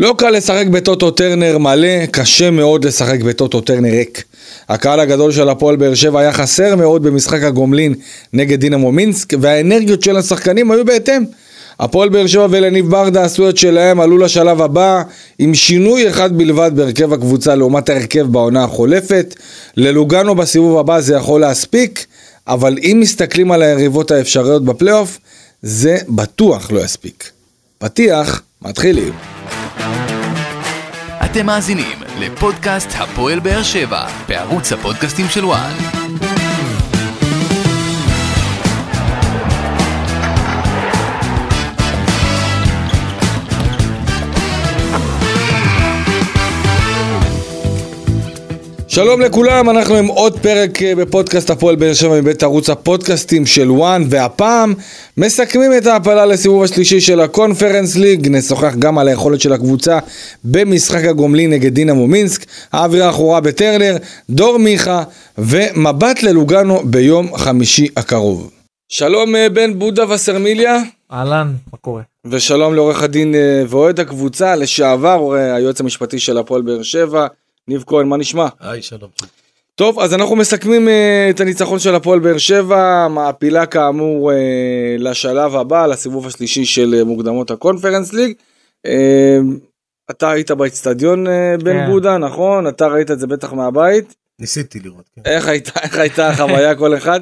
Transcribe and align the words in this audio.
לא 0.00 0.14
קל 0.18 0.30
לשחק 0.30 0.66
בטוטו 0.66 1.10
טרנר 1.10 1.58
מלא, 1.58 2.06
קשה 2.06 2.50
מאוד 2.50 2.84
לשחק 2.84 3.20
בטוטו 3.20 3.60
טרנר 3.60 3.90
ריק. 3.90 4.24
הקהל 4.68 5.00
הגדול 5.00 5.32
של 5.32 5.48
הפועל 5.48 5.76
באר 5.76 5.94
שבע 5.94 6.20
היה 6.20 6.32
חסר 6.32 6.76
מאוד 6.76 7.02
במשחק 7.02 7.42
הגומלין 7.42 7.94
נגד 8.32 8.60
דינמו 8.60 8.92
מינסק, 8.92 9.32
והאנרגיות 9.40 10.02
של 10.02 10.16
השחקנים 10.16 10.70
היו 10.70 10.84
בהתאם. 10.84 11.24
הפועל 11.80 12.08
באר 12.08 12.26
שבע 12.26 12.46
ולניב 12.50 12.90
ברדה 12.90 13.24
עשו 13.24 13.48
את 13.48 13.56
שלהם, 13.56 14.00
עלו 14.00 14.18
לשלב 14.18 14.62
הבא 14.62 15.02
עם 15.38 15.54
שינוי 15.54 16.08
אחד 16.08 16.38
בלבד 16.38 16.70
בהרכב 16.74 17.12
הקבוצה 17.12 17.54
לעומת 17.54 17.88
ההרכב 17.88 18.26
בעונה 18.26 18.64
החולפת. 18.64 19.34
ללוגנו 19.76 20.34
בסיבוב 20.34 20.78
הבא 20.78 21.00
זה 21.00 21.14
יכול 21.14 21.40
להספיק, 21.40 22.06
אבל 22.48 22.78
אם 22.82 22.98
מסתכלים 23.00 23.52
על 23.52 23.62
היריבות 23.62 24.10
האפשריות 24.10 24.64
בפלייאוף, 24.64 25.18
זה 25.62 25.98
בטוח 26.08 26.70
לא 26.72 26.80
יספיק. 26.80 27.30
פתיח, 27.78 28.42
מתחילים. 28.62 29.12
אתם 31.30 31.46
מאזינים 31.46 31.98
לפודקאסט 32.18 32.88
הפועל 32.98 33.40
באר 33.40 33.62
שבע 33.62 34.06
בערוץ 34.28 34.72
הפודקאסטים 34.72 35.26
של 35.28 35.44
וואן. 35.44 35.99
שלום 49.02 49.20
לכולם, 49.20 49.70
אנחנו 49.70 49.94
עם 49.94 50.06
עוד 50.06 50.38
פרק 50.38 50.82
אה, 50.82 50.94
בפודקאסט 50.94 51.50
הפועל 51.50 51.76
באר 51.76 51.94
שבע 51.94 52.20
מבית 52.20 52.42
ערוץ 52.42 52.70
הפודקאסטים 52.70 53.46
של 53.46 53.70
וואן, 53.70 54.02
והפעם 54.10 54.74
מסכמים 55.16 55.70
את 55.78 55.86
ההעפלה 55.86 56.26
לסיבוב 56.26 56.62
השלישי 56.62 57.00
של 57.00 57.20
הקונפרנס 57.20 57.96
ליג, 57.96 58.28
נשוחח 58.28 58.74
גם 58.78 58.98
על 58.98 59.08
היכולת 59.08 59.40
של 59.40 59.52
הקבוצה 59.52 59.98
במשחק 60.44 61.04
הגומלין 61.04 61.50
נגד 61.50 61.74
דינמו 61.74 62.06
מינסק, 62.06 62.44
האווירה 62.72 63.06
האחורה 63.06 63.40
בטרנר, 63.40 63.96
דור 64.30 64.58
מיכה 64.58 65.02
ומבט 65.38 66.22
ללוגנו 66.22 66.82
ביום 66.84 67.36
חמישי 67.36 67.88
הקרוב. 67.96 68.50
שלום 68.88 69.36
אה, 69.36 69.48
בן 69.48 69.78
בודה 69.78 70.10
וסרמיליה. 70.10 70.82
אהלן, 71.12 71.52
מה 71.72 71.78
קורה? 71.78 72.02
ושלום 72.26 72.74
לעורך 72.74 73.02
הדין 73.02 73.34
אה, 73.34 73.62
ואוהד 73.68 74.00
הקבוצה, 74.00 74.56
לשעבר 74.56 75.32
היועץ 75.34 75.80
המשפטי 75.80 76.18
של 76.18 76.38
הפועל 76.38 76.62
באר 76.62 76.82
שבע. 76.82 77.26
ניב 77.70 77.84
כהן, 77.86 78.08
מה 78.08 78.16
נשמע? 78.16 78.48
היי, 78.60 78.82
שלום. 78.82 79.10
טוב, 79.74 80.00
אז 80.00 80.14
אנחנו 80.14 80.36
מסכמים 80.36 80.88
uh, 80.88 80.90
את 81.30 81.40
הניצחון 81.40 81.78
של 81.78 81.94
הפועל 81.94 82.18
באר 82.18 82.38
שבע, 82.38 83.08
מעפילה 83.08 83.66
כאמור 83.66 84.32
uh, 84.32 84.34
לשלב 84.98 85.56
הבא, 85.56 85.86
לסיבוב 85.86 86.26
השלישי 86.26 86.64
של 86.64 87.00
uh, 87.00 87.04
מוקדמות 87.04 87.50
הקונפרנס 87.50 88.12
ליג. 88.12 88.32
Uh, 88.86 88.90
אתה 90.10 90.30
היית 90.30 90.50
באצטדיון 90.50 91.26
uh, 91.26 91.30
בן 91.62 91.72
כן. 91.72 91.90
בודה, 91.90 92.18
נכון? 92.18 92.68
אתה 92.68 92.86
ראית 92.86 93.10
את 93.10 93.18
זה 93.18 93.26
בטח 93.26 93.52
מהבית. 93.52 94.14
ניסיתי 94.38 94.80
לראות, 94.80 95.04
כן. 95.16 95.22
איך 95.24 95.48
הייתה, 95.48 95.80
איך 95.82 95.98
הייתה 95.98 96.28
החוויה 96.28 96.74
כל 96.74 96.96
אחד? 96.96 97.20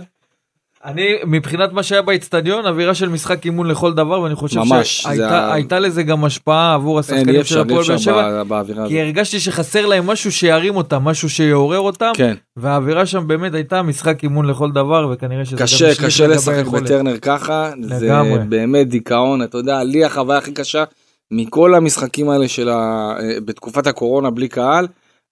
אני 0.84 1.14
מבחינת 1.26 1.72
מה 1.72 1.82
שהיה 1.82 2.02
באצטדיון 2.02 2.66
אווירה 2.66 2.94
של 2.94 3.08
משחק 3.08 3.44
אימון 3.44 3.66
לכל 3.66 3.94
דבר 3.94 4.20
ואני 4.20 4.34
חושב 4.34 4.60
ממש, 4.60 5.02
שהייתה 5.02 5.76
ה... 5.76 5.78
לזה 5.78 6.02
גם 6.02 6.24
השפעה 6.24 6.74
עבור 6.74 6.98
השחקנים 6.98 7.44
של 7.44 7.60
הפועל 7.60 7.84
באר 7.86 7.98
שבע 7.98 8.88
כי 8.88 9.00
הרגשתי 9.00 9.40
שחסר 9.40 9.86
להם 9.86 10.06
משהו 10.06 10.32
שירים 10.32 10.76
אותם 10.76 11.04
משהו 11.04 11.30
שיעורר 11.30 11.78
אותם 11.78 12.10
כן. 12.14 12.34
והאווירה 12.56 13.06
שם 13.06 13.28
באמת 13.28 13.54
הייתה 13.54 13.82
משחק 13.82 14.22
אימון 14.22 14.46
לכל 14.46 14.72
דבר 14.72 15.10
וכנראה 15.12 15.44
שזה 15.44 15.56
קשה 15.56 15.94
קשה 16.04 16.26
לשחק 16.26 16.66
בטרנר 16.66 17.18
ככה 17.18 17.70
זה 17.80 18.10
באמת 18.48 18.88
דיכאון 18.88 19.42
אתה 19.42 19.58
יודע 19.58 19.82
לי 19.82 20.04
החוויה 20.04 20.38
הכי 20.38 20.52
קשה 20.52 20.84
מכל 21.30 21.74
המשחקים 21.74 22.28
האלה 22.28 22.48
של 22.48 22.68
ה... 22.68 23.14
בתקופת 23.44 23.86
הקורונה 23.86 24.30
בלי 24.30 24.48
קהל 24.48 24.86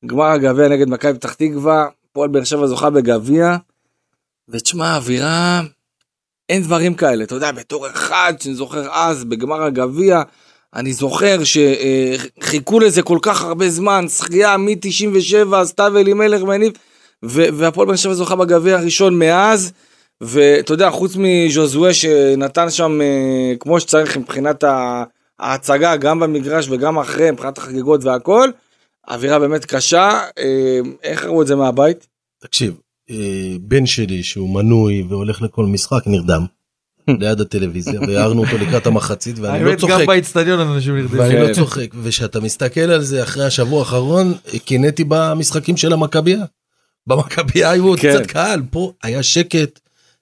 גמר 0.06 0.24
הגביע 0.24 0.68
נגד 0.68 0.88
מכבי 0.88 1.14
פתח 1.14 1.34
תקווה 1.34 1.86
פועל 2.12 2.28
באר 2.28 2.44
שבע 2.44 2.66
זוכה 2.66 2.90
בגביע. 2.90 3.56
ותשמע, 4.48 4.96
אווירה, 4.96 5.60
אין 6.48 6.62
דברים 6.62 6.94
כאלה. 6.94 7.24
אתה 7.24 7.34
יודע, 7.34 7.52
בתור 7.52 7.86
אחד 7.86 8.34
שאני 8.40 8.54
זוכר 8.54 8.92
אז, 8.92 9.24
בגמר 9.24 9.62
הגביע, 9.62 10.22
אני 10.74 10.92
זוכר 10.92 11.38
שחיכו 11.44 12.80
לזה 12.80 13.02
כל 13.02 13.18
כך 13.22 13.42
הרבה 13.42 13.70
זמן, 13.70 14.08
שחייה 14.08 14.56
מ-97, 14.56 15.64
סתיו 15.64 15.98
אלימלך 15.98 16.42
והניב, 16.42 16.72
והפועל 17.22 17.88
בן 17.88 17.96
שבע 17.96 18.14
זוכה 18.14 18.36
בגביע 18.36 18.78
הראשון 18.78 19.18
מאז, 19.18 19.72
ואתה 20.20 20.72
יודע, 20.72 20.90
חוץ 20.90 21.12
מז'וזואה 21.18 21.94
שנתן 21.94 22.70
שם 22.70 23.00
אה, 23.00 23.56
כמו 23.60 23.80
שצריך 23.80 24.16
מבחינת 24.16 24.64
ההצגה, 25.38 25.96
גם 25.96 26.20
במגרש 26.20 26.68
וגם 26.70 26.98
אחרי, 26.98 27.30
מבחינת 27.30 27.58
החגיגות 27.58 28.04
והכל, 28.04 28.50
אווירה 29.10 29.38
באמת 29.38 29.64
קשה. 29.64 30.20
אה, 30.38 30.80
איך 31.02 31.24
ראו 31.24 31.42
את 31.42 31.46
זה 31.46 31.56
מהבית? 31.56 32.06
תקשיב, 32.40 32.74
בן 33.60 33.86
שלי 33.86 34.22
שהוא 34.22 34.54
מנוי 34.54 35.04
והולך 35.08 35.42
לכל 35.42 35.66
משחק 35.66 36.02
נרדם. 36.06 36.46
ליד 37.20 37.40
הטלוויזיה 37.40 38.00
והערנו 38.00 38.44
אותו 38.44 38.58
לקראת 38.58 38.86
המחצית 38.86 39.38
ואני 39.38 39.64
לא 39.64 39.76
צוחק. 39.76 39.92
גם 39.92 40.06
באצטדיון 40.06 40.60
אנשים 40.60 40.96
נרדמים. 40.96 41.20
ואני 41.20 41.40
לא 41.40 41.54
צוחק 41.54 41.86
וכשאתה 42.02 42.40
מסתכל 42.40 42.80
על 42.80 43.02
זה 43.02 43.22
אחרי 43.22 43.44
השבוע 43.44 43.78
האחרון 43.78 44.34
קינאתי 44.64 45.04
במשחקים 45.08 45.76
של 45.76 45.92
המכבייה. 45.92 46.44
במכבייה 47.06 47.70
היו 47.70 47.86
עוד 47.86 48.00
כן. 48.00 48.14
קצת 48.14 48.26
קהל 48.26 48.62
פה 48.70 48.92
היה 49.02 49.22
שקט 49.22 49.80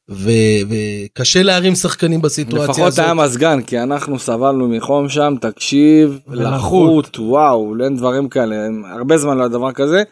וקשה 0.09 1.43
להרים 1.43 1.75
שחקנים 1.75 2.23
בסיטואציה 2.23 2.65
הזאת. 2.65 2.79
לפחות 2.79 2.99
היה 2.99 3.15
מזגן 3.15 3.63
כי 3.63 3.83
אנחנו 3.83 4.19
סבלנו 4.19 4.69
מחום 4.69 5.09
שם 5.09 5.35
תקשיב 5.41 6.19
לחות 6.29 7.19
וואו 7.19 7.75
אין 7.85 7.97
דברים 7.97 8.29
כאלה 8.29 8.57
הרבה 8.95 9.19
זמן 9.19 9.37
לא 9.37 9.43
היה 9.43 9.49
דבר 9.49 9.73
כזה 9.73 10.03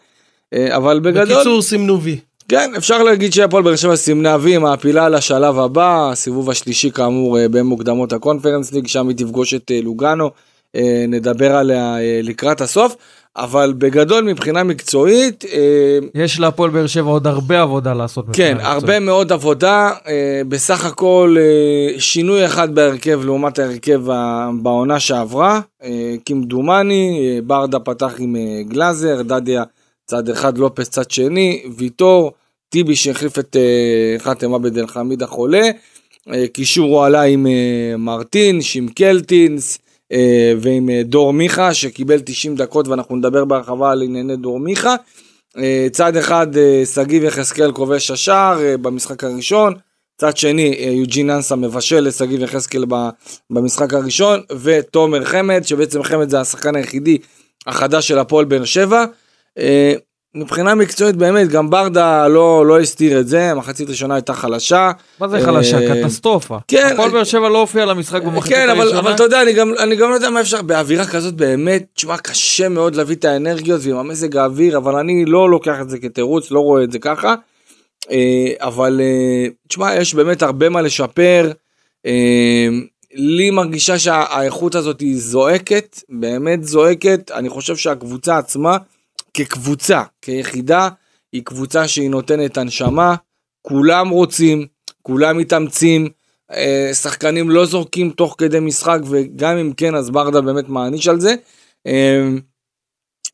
אה, 0.53 0.77
אבל 0.77 0.99
בגדול. 0.99 1.35
בקיצור 1.35 1.61
סימנו 1.61 2.01
וי. 2.01 2.19
כן, 2.49 2.71
אפשר 2.77 3.03
להגיד 3.03 3.33
שהפועל 3.33 3.63
באר 3.63 3.75
שבע 3.75 3.95
סימנה 3.95 4.37
וי 4.41 4.57
מעפילה 4.57 5.09
לשלב 5.09 5.59
הבא, 5.59 6.09
הסיבוב 6.11 6.49
השלישי 6.49 6.91
כאמור 6.91 7.39
אה, 7.39 7.47
במוקדמות 7.49 8.13
הקונפרנס 8.13 8.71
ליג, 8.71 8.87
שם 8.87 9.07
היא 9.07 9.17
תפגוש 9.17 9.53
את 9.53 9.71
אה, 9.71 9.79
לוגאנו, 9.83 10.29
אה, 10.75 11.05
נדבר 11.07 11.55
עליה 11.55 11.95
לקראת 12.23 12.61
הסוף, 12.61 12.95
אבל 13.37 13.73
בגדול 13.77 14.23
מבחינה 14.23 14.63
מקצועית... 14.63 15.45
יש 16.15 16.39
להפועל 16.39 16.69
באר 16.69 16.87
שבע 16.87 17.09
עוד 17.09 17.27
הרבה 17.27 17.61
עבודה 17.61 17.93
לעשות. 17.93 18.25
כן, 18.33 18.57
הרבה 18.61 18.99
מאוד 18.99 19.31
עבודה, 19.31 19.91
בסך 20.47 20.85
הכל 20.85 21.35
שינוי 21.97 22.45
אחד 22.45 22.75
בהרכב 22.75 23.21
לעומת 23.25 23.59
ההרכב 23.59 24.01
בעונה 24.61 24.99
שעברה, 24.99 25.59
כמדומני, 26.25 27.41
ברדה 27.45 27.79
פתח 27.79 28.13
עם 28.19 28.35
גלאזר, 28.67 29.21
דדיה 29.21 29.63
צד 30.05 30.29
אחד 30.29 30.57
לופס 30.57 30.89
צד 30.89 31.11
שני, 31.11 31.63
ויטור, 31.77 32.31
טיבי 32.69 32.95
שהחליף 32.95 33.39
את 33.39 33.55
uh, 33.55 34.23
חתם 34.23 34.53
עבד 34.53 34.77
אל 34.77 34.87
חמיד 34.87 35.23
החולה, 35.23 35.69
uh, 36.29 36.31
קישור 36.53 36.89
הוא 36.89 37.05
עלה 37.05 37.21
עם 37.21 37.45
uh, 37.45 37.97
מרטין, 37.97 38.61
שימקלטינס 38.61 39.77
uh, 40.13 40.15
ועם 40.57 40.89
דור 41.03 41.33
מיכה 41.33 41.73
שקיבל 41.73 42.19
90 42.19 42.55
דקות 42.55 42.87
ואנחנו 42.87 43.15
נדבר 43.15 43.45
בהרחבה 43.45 43.91
על 43.91 44.01
ענייני 44.01 44.35
דור 44.35 44.59
מיכה. 44.59 44.95
צד 45.91 46.17
אחד 46.17 46.47
שגיב 46.93 47.23
יחזקאל 47.23 47.71
כובש 47.71 48.11
השער 48.11 48.59
במשחק 48.81 49.23
הראשון, 49.23 49.73
צד 50.17 50.37
שני 50.37 50.75
יוג'ין 50.79 51.29
אנסה 51.29 51.55
מבשל 51.55 51.99
לשגיב 51.99 52.41
יחזקאל 52.41 52.85
במשחק 53.49 53.93
הראשון 53.93 54.41
ותומר 54.61 55.25
חמד 55.25 55.61
שבעצם 55.63 56.03
חמד 56.03 56.29
זה 56.29 56.41
השחקן 56.41 56.75
היחידי 56.75 57.17
החדש 57.67 58.07
של 58.07 58.19
הפועל 58.19 58.45
באר 58.45 58.65
שבע. 58.65 59.05
אה, 59.57 59.93
מבחינה 60.35 60.75
מקצועית 60.75 61.15
באמת 61.15 61.49
גם 61.49 61.69
ברדה 61.69 62.27
לא 62.27 62.65
לא 62.65 62.79
הסתיר 62.79 63.19
את 63.19 63.27
זה 63.27 63.51
המחצית 63.51 63.89
ראשונה 63.89 64.15
הייתה 64.15 64.33
חלשה. 64.33 64.91
מה 65.19 65.27
זה 65.27 65.41
חלשה 65.41 65.79
אה, 65.79 66.03
קטסטרופה. 66.03 66.57
כן. 66.67 66.89
הפועל 66.93 67.11
באר 67.11 67.23
שבע 67.23 67.49
לא 67.49 67.59
הופיע 67.59 67.85
למשחק 67.85 68.23
במחצית 68.23 68.53
כן, 68.53 68.69
הראשונה. 68.69 68.89
אבל, 68.89 68.97
אבל 68.97 69.15
אתה 69.15 69.23
יודע 69.23 69.41
אני 69.41 69.53
גם 69.53 69.73
אני 69.79 69.95
גם 69.95 70.09
לא 70.09 70.15
יודע 70.15 70.29
מה 70.29 70.41
אפשר 70.41 70.61
באווירה 70.61 71.05
כזאת 71.05 71.33
באמת 71.33 71.85
תשמע 71.93 72.17
קשה 72.17 72.69
מאוד 72.69 72.95
להביא 72.95 73.15
את 73.15 73.25
האנרגיות 73.25 73.81
ועם 73.83 73.97
המזג 73.97 74.37
האוויר 74.37 74.77
אבל 74.77 74.95
אני 74.95 75.25
לא 75.25 75.49
לוקח 75.49 75.81
את 75.81 75.89
זה 75.89 75.99
כתירוץ 75.99 76.51
לא 76.51 76.59
רואה 76.59 76.83
את 76.83 76.91
זה 76.91 76.99
ככה. 76.99 77.35
אה, 78.11 78.53
אבל 78.59 79.01
תשמע 79.67 79.95
יש 79.95 80.15
באמת 80.15 80.41
הרבה 80.41 80.69
מה 80.69 80.81
לשפר. 80.81 81.51
לי 83.15 83.51
מרגישה 83.51 83.99
שהאיכות 83.99 84.75
הזאת 84.75 84.99
היא 84.99 85.15
זועקת 85.17 85.99
באמת 86.09 86.63
זועקת 86.63 87.31
אני 87.31 87.49
חושב 87.49 87.75
שהקבוצה 87.75 88.37
עצמה. 88.37 88.77
כקבוצה, 89.33 90.03
כיחידה, 90.21 90.89
היא 91.33 91.41
קבוצה 91.45 91.87
שהיא 91.87 92.09
נותנת 92.09 92.57
הנשמה, 92.57 93.15
כולם 93.61 94.09
רוצים, 94.09 94.67
כולם 95.01 95.37
מתאמצים, 95.37 96.09
אה, 96.51 96.89
שחקנים 96.93 97.49
לא 97.49 97.65
זורקים 97.65 98.09
תוך 98.09 98.35
כדי 98.37 98.59
משחק, 98.59 98.99
וגם 99.09 99.57
אם 99.57 99.73
כן, 99.77 99.95
אז 99.95 100.09
ברדה 100.09 100.41
באמת 100.41 100.69
מעניש 100.69 101.07
על 101.07 101.19
זה. 101.19 101.35
אה, 101.87 102.29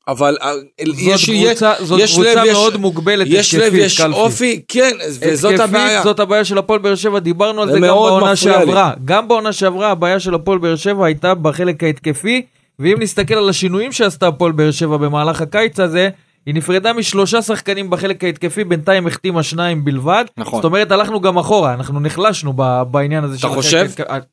אבל 0.07 0.38
אה, 0.42 0.54
זאת 0.86 0.96
יש, 1.00 1.30
קבוצה, 1.30 1.74
זאת 1.80 2.00
יש 2.00 2.13
קבוצה 2.13 2.44
לב, 2.44 2.52
מאוד 2.52 2.74
יש, 2.74 2.80
מוגבלת 2.80 3.28
יש 3.30 3.56
לב, 3.56 3.75
יש 3.75 4.02
קלפי. 4.02 4.13
אופי, 4.19 4.62
כן, 4.68 4.92
וזאת 5.19 5.60
הבעיה. 5.60 6.04
זאת 6.04 6.19
הבעיה 6.19 6.45
של 6.45 6.57
הפועל 6.57 6.80
באר 6.80 6.95
שבע, 6.95 7.19
דיברנו 7.19 7.62
על 7.62 7.72
זה 7.72 7.80
גם 7.80 7.81
בעונה 7.81 8.36
שעברה. 8.36 8.94
לי. 8.95 9.02
גם 9.06 9.28
בעונה 9.28 9.54
שעברה 9.54 9.92
הבעיה 9.92 10.19
של 10.19 10.34
הפועל 10.34 10.57
באר 10.57 10.75
שבע 10.75 11.06
הייתה 11.06 11.36
בחלק 11.36 11.84
ההתקפי, 11.84 12.45
ואם 12.80 12.96
נסתכל 13.00 13.34
על 13.34 13.50
השינויים 13.50 13.92
שעשתה 13.92 14.28
הפועל 14.28 14.52
באר 14.52 14.72
שבע 14.72 14.98
במהלך 14.98 15.42
הקיץ 15.42 15.80
הזה, 15.80 16.10
היא 16.46 16.56
נפרדה 16.56 16.94
משלושה 16.94 17.42
שחקנים 17.42 17.90
בחלק 17.90 18.24
ההתקפי, 18.24 18.64
בינתיים 18.64 19.08
החתימה 19.08 19.44
שניים 19.44 19.86
בלבד. 19.86 20.26
נכון. 20.38 20.58
זאת 20.58 20.66
אומרת, 20.66 20.92
הלכנו 20.92 21.22
גם 21.22 21.38
אחורה, 21.38 21.74
אנחנו 21.74 22.00
נחלשנו 22.00 22.54
בעניין 22.92 23.24
הזה. 23.24 23.38
אתה 23.38 23.48
חושב? 23.48 23.88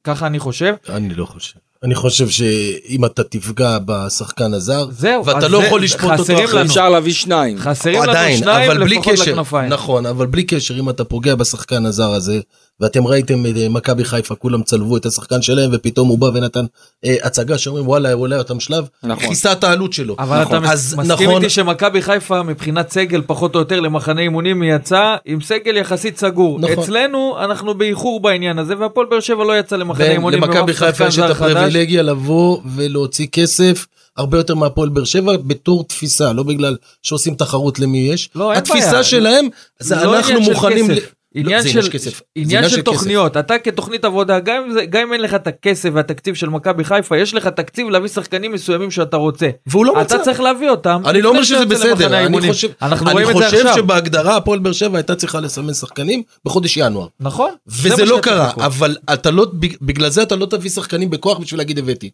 ככה 0.05 0.27
אני 0.27 0.39
חושב. 0.39 0.75
אני 0.89 1.15
לא 1.15 1.25
חושב. 1.25 1.59
אני 1.83 1.95
חושב 1.95 2.29
שאם 2.29 3.05
אתה 3.05 3.25
תפגע 3.25 3.79
בשחקן 3.85 4.55
הזר, 4.55 4.87
זהו, 4.91 5.27
ואתה 5.27 5.49
לא 5.49 5.61
זה, 5.61 5.67
יכול 5.67 5.83
לשפוט 5.83 6.19
אותו 6.19 6.45
אחרי, 6.45 6.63
אפשר 6.63 6.89
להביא 6.89 7.13
שניים. 7.13 7.59
חסרים 7.59 8.03
לנו 8.03 8.37
שניים 8.37 8.71
לפחות 8.71 9.19
לכנפיים. 9.19 9.73
נכון, 9.73 10.07
אבל 10.07 10.27
בלי 10.27 10.45
קשר, 10.45 10.79
אם 10.79 10.91
אתה 10.91 11.05
פוגע 11.05 11.35
בשחקן 11.35 11.87
הזר 11.87 12.11
הזה, 12.11 12.41
ואתם 12.81 13.07
ראיתם 13.07 13.47
את 13.47 13.57
אה, 13.57 13.69
מכבי 13.69 14.05
חיפה 14.05 14.35
כולם 14.35 14.63
צלבו 14.63 14.97
את 14.97 15.07
השחקן 15.07 15.43
שלהם 15.43 15.71
ופתאום 15.73 16.09
הוא 16.09 16.19
בא 16.19 16.27
ונתן 16.27 16.65
אה, 17.05 17.17
הצגה 17.23 17.59
שאומרים 17.59 17.89
וואלה 17.89 18.13
הוא 18.13 18.23
עולה 18.23 18.39
אותם 18.39 18.61
שלב 18.61 18.89
נכון. 19.03 19.29
כיסה 19.29 19.53
את 19.53 19.65
העלות 19.65 19.93
שלו. 19.93 20.17
אבל 20.19 20.43
נכון. 20.43 20.65
אתה 20.65 20.73
אז 20.73 20.95
מסכים 20.99 21.29
נכון... 21.29 21.43
איתי 21.43 21.51
שמכבי 21.51 22.03
חיפה 22.03 22.43
מבחינת 22.43 22.91
סגל 22.91 23.23
פחות 23.27 23.55
או 23.55 23.61
יותר 23.61 23.81
למחנה 23.81 24.21
אימונים 24.21 24.63
יצא 24.63 25.17
עם 25.25 25.41
סגל 25.41 25.77
יחסית 25.77 26.19
סגור. 26.19 26.59
נכון. 26.61 26.79
אצלנו 26.85 27.37
אנחנו 27.45 27.75
באיחור 27.75 28.21
בעניין 28.21 28.59
הזה 28.59 28.75
והפועל 28.79 29.07
באר 29.11 29.21
שבע 29.21 29.45
לא 29.45 29.59
יצא 29.59 29.77
למחנה 29.77 30.11
אימונים. 30.11 30.43
למכבי 30.43 30.75
חיפה 30.75 31.07
יש 31.07 31.19
את 31.19 31.31
הפריבילגיה 31.31 32.03
לבוא 32.03 32.59
ולהוציא 32.77 33.27
כסף. 33.33 33.87
הרבה 34.17 34.39
יותר 34.39 34.55
מהפועל 34.55 34.89
באר 34.89 35.05
שבע 35.05 35.37
בתור 35.37 35.85
תפיסה 35.85 36.33
לא 36.33 36.43
בגלל 36.43 36.77
שעושים 37.03 37.35
תחרות 37.35 37.79
למי 37.79 37.99
יש. 37.99 38.31
לא, 38.35 38.53
התפיסה 38.53 38.91
בעיה. 38.91 39.05
שלהם 39.05 39.49
זה 39.79 39.95
לא 39.95 40.17
אנחנו 40.17 40.41
מוכנים. 40.41 40.87
של 40.87 41.01
עניין 41.37 41.65
לא, 41.65 41.83
של. 41.83 42.11
עניין 42.35 42.69
של, 42.69 42.77
של 42.77 42.83
תוכניות, 42.83 43.33
כסף. 43.33 43.41
אתה 43.41 43.59
כתוכנית 43.59 44.05
עבודה, 44.05 44.41
גם 44.41 44.63
אם, 44.63 44.87
גם 44.91 45.03
אם 45.03 45.13
אין 45.13 45.21
לך 45.21 45.35
את 45.35 45.47
הכסף 45.47 45.91
והתקציב 45.93 46.35
של 46.35 46.49
מכבי 46.49 46.85
חיפה, 46.85 47.19
יש 47.19 47.35
לך 47.35 47.47
תקציב 47.47 47.89
להביא 47.89 48.09
שחקנים 48.09 48.53
מסוימים 48.53 48.91
שאתה 48.91 49.17
רוצה. 49.17 49.49
והוא 49.67 49.87
לא 49.87 49.95
מצא. 49.95 50.17
אתה 50.17 50.25
צריך 50.25 50.41
להביא 50.41 50.71
אותם. 50.71 51.03
אני 51.07 51.23
לא 51.23 51.29
אומר 51.29 51.43
שזה 51.43 51.67
בסדר, 51.67 52.27
אני 52.27 52.49
חושב, 52.49 52.69
אני 52.83 53.25
חושב 53.33 53.67
שבהגדרה 53.75 54.37
הפועל 54.37 54.59
באר 54.59 54.73
שבע 54.73 54.99
הייתה 54.99 55.15
צריכה 55.15 55.41
לסמן 55.41 55.75
שחקנים 55.75 56.23
בחודש 56.45 56.77
ינואר. 56.77 57.07
נכון. 57.21 57.51
וזה 57.67 58.05
לא 58.05 58.19
קרה, 58.23 58.53
אבל 58.57 58.97
אתה 59.13 59.31
לא, 59.31 59.47
בגלל 59.83 60.11
זה 60.11 60.23
אתה 60.23 60.37
לא 60.37 60.47
תביא 60.47 60.71
שחקנים 60.71 61.11
בכוח 61.11 61.39
בשביל 61.39 61.61
להגיד 61.61 61.79
הבאתי. 61.79 62.11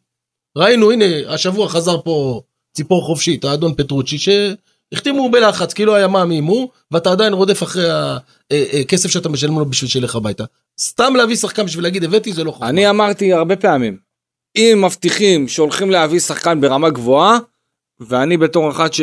ראינו, 0.56 0.90
הנה, 0.90 1.04
השבוע 1.28 1.68
חזר 1.68 1.96
פה 2.04 2.40
ציפור 2.74 3.02
חופשית, 3.02 3.44
האדון 3.44 3.74
פטרוצ'י, 3.74 4.18
החתימו 4.92 5.30
בלחץ, 5.30 5.72
כאילו 5.72 5.94
היה 5.94 6.08
מאמי 6.08 6.38
הוא, 6.38 6.68
ואתה 6.90 7.12
עדיין 7.12 7.32
רודף 7.32 7.62
אחרי 7.62 7.90
הכסף 7.90 9.04
אה, 9.04 9.08
אה, 9.08 9.12
שאתה 9.12 9.28
משלם 9.28 9.58
לו 9.58 9.66
בשביל 9.66 9.90
שילך 9.90 10.16
הביתה. 10.16 10.44
סתם 10.80 11.16
להביא 11.16 11.36
שחקן 11.36 11.64
בשביל 11.64 11.84
להגיד 11.84 12.04
הבאתי 12.04 12.32
זה 12.32 12.44
לא 12.44 12.50
חוכמה. 12.50 12.68
אני 12.68 12.90
אמרתי 12.90 13.32
הרבה 13.32 13.56
פעמים, 13.56 13.96
אם 14.56 14.82
מבטיחים 14.84 15.48
שהולכים 15.48 15.90
להביא 15.90 16.20
שחקן 16.20 16.60
ברמה 16.60 16.90
גבוהה, 16.90 17.38
ואני 18.00 18.36
בתור 18.36 18.70
אחד 18.70 18.92
ש... 18.92 19.00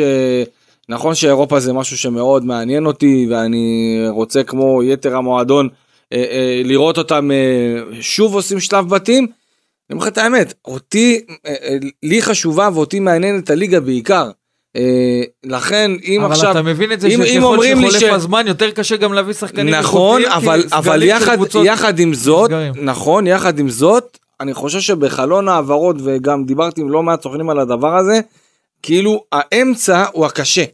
נכון 0.88 1.14
שאירופה 1.14 1.60
זה 1.60 1.72
משהו 1.72 1.98
שמאוד 1.98 2.44
מעניין 2.44 2.86
אותי, 2.86 3.26
ואני 3.30 3.96
רוצה 4.08 4.42
כמו 4.42 4.82
יתר 4.82 5.16
המועדון 5.16 5.68
אה, 6.12 6.62
לראות 6.64 6.98
אותם 6.98 7.30
שוב 8.00 8.34
עושים 8.34 8.60
שלב 8.60 8.88
בתים. 8.88 9.24
אני 9.24 9.94
אומר 9.94 10.06
לך 10.06 10.12
את 10.12 10.18
האמת, 10.18 10.54
אותי, 10.64 11.20
לי 12.02 12.22
חשובה 12.22 12.68
ואותי 12.74 13.00
מעניינת 13.00 13.50
הליגה 13.50 13.80
בעיקר. 13.80 14.30
אה, 14.76 15.22
לכן 15.44 15.90
אם 16.04 16.24
אבל 16.24 16.32
עכשיו 16.32 16.50
אבל 16.50 16.60
אתה 16.60 16.68
מבין 16.68 16.92
את 16.92 17.00
זה 17.00 17.08
אם, 17.08 17.20
שככל 17.26 17.66
שחולף 17.66 18.00
ש... 18.00 18.02
הזמן 18.02 18.46
יותר 18.46 18.70
קשה 18.70 18.96
גם 18.96 19.12
להביא 19.12 19.34
שחקנים 19.34 19.74
נכון 19.74 20.24
אבל 20.24 20.64
אבל 20.72 21.02
יחד 21.02 21.38
יחד 21.64 21.98
עם 21.98 22.14
זאת 22.14 22.50
סגרים. 22.50 22.72
נכון 22.76 23.26
יחד 23.26 23.58
עם 23.58 23.68
זאת 23.68 24.18
אני 24.40 24.54
חושב 24.54 24.80
שבחלון 24.80 25.48
העברות 25.48 25.96
וגם 26.04 26.44
דיברתי 26.44 26.80
עם 26.80 26.90
לא 26.90 27.02
מעט 27.02 27.22
סוכנים 27.22 27.50
על 27.50 27.58
הדבר 27.58 27.96
הזה 27.96 28.20
כאילו 28.82 29.24
האמצע 29.32 30.04
הוא 30.12 30.26
הקשה. 30.26 30.64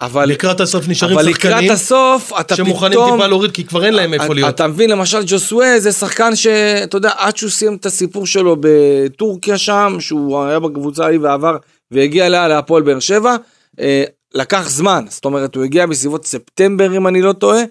אבל 0.00 0.24
לקראת 0.28 0.60
הסוף 0.60 0.88
נשארים 0.88 1.18
אבל 1.18 1.32
שחקנים 1.32 1.56
לקראת 1.56 1.70
הסוף 1.70 2.32
אתה 2.40 2.56
שמוכנים 2.56 2.92
פתאום 2.92 3.12
טיפה 3.12 3.26
להוריד 3.26 3.50
כי 3.50 3.64
כבר 3.64 3.84
אין 3.84 3.94
להם 3.94 4.14
איפה 4.14 4.34
להיות. 4.34 4.54
אתה 4.54 4.66
מבין 4.66 4.90
למשל 4.90 5.18
ג'וסווה 5.26 5.80
זה 5.80 5.92
שחקן 5.92 6.36
שאתה 6.36 6.96
יודע 6.96 7.10
עד 7.16 7.36
שהוא 7.36 7.50
סיים 7.50 7.74
את 7.74 7.86
הסיפור 7.86 8.26
שלו 8.26 8.56
בטורקיה 8.60 9.58
שם 9.58 9.96
שהוא 10.00 10.44
היה 10.44 10.58
בקבוצה 10.60 11.04
ההיא 11.04 11.18
ועבר 11.22 11.56
והגיע 11.92 12.26
אליה 12.26 12.48
להפועל 12.48 12.82
באר 12.82 13.00
שבע, 13.00 13.36
אה, 13.80 14.04
לקח 14.34 14.68
זמן, 14.68 15.04
זאת 15.08 15.24
אומרת 15.24 15.54
הוא 15.54 15.64
הגיע 15.64 15.86
בסביבות 15.86 16.26
ספטמבר 16.26 16.96
אם 16.96 17.06
אני 17.06 17.22
לא 17.22 17.32
טועה, 17.32 17.62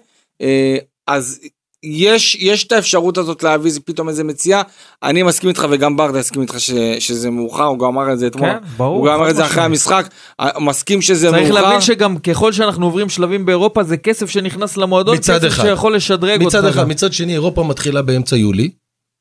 אה, 0.42 0.76
אז 1.06 1.40
יש, 1.84 2.36
יש 2.40 2.64
את 2.64 2.72
האפשרות 2.72 3.18
הזאת 3.18 3.42
להביא 3.42 3.72
פתאום 3.84 4.08
איזה 4.08 4.24
מציאה, 4.24 4.62
אני 5.02 5.22
מסכים 5.22 5.48
איתך 5.48 5.66
וגם 5.70 5.96
ברדה 5.96 6.18
הסכים 6.18 6.42
איתך 6.42 6.60
ש, 6.60 6.70
שזה 6.98 7.30
מאוחר, 7.30 7.64
הוא 7.64 7.78
גם 7.78 7.84
אמר 7.84 8.12
את 8.12 8.18
זה 8.18 8.26
אתמול, 8.26 8.48
כן, 8.48 8.58
ברור, 8.76 8.98
הוא 8.98 9.06
גם 9.06 9.14
אמר 9.14 9.30
את 9.30 9.36
זה 9.36 9.44
אחרי 9.44 9.62
המשחק, 9.62 10.08
אה, 10.40 10.60
מסכים 10.60 11.02
שזה 11.02 11.30
צריך 11.30 11.34
מאוחר. 11.34 11.52
צריך 11.52 11.64
להבין 11.64 11.80
שגם 11.80 12.18
ככל 12.18 12.52
שאנחנו 12.52 12.86
עוברים 12.86 13.08
שלבים 13.08 13.46
באירופה 13.46 13.82
זה 13.82 13.96
כסף 13.96 14.30
שנכנס 14.30 14.76
למועדון, 14.76 15.16
כסף 15.18 15.46
אחד. 15.46 15.62
שיכול 15.62 15.96
לשדרג 15.96 16.44
מצד 16.44 16.64
אותך. 16.64 16.76
אחד, 16.76 16.88
מצד 16.88 17.12
שני 17.12 17.32
אירופה 17.32 17.62
מתחילה 17.62 18.02
באמצע 18.02 18.36
יולי, 18.36 18.70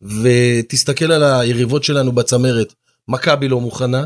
ותסתכל 0.01 1.11
על 1.11 1.23
היריבות 1.23 1.83
שלנו 1.83 2.11
בצמרת, 2.11 2.73
מכבי 3.07 3.47
לא 3.47 3.59
מוכנה, 3.59 4.05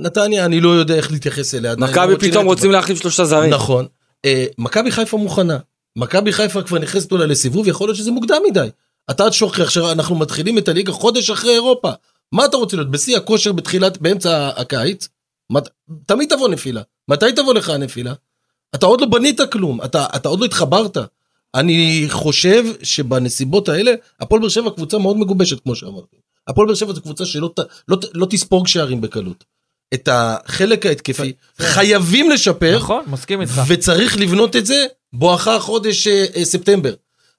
נתניה 0.00 0.44
אני 0.44 0.60
לא 0.60 0.68
יודע 0.68 0.94
איך 0.94 1.12
להתייחס 1.12 1.54
אליה. 1.54 1.74
מכבי 1.78 2.16
פתאום 2.30 2.46
רוצים 2.46 2.70
להחליף 2.70 3.00
שלושה 3.00 3.24
זרים. 3.24 3.50
נכון. 3.50 3.86
אה, 4.24 4.46
מכבי 4.58 4.90
חיפה 4.90 5.16
מוכנה. 5.16 5.58
מכבי 5.96 6.32
חיפה 6.32 6.62
כבר 6.62 6.78
נכנסת 6.78 7.12
אולי 7.12 7.26
לסיבוב 7.26 7.68
יכול 7.68 7.88
להיות 7.88 7.96
שזה 7.96 8.10
מוקדם 8.10 8.42
מדי. 8.50 8.68
אתה 9.10 9.32
שוכח 9.32 9.70
שאנחנו 9.70 10.16
מתחילים 10.16 10.58
את 10.58 10.68
הליגה 10.68 10.92
חודש 10.92 11.30
אחרי 11.30 11.52
אירופה. 11.52 11.90
מה 12.32 12.44
אתה 12.44 12.56
רוצה 12.56 12.76
להיות 12.76 12.90
בשיא 12.90 13.16
הכושר 13.16 13.52
בתחילת 13.52 13.98
באמצע 13.98 14.48
הקיץ? 14.56 15.08
מת, 15.52 15.68
תמיד 16.06 16.28
תבוא 16.28 16.48
נפילה. 16.48 16.82
מתי 17.08 17.32
תבוא 17.36 17.54
לך 17.54 17.68
הנפילה? 17.68 18.12
אתה 18.74 18.86
עוד 18.86 19.00
לא 19.00 19.06
בנית 19.06 19.40
כלום 19.52 19.84
אתה 19.84 20.06
אתה 20.16 20.28
עוד 20.28 20.40
לא 20.40 20.44
התחברת. 20.44 20.96
אני 21.54 22.06
חושב 22.08 22.64
שבנסיבות 22.82 23.68
האלה 23.68 23.94
הפועל 24.20 24.40
באר 24.40 24.48
שבע 24.48 24.70
קבוצה 24.70 24.98
מאוד 24.98 25.16
מגובשת 25.16 25.60
כמו 25.60 25.76
שאמרתי. 25.76 26.16
הפועל 26.48 26.66
באר 26.66 26.74
שבע 26.74 26.92
זו 26.92 27.02
קבוצה 27.02 27.26
שלא 27.26 27.52
לא, 27.88 27.96
לא 28.14 28.26
תספוג 28.30 28.66
שערים 28.66 29.00
בקלות. 29.00 29.44
את 29.94 30.08
החלק 30.12 30.86
ההתקפי, 30.86 31.32
חייבים 31.60 32.30
לשפר. 32.30 32.76
נכון, 32.76 33.04
מסכים 33.06 33.40
איתך. 33.40 33.62
וצריך 33.66 34.18
לבנות 34.18 34.56
את 34.56 34.66
זה 34.66 34.86
בואכה 35.12 35.58
חודש 35.58 36.06
אה, 36.06 36.24
אה, 36.36 36.44
ספטמבר. 36.44 36.94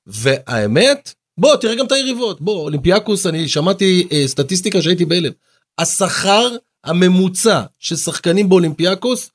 והאמת, 0.08 1.14
בוא, 1.38 1.56
תראה 1.56 1.76
גם 1.76 1.86
את 1.86 1.92
היריבות. 1.92 2.42
בוא, 2.42 2.62
אולימפיאקוס, 2.62 3.28
אני 3.28 3.48
שמעתי 3.48 4.08
אה, 4.12 4.24
סטטיסטיקה 4.28 4.82
שהייתי 4.82 5.06
בהלם. 5.06 5.32
השכר 5.78 6.50
הממוצע 6.84 7.62
של 7.80 7.96
שחקנים 7.96 8.50
באולימפיאקוס, 8.50 9.30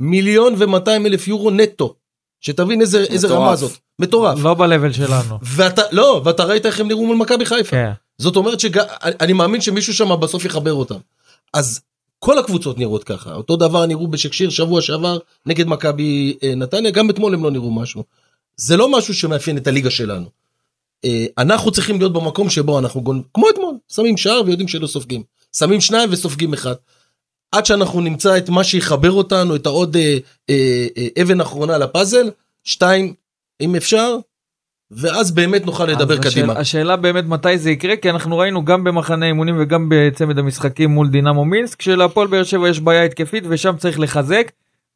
מיליון 0.00 0.54
ומאתיים 0.58 1.06
אלף 1.06 1.28
יורו 1.28 1.50
נטו. 1.50 1.94
שתבין 2.40 2.80
איזה, 2.80 3.04
איזה 3.04 3.28
רמה 3.28 3.56
זאת. 3.56 3.72
מטורף. 3.98 4.38
לא 4.42 4.54
ב-level 4.54 4.92
שלנו. 4.92 5.38
ואתה, 5.42 5.82
לא, 5.92 6.22
ואתה 6.24 6.44
ראית 6.44 6.66
איך 6.66 6.80
הם 6.80 6.88
נראו 6.88 7.06
מול 7.06 7.16
מכבי 7.16 7.46
חיפה. 7.46 7.70
כן. 7.70 7.90
זאת 8.18 8.36
אומרת 8.36 8.60
שאני 8.60 9.32
מאמין 9.32 9.60
שמישהו 9.60 9.94
שם 9.94 10.20
בסוף 10.20 10.44
יחבר 10.44 10.72
אותם. 10.72 10.98
אז 11.54 11.80
כל 12.20 12.38
הקבוצות 12.38 12.78
נראות 12.78 13.04
ככה 13.04 13.34
אותו 13.34 13.56
דבר 13.56 13.86
נראו 13.86 14.08
בשקשיר 14.08 14.50
שבוע 14.50 14.82
שעבר 14.82 15.18
נגד 15.46 15.66
מכבי 15.66 16.36
אה, 16.42 16.54
נתניה 16.54 16.90
גם 16.90 17.10
אתמול 17.10 17.34
הם 17.34 17.44
לא 17.44 17.50
נראו 17.50 17.70
משהו. 17.70 18.04
זה 18.56 18.76
לא 18.76 18.92
משהו 18.92 19.14
שמאפיין 19.14 19.56
את 19.56 19.66
הליגה 19.66 19.90
שלנו. 19.90 20.26
אה, 21.04 21.26
אנחנו 21.38 21.70
צריכים 21.70 21.98
להיות 21.98 22.12
במקום 22.12 22.50
שבו 22.50 22.78
אנחנו 22.78 23.02
גונבים 23.02 23.28
כמו 23.34 23.50
אתמול 23.50 23.74
שמים 23.88 24.16
שער 24.16 24.42
ויודעים 24.46 24.68
שלא 24.68 24.86
סופגים 24.86 25.22
שמים 25.56 25.80
שניים 25.80 26.08
וסופגים 26.12 26.52
אחד. 26.52 26.74
עד 27.52 27.66
שאנחנו 27.66 28.00
נמצא 28.00 28.36
את 28.36 28.48
מה 28.48 28.64
שיחבר 28.64 29.10
אותנו 29.10 29.56
את 29.56 29.66
העוד 29.66 29.96
אה, 30.50 30.86
אבן 31.22 31.40
אחרונה 31.40 31.78
לפאזל 31.78 32.30
שתיים 32.64 33.14
אם 33.60 33.76
אפשר 33.76 34.16
ואז 34.90 35.30
באמת 35.30 35.66
נוכל 35.66 35.86
לדבר 35.86 36.18
השאל, 36.18 36.30
קדימה. 36.30 36.52
השאלה 36.52 36.96
באמת 36.96 37.24
מתי 37.24 37.58
זה 37.58 37.70
יקרה 37.70 37.96
כי 37.96 38.10
אנחנו 38.10 38.38
ראינו 38.38 38.64
גם 38.64 38.84
במחנה 38.84 39.26
אימונים 39.26 39.56
וגם 39.60 39.86
בצמד 39.90 40.38
המשחקים 40.38 40.90
מול 40.90 41.08
דינמו 41.08 41.44
מינסק 41.44 41.82
שלהפועל 41.82 42.26
באר 42.26 42.44
שבע 42.44 42.68
יש 42.68 42.80
בעיה 42.80 43.04
התקפית 43.04 43.44
ושם 43.48 43.76
צריך 43.78 44.00
לחזק. 44.00 44.52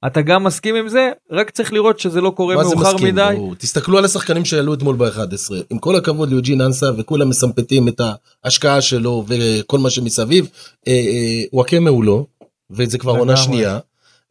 אתה 0.06 0.22
גם 0.22 0.44
מסכים 0.44 0.74
עם 0.74 0.88
זה 0.88 1.10
רק 1.30 1.50
צריך 1.50 1.72
לראות 1.72 2.00
שזה 2.00 2.20
לא 2.20 2.30
קורה 2.30 2.54
מאוחר 2.54 2.94
מסכים, 2.94 3.14
מדי. 3.14 3.32
ברור. 3.36 3.54
תסתכלו 3.54 3.98
על 3.98 4.04
השחקנים 4.04 4.44
שעלו 4.44 4.74
אתמול 4.74 4.96
ב-11 4.96 5.54
עם 5.70 5.78
כל 5.78 5.96
הכבוד 5.96 6.28
ליוג'ין 6.28 6.60
אנסה 6.60 6.86
וכולם 6.98 7.28
מסמפטים 7.28 7.88
את 7.88 8.00
ההשקעה 8.44 8.80
שלו 8.80 9.24
וכל 9.28 9.78
מה 9.78 9.90
שמסביב. 9.90 10.48
אה, 10.88 10.92
אה, 10.92 11.42
וואקמה 11.52 11.90
הוא 11.90 12.04
לא 12.04 12.24
וזה 12.70 12.98
כבר 12.98 13.12
עונה 13.18 13.36
שנייה. 13.36 13.78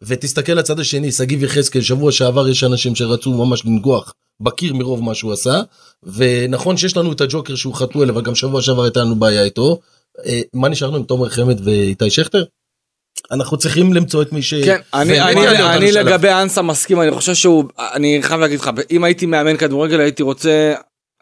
ותסתכל 0.02 0.54
לצד 0.54 0.80
השני 0.80 1.12
שגיב 1.12 1.44
יחזקאל 1.44 1.82
שבוע 1.82 2.12
שעבר 2.12 2.50
יש 2.50 2.64
אנשים 2.64 2.96
שרצו 2.96 3.46
ממש 3.46 3.66
לנגוח 3.66 4.14
בקיר 4.42 4.74
מרוב 4.74 5.04
מה 5.04 5.16
שהוא 5.16 5.34
עשה 5.34 5.62
ונכון 6.04 6.78
שיש 6.78 6.98
לנו 6.98 7.12
את 7.12 7.22
הג'וקר 7.22 7.56
שהוא 7.56 7.74
חתואל 7.76 8.10
אבל 8.10 8.22
גם 8.22 8.36
שבוע 8.36 8.62
שעבר 8.62 8.84
הייתה 8.84 9.00
לנו 9.00 9.16
בעיה 9.16 9.44
איתו. 9.44 9.80
אה, 10.26 10.42
מה 10.54 10.70
נשארנו 10.70 10.98
עם 10.98 11.04
תומר 11.04 11.30
חמד 11.30 11.68
ואיתי 11.68 12.10
שכטר? 12.10 12.44
אנחנו 13.32 13.58
צריכים 13.58 13.94
למצוא 13.94 14.22
את 14.22 14.34
מי 14.34 14.42
ש... 14.42 14.54
כן, 14.54 14.82
אני, 14.94 15.22
אני, 15.22 15.48
אני, 15.48 15.76
אני 15.76 15.92
לגבי 15.92 16.30
אנסה 16.30 16.62
מסכים, 16.62 17.02
אני 17.02 17.12
חושב 17.12 17.34
שהוא, 17.34 17.64
אני 17.94 18.20
חייב 18.22 18.40
להגיד 18.40 18.60
לך, 18.60 18.70
אם 18.92 19.04
הייתי 19.04 19.26
מאמן 19.26 19.58
כדורגל 19.58 20.00
הייתי 20.00 20.24
רוצה 20.24 20.74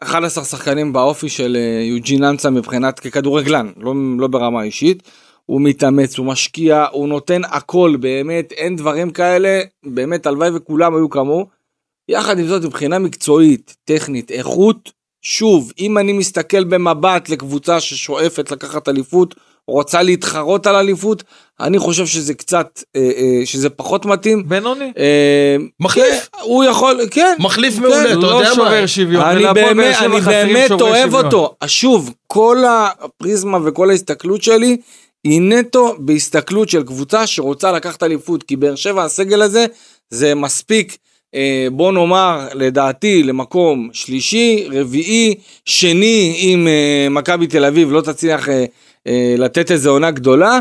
11 0.02 0.44
שחקנים 0.44 0.92
באופי 0.92 1.28
של 1.28 1.56
אה, 1.56 1.82
יוג'ין 1.84 2.24
אנסה 2.24 2.50
מבחינת 2.50 3.00
ככדורגלן, 3.00 3.72
לא, 3.76 3.94
לא 4.18 4.26
ברמה 4.26 4.62
אישית. 4.62 5.02
הוא 5.46 5.60
מתאמץ, 5.60 6.18
הוא 6.18 6.26
משקיע, 6.26 6.86
הוא 6.92 7.08
נותן 7.08 7.40
הכל, 7.44 7.96
באמת, 8.00 8.52
אין 8.52 8.76
דברים 8.76 9.10
כאלה, 9.10 9.60
באמת, 9.84 10.26
הלוואי 10.26 10.50
וכולם 10.54 10.94
היו 10.94 11.10
כמוהו. 11.10 11.46
יחד 12.08 12.38
עם 12.38 12.46
זאת, 12.46 12.64
מבחינה 12.64 12.98
מקצועית, 12.98 13.76
טכנית, 13.84 14.30
איכות, 14.30 14.92
שוב, 15.22 15.72
אם 15.78 15.98
אני 15.98 16.12
מסתכל 16.12 16.64
במבט 16.64 17.28
לקבוצה 17.28 17.80
ששואפת 17.80 18.50
לקחת 18.50 18.88
אליפות, 18.88 19.34
רוצה 19.68 20.02
להתחרות 20.02 20.66
על 20.66 20.74
אליפות, 20.76 21.22
אני 21.60 21.78
חושב 21.78 22.06
שזה 22.06 22.34
קצת, 22.34 22.82
אה, 22.96 23.00
אה, 23.00 23.46
שזה 23.46 23.70
פחות 23.70 24.06
מתאים. 24.06 24.48
בינוני? 24.48 24.92
אה, 24.98 25.56
מחליף. 25.80 26.28
כן, 26.32 26.38
הוא 26.42 26.64
יכול, 26.64 27.00
כן. 27.10 27.36
מחליף 27.38 27.74
כן, 27.74 27.82
מעולה, 27.82 28.12
אתה 28.12 28.14
לא 28.14 28.26
יודע 28.26 28.48
מה? 28.48 28.54
שובר 28.54 28.86
שוויון. 28.86 29.24
אני 29.24 29.44
באמת, 29.54 29.96
אני 30.00 30.20
באמת 30.20 30.70
אוהב 30.70 31.04
שוויון. 31.04 31.24
אותו. 31.24 31.54
שוב, 31.66 32.14
כל 32.26 32.56
הפריזמה 32.68 33.58
וכל 33.64 33.90
ההסתכלות 33.90 34.42
שלי 34.42 34.76
היא 35.24 35.40
נטו 35.40 35.94
בהסתכלות 35.98 36.68
של 36.68 36.82
קבוצה 36.82 37.26
שרוצה 37.26 37.72
לקחת 37.72 38.02
אליפות, 38.02 38.42
כי 38.42 38.56
באר 38.56 38.74
שבע 38.74 39.04
הסגל 39.04 39.42
הזה 39.42 39.66
זה 40.10 40.34
מספיק, 40.34 40.96
בוא 41.72 41.92
נאמר, 41.92 42.48
לדעתי, 42.54 43.22
למקום 43.22 43.90
שלישי, 43.92 44.66
רביעי, 44.70 45.34
שני, 45.64 46.34
אם 46.38 46.68
אה, 46.68 47.08
מכבי 47.10 47.46
תל 47.46 47.64
אביב 47.64 47.92
לא 47.92 48.00
תצליח 48.00 48.48
אה, 48.48 48.64
אה, 49.06 49.34
לתת 49.38 49.70
איזה 49.70 49.88
עונה 49.88 50.10
גדולה. 50.10 50.60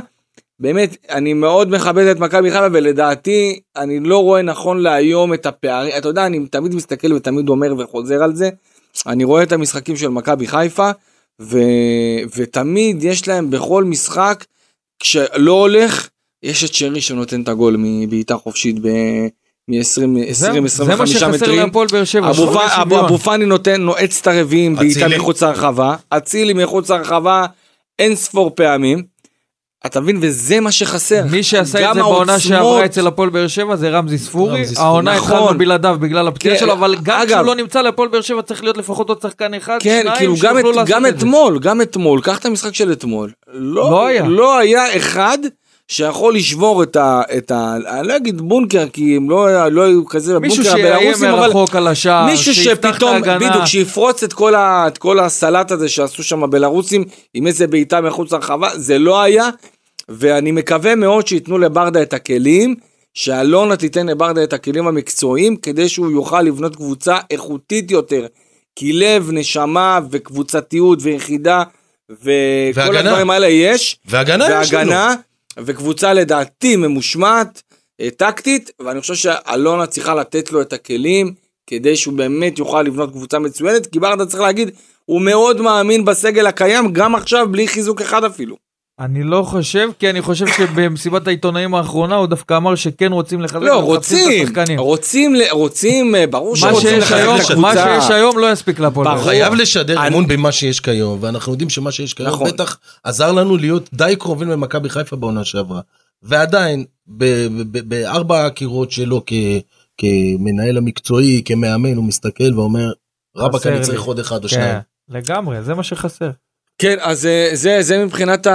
באמת, 0.60 0.98
אני 1.10 1.34
מאוד 1.34 1.70
מכבד 1.70 2.06
את 2.06 2.20
מכבי 2.20 2.52
חיפה 2.52 2.68
ולדעתי, 2.74 3.60
אני 3.76 4.00
לא 4.00 4.18
רואה 4.18 4.42
נכון 4.42 4.80
להיום 4.80 5.34
את 5.34 5.46
הפערים, 5.46 5.94
אתה 5.98 6.08
יודע, 6.08 6.26
אני 6.26 6.48
תמיד 6.48 6.76
מסתכל 6.76 7.14
ותמיד 7.14 7.50
אומר 7.50 7.74
וחוזר 7.78 8.24
על 8.24 8.36
זה, 8.36 8.50
אני 9.08 9.24
רואה 9.24 9.44
את 9.44 9.52
המשחקים 9.52 9.98
של 9.98 10.08
מכבי 10.08 10.48
חיפה, 10.48 10.92
ו... 11.42 11.60
ותמיד 12.36 13.04
יש 13.04 13.28
להם 13.28 13.50
בכל 13.50 13.84
כשלא 15.00 15.52
הולך, 15.52 16.10
יש 16.44 16.64
את 16.64 16.74
שרי 16.74 17.02
שנותן 17.02 17.42
את 17.42 17.48
הגול 17.48 17.76
מבעיטה 17.80 18.38
חופשית 18.38 18.76
ב... 18.82 18.88
מ-20-25 19.72 20.68
זה 20.68 20.96
מה 20.96 21.08
שחסר 21.08 21.28
מטרים. 21.28 21.60
להפועל 21.60 21.88
באר 21.92 22.04
שבע. 22.04 22.32
אבו 22.82 23.18
פאני 23.18 23.46
נותן, 23.46 23.82
נועץ 23.82 24.20
את 24.22 24.28
הרביעים, 24.28 24.76
בעיטה. 24.76 25.08
מחוץ 25.08 25.44
להרחבה, 25.44 25.96
אצילי 26.10 26.54
מחוץ 26.54 26.90
להרחבה 26.90 27.46
אין 28.00 28.16
ספור 28.16 28.52
פעמים. 28.56 29.12
אתה 29.86 30.00
מבין? 30.00 30.18
וזה 30.22 30.60
מה 30.60 30.72
שחסר. 30.72 31.24
מי 31.32 31.44
שעשה 31.44 31.90
את 31.90 31.96
זה 31.96 32.02
בעונה 32.02 32.40
שעברה 32.40 32.86
אצל 32.86 33.08
הפועל 33.08 33.30
באר 33.30 33.48
שבע 33.48 33.76
זה 33.76 33.90
רמזי 33.90 34.18
ספורי. 34.18 34.64
העונה 34.78 35.16
נכון. 35.16 35.38
התחלנו 35.38 35.58
בלעדיו 35.58 35.98
בגלל 36.00 36.28
הפציעה 36.28 36.56
כן, 36.56 36.62
שלו, 36.62 36.74
אבל 36.74 36.96
גם 37.04 37.26
כשהוא 37.28 37.42
לא 37.42 37.56
נמצא 37.56 37.82
להפועל 37.82 38.10
באר 38.10 38.22
שבע 38.22 38.42
צריך 38.42 38.64
להיות 38.64 38.78
לפחות 38.78 39.10
עוד 39.10 39.22
שחקן 39.22 39.54
אחד, 39.54 39.78
כן, 39.80 40.00
שניים 40.02 40.18
כאילו 40.18 40.36
גם. 40.86 41.06
אתמול, 41.08 41.60
גם 41.60 41.82
אתמול, 41.82 42.22
קח 42.22 42.38
את 42.38 42.46
המשחק 42.46 42.76
של 42.76 42.92
אתמול. 42.92 43.32
לא, 43.54 43.92
לא 43.92 44.06
היה. 44.06 44.24
לא 44.28 44.58
היה 44.58 44.98
אחד 44.98 45.38
שיכול 45.92 46.36
לשבור 46.36 46.84
את 46.84 46.96
ה... 46.96 47.22
את 47.38 47.52
ה 47.52 47.76
אני 47.88 48.08
לא 48.08 48.16
אגיד 48.16 48.42
בונקר, 48.42 48.88
כי 48.94 49.16
הם 49.16 49.30
לא, 49.30 49.68
לא 49.68 49.82
היו 49.82 50.06
כזה 50.06 50.40
מישהו 50.40 50.64
בונקר 50.64 50.78
שיאיים 50.78 50.94
הבלארוסים, 50.94 51.30
אבל 51.30 51.40
מרחוק 51.40 51.76
על 51.76 51.88
השער, 51.88 52.26
מישהו 52.26 52.54
שיפתח 52.54 52.90
את 52.90 52.94
שפתאום, 52.96 53.14
ההגנה. 53.14 53.50
בדיוק, 53.50 53.66
שיפרוץ 53.66 54.24
את 54.24 54.34
כל, 54.34 54.56
ה, 54.56 54.88
את 54.88 54.98
כל 54.98 55.20
הסלט 55.20 55.72
הזה 55.72 55.90
שעשו 55.90 56.24
שם 56.24 56.44
הבלארוסים, 56.44 57.04
עם 57.34 57.48
איזה 57.48 57.68
בעיטה 57.68 58.02
מחוץ 58.02 58.34
לרחבה, 58.34 58.70
זה 58.76 59.00
לא 59.00 59.22
היה, 59.22 59.50
ואני 60.10 60.52
מקווה 60.52 60.96
מאוד 60.96 61.28
שייתנו 61.28 61.58
לברדה 61.58 62.02
את 62.02 62.14
הכלים, 62.14 62.76
שאלונה 63.14 63.76
תיתן 63.76 64.08
לברדה 64.08 64.44
את 64.44 64.54
הכלים 64.54 64.88
המקצועיים, 64.88 65.56
כדי 65.56 65.90
שהוא 65.90 66.12
יוכל 66.12 66.42
לבנות 66.42 66.76
קבוצה 66.76 67.18
איכותית 67.32 67.92
יותר. 67.92 68.26
כי 68.76 68.94
לב, 68.94 69.30
נשמה 69.32 70.00
וקבוצתיות 70.12 71.00
ויחידה, 71.02 71.64
וכל 72.12 72.30
והגנה. 72.74 73.00
הדברים 73.00 73.30
האלה 73.30 73.48
יש. 73.48 74.00
והגנה 74.06 74.62
יש 74.62 74.74
לנו. 74.74 74.92
וקבוצה 75.58 76.14
לדעתי 76.14 76.76
ממושמעת, 76.76 77.62
אה, 78.02 78.10
טקטית, 78.18 78.72
ואני 78.80 79.02
חושב 79.02 79.16
שאלונה 79.16 79.88
צריכה 79.88 80.16
לתת 80.16 80.52
לו 80.52 80.62
את 80.62 80.74
הכלים, 80.74 81.34
כדי 81.68 81.96
שהוא 81.96 82.14
באמת 82.14 82.60
יוכל 82.60 82.82
לבנות 82.82 83.12
קבוצה 83.12 83.40
מצוינת, 83.40 83.88
כי 83.88 84.00
ברדה 84.00 84.26
צריך 84.26 84.44
להגיד, 84.44 84.72
הוא 85.06 85.22
מאוד 85.22 85.62
מאמין 85.62 86.06
בסגל 86.06 86.48
הקיים, 86.48 86.94
גם 86.94 87.16
עכשיו 87.16 87.48
בלי 87.52 87.68
חיזוק 87.68 88.02
אחד 88.02 88.24
אפילו. 88.24 88.71
אני 89.02 89.24
לא 89.24 89.44
חושב, 89.44 89.90
כי 90.00 90.10
אני 90.10 90.22
חושב 90.22 90.46
שבמסיבת 90.48 91.28
העיתונאים 91.28 91.76
האחרונה 91.76 92.16
הוא 92.16 92.28
דווקא 92.28 92.58
אמר 92.58 92.76
שכן 92.76 93.12
רוצים 93.12 93.42
לחזק, 93.42 93.62
לא, 93.62 93.82
רוצים. 93.84 94.48
רוצים, 94.78 95.36
ל- 95.36 95.42
רוצים, 95.52 96.16
אה, 96.16 96.28
ברור 96.28 96.52
מה 96.52 96.58
שרוצים 96.58 96.90
שיש 96.90 97.04
לחזק 97.04 97.16
היום, 97.16 97.36
את 97.36 97.40
לשדר 97.40 97.60
מה 97.60 97.70
הקבוצה. 97.72 98.02
שיש 98.02 98.12
היום 98.12 98.38
לא 98.38 98.52
יספיק 98.52 98.80
להפועל. 98.80 99.24
חייב 99.24 99.54
לשדר 99.54 100.00
אני- 100.00 100.08
אמון 100.08 100.28
במה 100.28 100.52
שיש 100.52 100.80
כיום, 100.80 101.18
ואנחנו 101.22 101.52
יודעים 101.52 101.70
שמה 101.70 101.92
שיש 101.92 102.14
כיום 102.14 102.30
נכון. 102.30 102.48
בטח 102.48 102.78
עזר 103.04 103.32
לנו 103.32 103.58
להיות 103.58 103.90
די 103.94 104.16
קרובים 104.20 104.50
למכבי 104.50 104.90
חיפה 104.90 105.16
בעונה 105.16 105.44
שעברה. 105.46 105.82
ועדיין, 106.24 106.86
ב- 107.08 107.24
ב- 107.48 107.78
ב- 107.78 107.90
בארבע 107.90 108.46
הקירות 108.46 108.92
שלו 108.92 109.22
כ- 109.26 109.34
כמנהל 109.98 110.78
המקצועי, 110.78 111.42
כמאמן, 111.46 111.96
הוא 111.96 112.06
מסתכל 112.06 112.54
ואומר, 112.60 112.92
רבאק 113.38 113.68
אני 113.68 113.78
לי." 113.78 113.84
צריך 113.84 114.02
עוד 114.02 114.20
אחד 114.20 114.36
או 114.44 114.50
כן, 114.50 114.56
שניים. 114.56 114.80
לגמרי, 115.10 115.64
זה 115.64 115.74
מה 115.74 115.84
שחסר. 115.84 116.30
כן, 116.82 116.98
אז 117.02 117.26
אה, 117.26 117.50
זה, 117.54 117.78
זה 117.82 118.06
מבחינת 118.06 118.48
ה, 118.48 118.52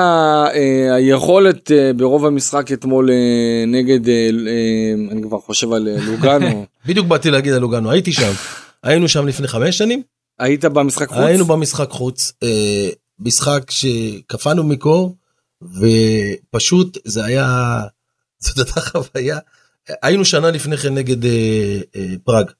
אה, 0.55 0.95
היכולת 0.95 1.71
אה, 1.71 1.93
ברוב 1.93 2.27
המשחק 2.27 2.73
אתמול 2.73 3.11
נגד, 3.67 4.01
אני 5.11 5.23
כבר 5.23 5.39
חושב 5.39 5.73
על 5.73 5.89
לוגאנו. 6.07 6.67
בדיוק 6.87 7.07
באתי 7.07 7.31
להגיד 7.31 7.53
על 7.53 7.59
לוגנו, 7.59 7.91
הייתי 7.91 8.13
שם. 8.13 8.33
היינו 8.83 9.09
שם 9.09 9.27
לפני 9.27 9.49
חמש 9.49 9.79
שנים, 9.79 10.03
היית 10.39 10.65
במשחק 10.65 11.09
חוץ? 11.09 11.19
היינו 11.19 11.45
במשחק 11.45 11.91
חוץ, 11.91 12.33
משחק 13.19 13.71
שקפאנו 13.71 14.65
מקור, 14.65 15.17
ופשוט 15.63 16.99
זה 17.05 17.25
היה, 17.25 17.81
זאת 18.45 18.59
הייתה 18.59 18.81
חוויה, 18.81 19.39
היינו 20.03 20.25
שנה 20.25 20.51
לפני 20.51 20.77
כן 20.77 20.95
נגד 20.95 21.29
פראג. 22.25 22.51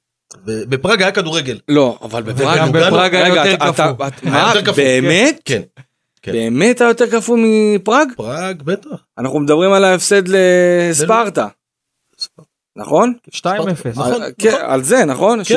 בפראג 0.45 1.03
היה 1.03 1.13
כדורגל. 1.13 1.59
לא, 1.69 1.99
אבל 2.03 2.23
בפראג, 2.23 3.15
היה 3.15 3.29
יותר 3.29 3.57
קפוא. 3.73 3.85
מה, 4.23 4.53
קפוא, 4.65 4.75
באמת? 4.75 5.41
כן. 5.45 5.63
כן. 6.23 6.33
באמת 6.33 6.81
היה 6.81 6.89
יותר 6.89 7.11
קפוא 7.11 7.39
מפראג? 7.41 8.09
פראג 8.17 8.63
בטח. 8.63 8.91
אנחנו 9.19 9.41
מדברים 9.41 9.73
על 9.73 9.85
ההפסד 9.85 10.23
לספרטה, 10.29 11.47
נכון? 12.77 13.13
2-0. 13.35 13.39
נכון, 13.95 14.13
על- 14.23 14.31
כן, 14.39 14.55
על 14.67 14.83
זה, 14.83 15.05
נכון? 15.05 15.41
כן. 15.45 15.55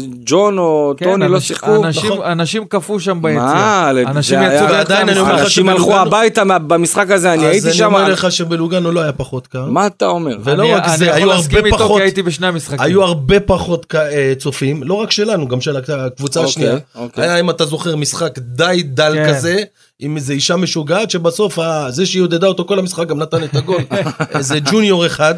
שג'ון 0.00 0.58
אוגו, 0.58 1.04
אנתוני 1.06 1.28
לא 1.28 1.40
שיחקו? 1.40 1.84
אנשים- 1.84 2.12
נכון. 2.12 2.26
אנשים 2.26 2.64
קפאו 2.64 3.00
שם 3.00 3.22
ביציע. 3.22 3.40
מה? 3.42 3.90
אנשים 4.06 4.38
יצאו 4.42 4.68
ועדיין 4.68 5.08
אני 5.08 5.18
אומר 5.18 5.34
לך 5.34 5.40
אנשים 5.40 5.68
הלכו 5.68 5.96
הביתה 5.96 6.42
במשחק 6.44 7.10
הזה, 7.10 7.32
אני 7.32 7.44
הייתי 7.46 7.68
אז 7.68 7.74
שם. 7.74 7.84
אני 7.96 8.02
אומר 8.02 8.12
לך 8.12 8.32
שבלוגנו 8.32 8.92
לא 8.92 9.00
היה 9.00 9.12
פחות 9.12 9.46
קר. 9.46 9.64
מה 9.64 9.86
אתה 9.86 10.06
אומר? 10.06 10.36
ולא 10.44 10.62
אני- 10.62 10.74
רק 10.74 10.86
זה, 10.88 10.94
אני 10.94 11.04
היו 11.04 11.16
יכול 11.18 11.22
הרבה 11.30 11.36
להסכים 11.36 11.66
איתו 11.66 11.78
פחות- 11.78 11.96
כי 11.98 12.02
הייתי 12.02 12.22
בשני 12.22 12.46
המשחקים. 12.46 12.80
היו 12.80 13.02
הרבה 13.02 13.40
פחות 13.40 13.94
אה, 13.94 14.32
צופים, 14.38 14.82
לא 14.82 14.94
רק 14.94 15.10
שלנו, 15.10 15.48
גם 15.48 15.60
של 15.60 15.76
הקבוצה 15.76 16.40
אוקיי, 16.40 16.50
השנייה. 16.50 16.76
אוקיי. 16.94 17.24
היה, 17.24 17.40
אם 17.40 17.50
אתה 17.50 17.66
זוכר, 17.66 17.96
משחק 17.96 18.38
די 18.38 18.82
דל 18.84 19.12
כן. 19.14 19.28
כזה, 19.28 19.62
עם 20.00 20.16
איזה 20.16 20.32
אישה 20.32 20.56
משוגעת, 20.56 21.10
שבסוף 21.10 21.58
זה 21.88 22.06
שהיא 22.06 22.22
עודדה 22.22 22.46
אותו 22.46 22.64
כל 22.64 22.78
המשחק 22.78 23.06
גם 23.06 23.18
נתן 23.18 23.44
את 23.44 23.54
הגול. 23.56 23.82
איזה 24.34 24.58
ג'וניור 24.64 25.06
אחד. 25.06 25.34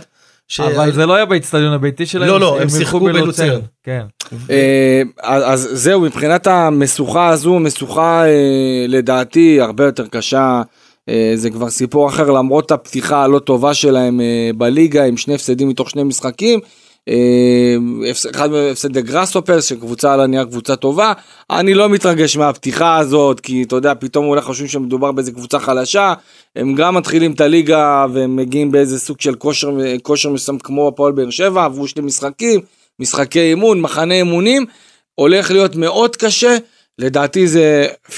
ש- 0.51 0.61
אבל 0.61 0.93
זה 0.93 1.07
לא 1.07 1.15
היה 1.15 1.25
באצטדיון 1.25 1.73
הביתי 1.73 2.07
שלהם. 2.07 2.29
לא, 2.29 2.41
לא, 2.41 2.57
הם 2.57 2.63
ילכו 2.63 2.77
שיחקו 2.77 3.01
בלוצרן. 3.01 3.61
כן. 3.85 4.03
אה, 4.51 5.03
אז 5.23 5.69
זהו, 5.73 6.01
מבחינת 6.01 6.47
המשוכה 6.47 7.29
הזו, 7.29 7.59
משוכה 7.59 8.25
אה, 8.27 8.85
לדעתי 8.89 9.61
הרבה 9.61 9.85
יותר 9.85 10.07
קשה. 10.07 10.63
אה, 11.09 11.33
זה 11.35 11.51
כבר 11.51 11.71
סיפור 11.71 12.09
אחר 12.09 12.31
למרות 12.31 12.71
הפתיחה 12.71 13.25
הלא 13.25 13.39
טובה 13.39 13.75
שלהם 13.75 14.21
אה, 14.21 14.51
בליגה 14.57 15.05
עם 15.05 15.17
שני 15.17 15.35
הפסדים 15.35 15.69
מתוך 15.69 15.91
שני 15.91 16.03
משחקים. 16.03 16.61
הפס- 18.11 18.27
אחד 18.31 18.51
מהם 18.51 18.73
הפסד 18.73 18.97
לגראסופרס 18.97 19.65
שקבוצה 19.65 20.13
על 20.15 20.21
הנייר 20.21 20.45
קבוצה 20.45 20.77
טובה. 20.77 21.13
אני 21.51 21.75
לא 21.75 21.89
מתרגש 21.89 22.37
מהפתיחה 22.37 22.97
הזאת 22.99 23.41
כי 23.41 23.63
אתה 23.63 23.77
יודע 23.77 23.93
פתאום 24.01 24.27
אולי 24.27 24.41
חושבים 24.41 24.69
שמדובר 24.69 25.13
באיזה 25.13 25.33
קבוצה 25.33 25.59
חלשה. 25.61 26.15
הם 26.57 26.75
גם 26.75 26.95
מתחילים 26.95 27.33
את 27.33 27.41
הליגה 27.41 28.07
והם 28.13 28.37
מגיעים 28.37 28.71
באיזה 28.73 28.99
סוג 28.99 29.21
של 29.21 29.35
כושר, 29.35 29.71
כושר 30.03 30.31
מסוים 30.31 30.59
כמו 30.59 30.89
הפועל 30.89 31.13
באר 31.13 31.31
שבע 31.31 31.65
עברו 31.65 31.89
שני 31.89 32.03
משחקים. 32.03 32.61
משחקי 32.99 33.41
אימון, 33.41 33.81
מחנה 33.81 34.15
אימונים, 34.15 34.67
הולך 35.15 35.51
להיות 35.51 35.77
מאוד 35.77 36.17
קשה. 36.17 36.57
לדעתי 36.99 37.49
זה 37.49 37.87
50-50 38.09 38.11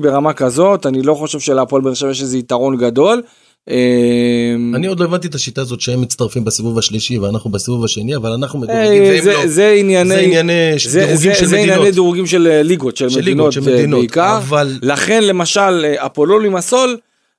ברמה 0.00 0.32
כזאת, 0.32 0.86
אני 0.86 1.02
לא 1.02 1.14
חושב 1.14 1.38
שלהפועל 1.38 1.82
באר 1.82 1.94
שבע 1.94 2.10
יש 2.10 2.20
איזה 2.22 2.38
יתרון 2.38 2.76
גדול. 2.76 3.22
אמ, 3.70 4.74
אני 4.74 4.86
עוד 4.86 5.00
לא 5.00 5.04
הבנתי 5.04 5.26
את 5.28 5.34
השיטה 5.34 5.60
הזאת 5.60 5.80
שהם 5.80 6.00
מצטרפים 6.00 6.44
בסיבוב 6.44 6.78
השלישי 6.78 7.18
ואנחנו 7.18 7.50
בסיבוב 7.50 7.84
השני, 7.84 8.16
אבל 8.16 8.30
אנחנו 8.32 8.58
מדורגים 8.58 9.02
אה, 9.02 9.08
והם 9.12 9.22
זה- 9.24 9.32
לא. 9.32 9.46
זה 9.46 9.70
ענייני, 9.70 10.08
זה 10.14 10.20
ענייני 10.20 10.72
זה- 10.86 10.98
דירוגים 11.00 11.16
זה- 11.32 11.34
של 11.34 11.46
זה 11.46 11.56
מדינות. 11.56 11.74
ענייני 11.76 11.90
דירוגים 11.92 12.26
של 12.26 12.46
אה, 12.50 12.62
ליגות, 12.62 12.96
של 12.96 13.08
של 13.08 13.20
מדינות 13.20 13.26
ליגות, 13.54 13.64
של 13.64 13.70
אה, 13.72 13.76
מדינות, 13.78 14.00
בעיקר. 14.00 14.36
אבל 14.38 14.78
לכן 14.82 15.24
למשל 15.24 15.84
אה, 15.84 16.06
אפולו 16.06 16.38
לימסול 16.38 16.96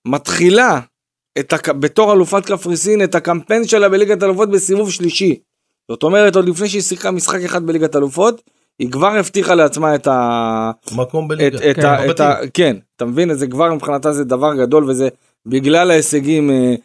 מתחילה 0.07 0.79
את. 1.39 1.53
בתור 1.79 2.13
אלופת 2.13 2.45
קפריסין 2.45 3.03
את 3.03 3.15
הקמפיין 3.15 3.67
שלה 3.67 3.89
בליגת 3.89 4.23
אלופות 4.23 4.49
בסיבוב 4.51 4.91
שלישי. 4.91 5.35
זאת 5.91 6.03
אומרת 6.03 6.35
עוד 6.35 6.49
לפני 6.49 6.69
שהיא 6.69 6.81
שיחקה 6.81 7.11
משחק 7.11 7.39
אחד 7.45 7.65
בליגת 7.65 7.95
אלופות 7.95 8.41
היא 8.79 8.91
כבר 8.91 9.07
הבטיחה 9.15 9.55
לעצמה 9.55 9.95
את 9.95 10.07
ה... 10.07 10.71
מקום 10.95 11.23
את, 11.25 11.29
בליגה. 11.29 11.57
את, 11.71 11.75
כן, 11.75 11.85
ה, 11.85 12.11
את 12.11 12.19
ה... 12.19 12.35
כן, 12.53 12.75
אתה 12.95 13.05
מבין? 13.05 13.33
זה 13.33 13.47
כבר 13.47 13.73
מבחינתה 13.73 14.13
זה 14.13 14.23
דבר 14.23 14.55
גדול 14.55 14.89
וזה 14.89 15.07
בגלל 15.45 15.91
ההישגים 15.91 16.49
אה, 16.51 16.75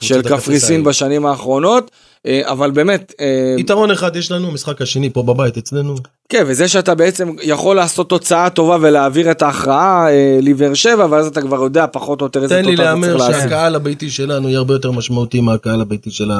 של 0.00 0.22
קפריסין. 0.22 0.84
בשנים 0.84 1.26
האחרונות, 1.26 1.90
אה, 2.26 2.40
אבל 2.44 2.70
באמת, 2.70 3.12
אה, 3.20 3.54
יתרון 3.58 3.90
אחד 3.90 4.16
יש 4.16 4.32
לנו, 4.32 4.50
משחק 4.50 4.82
השני 4.82 5.10
פה 5.10 5.22
בבית 5.22 5.56
אצלנו. 5.56 5.94
כן, 6.28 6.44
וזה 6.46 6.68
שאתה 6.68 6.94
בעצם 6.94 7.28
יכול 7.42 7.76
לעשות 7.76 8.08
תוצאה 8.08 8.50
טובה 8.50 8.76
ולהעביר 8.80 9.30
את 9.30 9.42
ההכרעה 9.42 10.06
לבאר 10.42 10.74
שבע, 10.74 11.06
ואז 11.10 11.26
אתה 11.26 11.40
כבר 11.40 11.62
יודע 11.62 11.86
פחות 11.92 12.20
או 12.20 12.26
יותר 12.26 12.42
איזה 12.42 12.54
תן 12.54 12.64
לי 12.64 12.76
תוצאה 12.76 12.92
אתה 12.92 13.00
צריך 13.00 13.12
להמר 13.12 13.28
לעשות. 13.28 13.42
שהקהל 13.42 13.74
הביתי 13.74 14.10
שלנו 14.10 14.48
יהיה 14.48 14.58
הרבה 14.58 14.74
יותר 14.74 14.90
משמעותי 14.92 15.40
מהקהל 15.40 15.80
הביתי 15.80 16.10
של 16.10 16.30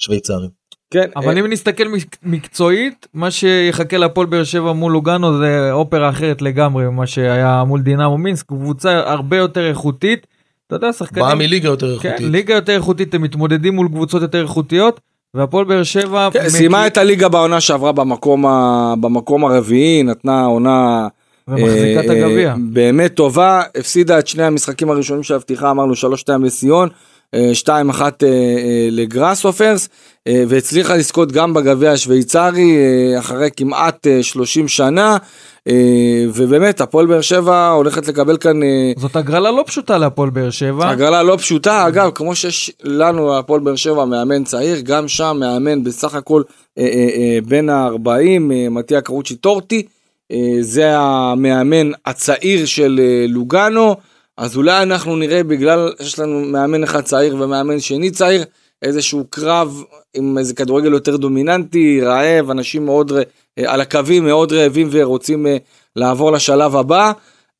השוויצרים. 0.00 0.60
כן, 0.90 1.08
אבל 1.16 1.38
אם 1.38 1.46
נסתכל 1.46 1.88
מק- 1.88 2.16
מקצועית, 2.22 3.06
מה 3.14 3.30
שיחכה 3.30 3.96
להפועל 3.96 4.26
באר 4.26 4.44
שבע 4.44 4.72
מול 4.72 4.92
לוגאנו 4.92 5.38
זה 5.38 5.72
אופרה 5.72 6.08
אחרת 6.10 6.42
לגמרי 6.42 6.84
ממה 6.84 7.06
שהיה 7.06 7.64
מול 7.66 7.80
דינמו 7.82 8.18
מינסק, 8.18 8.46
קבוצה 8.46 9.10
הרבה 9.10 9.36
יותר 9.36 9.68
איכותית. 9.68 10.26
אתה 10.70 10.86
יודע, 10.86 10.92
שחקנים... 10.92 11.24
באה 11.24 11.34
מליגה 11.34 11.68
יותר 11.68 11.98
כן, 11.98 12.08
איכותית. 12.08 12.30
ליגה 12.32 12.54
יותר 12.54 12.72
איכותית, 12.72 13.14
הם 13.14 13.22
מתמודדים 13.22 13.74
מול 13.74 13.88
קבוצות 13.88 14.22
יותר 14.22 14.42
איכותיות, 14.42 15.00
והפועל 15.34 15.64
באר 15.64 15.82
שבע... 15.82 16.28
כן, 16.32 16.38
מכיר- 16.38 16.50
סיימה 16.50 16.86
את 16.86 16.96
הליגה 16.96 17.28
בעונה 17.28 17.60
שעברה 17.60 17.92
במקום, 17.92 18.46
ה... 18.46 18.94
במקום 19.00 19.44
הרביעי, 19.44 20.02
נתנה 20.02 20.44
עונה 20.44 21.08
ומחזיקה 21.48 22.00
את 22.04 22.10
אה, 22.10 22.26
הגביע. 22.26 22.50
אה, 22.50 22.54
באמת 22.72 23.14
טובה, 23.14 23.62
הפסידה 23.78 24.18
את 24.18 24.26
שני 24.26 24.42
המשחקים 24.42 24.90
הראשונים 24.90 25.22
של 25.22 25.34
הפתיחה, 25.34 25.70
אמרנו 25.70 25.92
3-2 25.92 25.96
לסיון, 26.42 26.88
2-1 27.34 27.38
אה, 27.68 28.08
אה, 28.22 28.88
לגראסופרס, 28.90 29.88
אה, 30.28 30.44
והצליחה 30.48 30.96
לזכות 30.96 31.32
גם 31.32 31.54
בגביע 31.54 31.90
השוויצרי 31.90 32.76
אחרי 33.18 33.48
כמעט 33.56 34.06
אה, 34.06 34.22
30 34.22 34.68
שנה, 34.68 35.16
ובאמת 36.34 36.80
הפועל 36.80 37.06
באר 37.06 37.20
שבע 37.20 37.68
הולכת 37.68 38.08
לקבל 38.08 38.36
כאן 38.36 38.60
זאת 38.96 39.16
הגרלה 39.16 39.50
לא 39.50 39.64
פשוטה 39.66 39.98
להפועל 39.98 40.30
באר 40.30 40.50
שבע. 40.50 40.88
הגרלה 40.90 41.22
לא 41.22 41.36
פשוטה, 41.36 41.88
אגב, 41.88 42.10
כמו 42.14 42.34
שיש 42.34 42.72
לנו, 42.82 43.38
הפועל 43.38 43.60
באר 43.60 43.76
שבע, 43.76 44.04
מאמן 44.04 44.44
צעיר, 44.44 44.80
גם 44.82 45.08
שם 45.08 45.36
מאמן 45.40 45.84
בסך 45.84 46.14
הכל 46.14 46.42
בין 47.48 47.70
ה-40, 47.70 48.08
אה, 48.08 48.68
מתיה 48.70 49.00
קרוצ'י 49.00 49.36
טורטי, 49.36 49.86
זה 50.60 50.98
המאמן 50.98 51.90
הצעיר 52.06 52.66
של 52.66 53.00
לוגאנו, 53.28 53.96
אז 54.40 54.56
אולי 54.56 54.82
אנחנו 54.82 55.16
נראה, 55.16 55.42
בגלל 55.42 55.92
שיש 56.02 56.18
לנו 56.18 56.40
מאמן 56.40 56.84
אחד 56.84 57.00
צעיר 57.00 57.34
ומאמן 57.34 57.80
שני 57.80 58.10
צעיר, 58.10 58.44
איזשהו 58.82 59.24
קרב 59.30 59.82
עם 60.14 60.38
איזה 60.38 60.54
כדורגל 60.54 60.92
יותר 60.92 61.16
דומיננטי, 61.16 62.00
רעב, 62.02 62.50
אנשים 62.50 62.84
מאוד, 62.84 63.12
אה, 63.12 63.72
על 63.72 63.80
הקווים 63.80 64.24
מאוד 64.24 64.52
רעבים 64.52 64.88
ורוצים 64.90 65.46
אה, 65.46 65.56
לעבור 65.96 66.32
לשלב 66.32 66.76
הבא. 66.76 67.12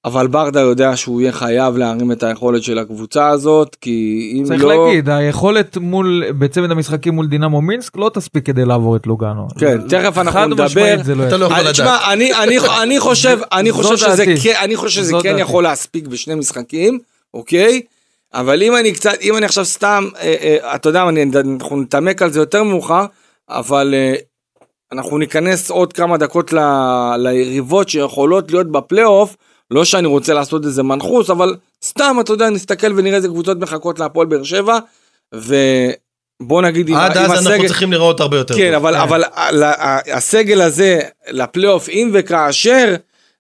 אבל 0.05 0.27
ברדה 0.27 0.61
יודע 0.61 0.97
שהוא 0.97 1.21
יהיה 1.21 1.33
חייב 1.33 1.77
להרים 1.77 2.13
את 2.13 2.23
היכולת 2.23 2.63
של 2.63 2.79
הקבוצה 2.79 3.29
הזאת, 3.29 3.77
כי 3.81 3.91
אם 4.39 4.45
צריך 4.45 4.65
לא... 4.65 4.87
להגיד, 4.87 5.09
היכולת 5.09 5.77
מול, 5.77 6.25
בצמד 6.39 6.71
המשחקים 6.71 7.15
מול 7.15 7.27
דינמו 7.27 7.63
מינסק 7.63 7.97
לא 7.97 8.11
תספיק 8.15 8.47
כדי 8.47 8.65
לעבור 8.65 8.97
את 8.97 9.07
לוגאנו. 9.07 9.47
כן, 9.59 9.89
תכף 9.89 10.19
אנחנו 10.19 10.41
חד 10.41 10.47
נדבר. 10.47 10.65
משמעית 10.65 11.05
זה 11.05 11.15
לא 11.15 11.29
אתה 11.29 11.37
לא. 11.37 11.45
יכול 11.45 11.59
לדעת. 11.59 11.73
תשמע, 11.73 12.13
אני, 12.13 12.35
אני, 12.35 12.59
אני 12.83 13.01
חושב, 13.01 13.39
אני 13.53 13.73
חושב 13.73 13.97
שזה. 13.97 14.25
כן, 14.43 14.55
אני 14.65 14.77
חושב 14.77 15.01
שזה 15.03 15.15
כן. 15.23 15.37
יכול 15.39 15.63
להספיק 15.63 16.07
בשני 16.07 16.35
משחקים, 16.35 16.99
אוקיי? 17.35 17.83
אבל 18.35 18.63
אם 18.63 18.77
אני 18.77 18.93
קצת, 18.93 19.13
אם 19.23 19.37
אני 19.37 19.45
עכשיו 19.47 19.65
סתם, 19.65 20.05
אה, 20.21 20.35
אה, 20.63 20.75
אתה 20.75 20.89
יודע, 20.89 21.05
מה, 21.05 21.11
אני- 21.11 21.25
אנחנו 21.61 21.81
נתעמק 21.81 22.23
על 22.23 22.31
זה 22.31 22.41
יותר 22.41 22.63
מאוחר, 22.63 23.05
אבל 23.49 23.95
אה, 23.95 24.15
אנחנו 24.93 25.19
ניכנס 25.19 25.71
עוד 25.71 25.93
כמה 25.93 26.17
דקות 26.17 26.53
ל- 26.53 26.59
ליריבות 27.19 27.89
שיכולות 27.89 28.51
להיות 28.51 28.73
בפלייאוף, 28.73 29.37
לא 29.71 29.85
שאני 29.85 30.07
רוצה 30.07 30.35
לעשות 30.35 30.65
איזה 30.65 30.83
מנחוס, 30.83 31.31
אבל 31.31 31.55
סתם, 31.85 32.17
אתה 32.21 32.33
יודע, 32.33 32.51
נסתכל 32.51 32.93
ונראה 32.97 33.17
איזה 33.17 33.29
קבוצות 33.29 33.59
מחכות 33.61 33.99
להפועל 33.99 34.27
באר 34.27 34.43
שבע, 34.43 34.79
ובוא 35.35 36.63
נגיד 36.63 36.89
עם, 36.89 36.95
עד 36.97 37.17
עם 37.17 37.25
אז 37.25 37.31
אנחנו 37.33 37.51
הסגל, 37.51 37.67
צריכים 37.69 37.93
לראות 37.93 38.21
הרבה 38.21 38.37
יותר. 38.37 38.57
כן, 38.57 38.73
טוב. 38.75 38.87
אבל, 38.87 38.95
אבל 38.97 39.25
ה- 39.25 39.65
ה- 39.89 40.17
הסגל 40.17 40.61
הזה 40.61 41.01
לפלייאוף, 41.31 41.89
אם 41.89 42.11
וכאשר, 42.13 42.95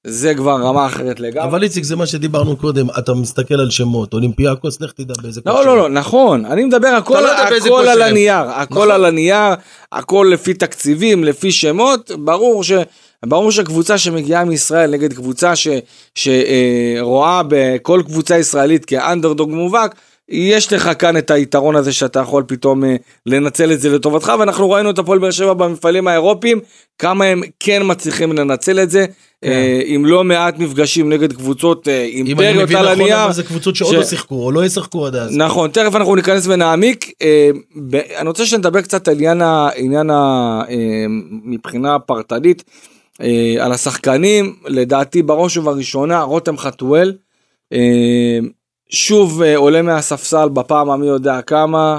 זה 0.07 0.35
כבר 0.35 0.53
רמה 0.53 0.87
אחרת 0.87 1.21
לגמרי. 1.21 1.49
אבל 1.49 1.63
איציק 1.63 1.85
זה 1.85 1.97
מה 1.97 2.07
שדיברנו 2.07 2.57
קודם 2.57 2.87
אתה 2.99 3.15
מסתכל 3.15 3.55
על 3.55 3.71
שמות 3.71 4.13
אולימפיאקוס 4.13 4.81
לך 4.81 4.93
תדע 4.93 5.15
באיזה 5.23 5.41
לא, 5.47 5.53
כושר. 5.53 5.65
לא, 5.67 5.77
לא, 5.77 5.89
נכון, 5.89 6.47
אני 6.47 6.65
מדבר 6.65 6.89
הכל, 6.89 7.21
לא 7.21 7.33
הכל 7.57 7.89
על. 7.89 8.03
הנייר, 8.03 8.51
הכל 8.51 8.75
נכון. 8.75 8.91
על 8.91 9.05
הנייר, 9.05 9.55
הכל 9.93 10.31
לפי 10.33 10.55
תקציבים, 10.55 11.25
לפי 11.25 11.53
שמות, 11.53 12.11
ברור 12.19 12.65
ש... 12.65 12.73
ברור 13.27 13.51
שקבוצה 13.53 13.99
שמגיעה 13.99 14.45
מישראל 14.45 14.91
נגד 14.91 15.13
קבוצה 15.13 15.57
ש, 15.57 15.69
שרואה 16.15 17.43
בכל 17.49 18.03
קבוצה 18.07 18.39
ישראלית 18.39 18.85
כאנדרדוג 18.85 19.51
מובהק, 19.51 19.95
יש 20.29 20.73
לך 20.73 20.91
כאן 20.99 21.17
את 21.17 21.31
היתרון 21.31 21.77
הזה 21.77 21.93
שאתה 21.93 22.21
יכול 22.21 22.45
פתאום 22.47 22.85
אה, 22.85 22.97
לנצל 23.27 23.73
את 23.73 23.81
זה 23.81 23.91
לטובתך, 23.91 24.33
ואנחנו 24.39 24.71
ראינו 24.71 24.91
את 24.91 24.99
הפועל 24.99 25.19
באר 25.19 25.31
שבע 25.31 25.53
במפעלים 25.53 26.09
האירופיים, 26.09 26.61
כמה 26.99 27.25
הם 27.25 27.43
כן 27.61 27.83
מצליחים 27.85 28.33
לנצל 28.33 28.81
את 28.81 28.91
זה, 28.91 29.07
אה, 29.45 29.81
עם 29.85 30.07
לא 30.07 30.25
מעט 30.25 30.59
מפגשים 30.59 31.09
נגד 31.13 31.33
קבוצות 31.33 31.89
אה, 31.89 32.05
אם 32.05 32.21
אני 32.21 32.29
אימפריות 32.29 32.63
מבין 32.63 32.77
על 32.77 32.85
נכון 32.85 33.01
הנייר. 33.01 33.25
אבל 33.25 33.33
זה 33.33 33.43
קבוצות 33.43 33.77
שעוד 33.77 33.95
לא 33.95 34.05
שיחקו 34.05 34.45
או 34.45 34.53
לא 34.53 34.65
ישחקו 34.65 35.07
עד 35.07 35.15
אז. 35.15 35.37
נכון, 35.37 35.71
תכף 35.71 35.95
אנחנו 35.95 36.17
ניכנס 36.17 36.47
ונעמיק. 36.47 37.13
אה, 37.23 37.51
אני 38.19 38.29
רוצה 38.29 38.47
שנדבר 38.47 38.81
קצת 38.81 39.09
על 39.09 39.15
עניין, 39.77 40.11
אה, 40.11 40.61
מבחינה 41.45 41.99
פרטנית, 41.99 42.63
אה, 43.23 43.65
על 43.65 43.73
השחקנים, 43.73 44.57
לדעתי 44.67 45.23
בראש 45.23 45.57
ובראשונה 45.57 46.23
רותם 46.23 46.59
חתואל, 46.59 47.17
אה, 47.73 48.39
שוב 48.91 49.43
אה, 49.43 49.57
עולה 49.57 49.83
מהספסל 49.83 50.49
בפעם 50.49 50.91
המי 50.91 51.07
יודע 51.07 51.43
כמה, 51.43 51.99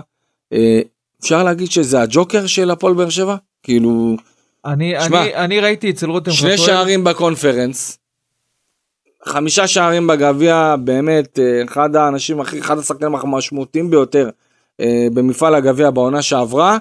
אה, 0.53 0.81
אפשר 1.21 1.43
להגיד 1.43 1.71
שזה 1.71 2.01
הג'וקר 2.01 2.45
של 2.47 2.71
הפועל 2.71 2.93
באר 2.93 3.10
שבע? 3.10 3.36
כאילו, 3.63 4.15
אני, 4.65 4.93
שמע, 5.07 5.21
אני, 5.21 5.36
אני 5.36 5.60
ראיתי 5.60 5.89
אצל 5.89 6.10
רותם 6.10 6.31
שני 6.31 6.53
חתואל, 6.53 6.67
שערים 6.67 7.03
בקונפרנס, 7.03 7.97
חמישה 9.25 9.67
שערים 9.67 10.07
בגביע, 10.07 10.75
באמת, 10.84 11.39
אה, 11.39 11.63
אחד 11.63 11.95
האנשים, 11.95 12.39
הכי- 12.41 12.60
אחד 12.60 12.77
השחקנים 12.77 13.15
המשמעותיים 13.15 13.89
ביותר 13.91 14.29
אה, 14.81 15.07
במפעל 15.13 15.55
הגביע 15.55 15.89
בעונה 15.89 16.21
שעברה, 16.21 16.77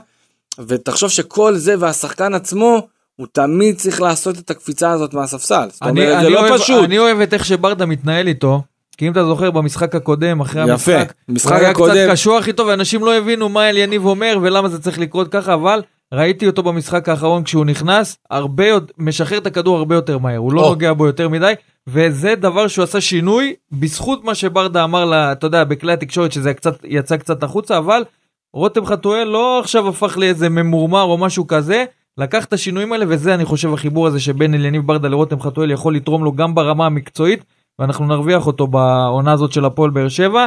ותחשוב 0.67 1.11
שכל 1.11 1.55
זה 1.57 1.75
והשחקן 1.79 2.35
עצמו, 2.35 2.87
הוא 3.21 3.27
תמיד 3.33 3.77
צריך 3.77 4.01
לעשות 4.01 4.39
את 4.39 4.51
הקפיצה 4.51 4.91
הזאת 4.91 5.15
מהספסל. 5.15 5.69
זאת 5.73 5.83
אני, 5.83 5.91
אומרת, 5.91 6.21
זה 6.21 6.27
אני 6.27 6.35
לא 6.35 6.41
אוהב, 6.49 6.59
פשוט. 6.59 6.85
אני 6.85 6.99
אוהב 6.99 7.21
את 7.21 7.35
איך 7.35 7.45
שברדה 7.45 7.87
מתנהל 7.87 8.27
איתו. 8.29 8.63
כי 8.97 9.07
אם 9.07 9.13
אתה 9.13 9.25
זוכר 9.25 9.51
במשחק 9.51 9.95
הקודם 9.95 10.41
אחרי 10.41 10.63
יפה, 10.63 10.73
המשחק, 10.73 11.13
משחק 11.29 11.53
הוא 11.53 11.59
היה 11.61 11.71
הקודם- 11.71 11.95
קצת 11.95 12.13
קשוח 12.13 12.49
איתו 12.49 12.67
ואנשים 12.67 13.05
לא 13.05 13.15
הבינו 13.19 13.49
מה 13.49 13.69
אל 13.71 13.77
יניב 13.77 14.05
אומר 14.07 14.39
ולמה 14.43 14.69
זה 14.69 14.83
צריך 14.83 14.99
לקרות 14.99 15.29
ככה 15.33 15.55
אבל 15.55 15.83
ראיתי 16.15 16.47
אותו 16.47 16.63
במשחק 16.63 17.09
האחרון 17.09 17.45
כשהוא 17.45 17.65
נכנס 17.65 18.17
הרבה 18.31 18.67
יותר 18.67 18.93
משחרר 18.99 19.39
את 19.39 19.47
הכדור 19.47 19.77
הרבה 19.79 19.95
יותר 19.95 20.19
מהר 20.19 20.37
הוא 20.37 20.53
לא. 20.53 20.63
נוגע 20.63 20.93
בו 20.93 21.07
יותר 21.07 21.29
מדי 21.29 21.53
וזה 21.87 22.35
דבר 22.35 22.69
שהוא 22.69 22.83
עשה 22.83 23.01
שינוי 23.01 23.55
בזכות 23.73 24.25
מה 24.25 24.35
שברדה 24.35 24.85
אמר 24.85 25.05
לה 25.05 25.33
אתה 25.33 25.47
יודע 25.47 25.65
בכלי 25.65 25.93
התקשורת 25.93 26.33
שזה 26.33 26.55
קצת 26.55 26.75
יצא 26.85 27.17
קצת 27.17 27.43
החוצה 27.43 27.79
אבל 27.79 28.05
רותם 28.55 28.87
חתואל 28.87 29.25
לא 29.25 29.61
עכשיו 29.61 29.89
הפך 29.89 30.19
לאיזה 30.19 30.49
ממורמר 30.49 31.03
או 31.03 31.19
משהו 31.19 31.47
כזה 31.47 31.85
לקח 32.21 32.45
את 32.45 32.53
השינויים 32.53 32.93
האלה 32.93 33.05
וזה 33.09 33.35
אני 33.35 33.45
חושב 33.45 33.75
החיבור 33.75 34.07
הזה 34.07 34.21
שבין 34.21 34.55
אליניב 34.55 34.87
ברדה 34.87 35.09
לרותם 35.09 35.41
חתואל 35.41 35.71
יכול 35.71 35.97
לתרום 35.97 36.25
לו 36.25 36.33
גם 36.33 36.55
ברמה 36.55 36.87
המקצועית 36.87 37.45
ואנחנו 37.79 38.07
נרוויח 38.07 38.47
אותו 38.47 38.67
בעונה 38.67 39.33
הזאת 39.33 39.53
של 39.53 39.65
הפועל 39.65 39.91
באר 39.91 40.09
שבע 40.09 40.47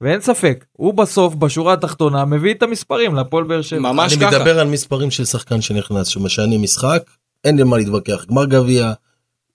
ואין 0.00 0.20
ספק 0.20 0.64
הוא 0.72 0.94
בסוף 0.94 1.34
בשורה 1.34 1.72
התחתונה 1.72 2.24
מביא 2.24 2.54
את 2.54 2.62
המספרים 2.62 3.14
להפועל 3.14 3.44
באר 3.44 3.62
שבע. 3.62 3.78
ממש 3.78 4.12
אני 4.12 4.20
ככה. 4.20 4.38
מדבר 4.38 4.60
על 4.60 4.68
מספרים 4.68 5.10
של 5.10 5.24
שחקן 5.24 5.60
שנכנס 5.60 6.06
שמשנה 6.06 6.58
משחק 6.58 7.02
אין 7.44 7.56
לי 7.56 7.62
מה 7.62 7.76
להתווכח 7.76 8.24
גמר 8.28 8.44
גביע 8.44 8.92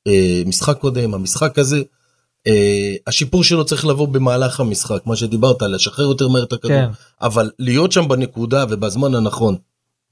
אה, 0.08 0.42
משחק 0.46 0.78
קודם 0.78 1.14
המשחק 1.14 1.60
הזה 1.60 1.82
אה, 2.48 2.96
השיפור 3.08 3.44
שלו 3.44 3.66
צריך 3.66 3.86
לבוא 3.86 4.08
במהלך 4.08 4.60
המשחק 4.60 5.00
מה 5.06 5.16
שדיברת 5.16 5.62
לשחרר 5.62 6.06
יותר 6.06 6.28
מהר 6.28 6.44
את 6.44 6.54
הכדור 6.54 6.78
כן. 6.78 6.90
אבל 7.22 7.52
להיות 7.60 7.92
שם 7.92 8.08
בנקודה 8.08 8.66
ובזמן 8.70 9.16
הנכון 9.16 9.56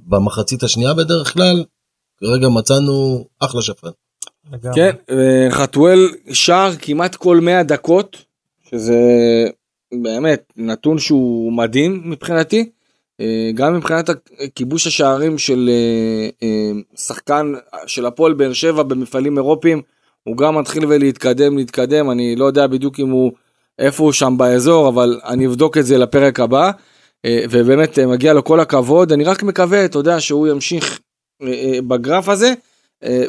במחצית 0.05 0.63
השנייה 0.63 0.93
בדרך 0.93 1.33
כלל 1.33 1.63
כרגע 2.19 2.49
מצאנו 2.49 3.25
אחלה 3.39 3.61
שפן. 3.61 3.89
כן, 4.75 4.91
אה, 5.09 5.47
חתואל 5.51 6.09
שר 6.33 6.71
כמעט 6.81 7.15
כל 7.15 7.39
100 7.39 7.63
דקות, 7.63 8.17
שזה 8.69 8.99
באמת 9.93 10.53
נתון 10.57 10.99
שהוא 10.99 11.53
מדהים 11.53 12.01
מבחינתי. 12.05 12.69
אה, 13.21 13.51
גם 13.55 13.73
מבחינת 13.73 14.09
כיבוש 14.55 14.87
השערים 14.87 15.37
של 15.37 15.69
אה, 16.43 16.71
שחקן 16.95 17.53
של 17.87 18.05
הפועל 18.05 18.33
באר 18.33 18.53
שבע 18.53 18.83
במפעלים 18.83 19.37
אירופיים, 19.37 19.81
הוא 20.23 20.37
גם 20.37 20.57
מתחיל 20.57 20.85
ולהתקדם, 20.85 21.57
להתקדם, 21.57 22.11
אני 22.11 22.35
לא 22.35 22.45
יודע 22.45 22.67
בדיוק 22.67 22.99
אם 22.99 23.09
הוא, 23.09 23.31
איפה 23.79 24.03
הוא 24.03 24.11
שם 24.11 24.35
באזור, 24.37 24.89
אבל 24.89 25.19
אני 25.25 25.47
אבדוק 25.47 25.77
את 25.77 25.85
זה 25.85 25.97
לפרק 25.97 26.39
הבא. 26.39 26.71
אה, 27.25 27.45
ובאמת 27.49 27.99
אה, 27.99 28.07
מגיע 28.07 28.33
לו 28.33 28.43
כל 28.43 28.59
הכבוד, 28.59 29.11
אני 29.11 29.23
רק 29.23 29.43
מקווה, 29.43 29.85
אתה 29.85 29.97
יודע, 29.97 30.19
שהוא 30.19 30.47
ימשיך 30.47 30.99
אה, 31.43 31.79
בגרף 31.87 32.29
הזה. 32.29 32.53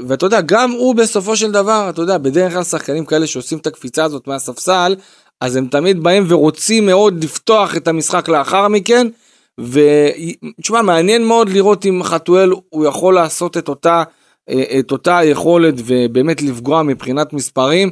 ואתה 0.08 0.26
יודע, 0.26 0.40
גם 0.40 0.70
הוא 0.70 0.94
בסופו 0.94 1.36
של 1.36 1.52
דבר, 1.52 1.86
אתה 1.90 2.02
יודע, 2.02 2.18
בדרך 2.18 2.52
כלל 2.52 2.64
שחקנים 2.64 3.04
כאלה 3.04 3.26
שעושים 3.26 3.58
את 3.58 3.66
הקפיצה 3.66 4.04
הזאת 4.04 4.26
מהספסל, 4.26 4.94
אז 5.40 5.56
הם 5.56 5.66
תמיד 5.66 6.02
באים 6.02 6.24
ורוצים 6.28 6.86
מאוד 6.86 7.24
לפתוח 7.24 7.76
את 7.76 7.88
המשחק 7.88 8.28
לאחר 8.28 8.68
מכן. 8.68 9.06
ותשמע, 9.60 10.82
מעניין 10.82 11.24
מאוד 11.24 11.48
לראות 11.48 11.86
אם 11.86 12.02
חתואל 12.02 12.50
הוא 12.68 12.86
יכול 12.86 13.14
לעשות 13.14 13.56
את 13.56 13.68
אותה, 13.68 14.02
את 14.78 14.90
אותה 14.92 15.20
יכולת 15.24 15.74
ובאמת 15.84 16.42
לפגוע 16.42 16.82
מבחינת 16.82 17.32
מספרים. 17.32 17.90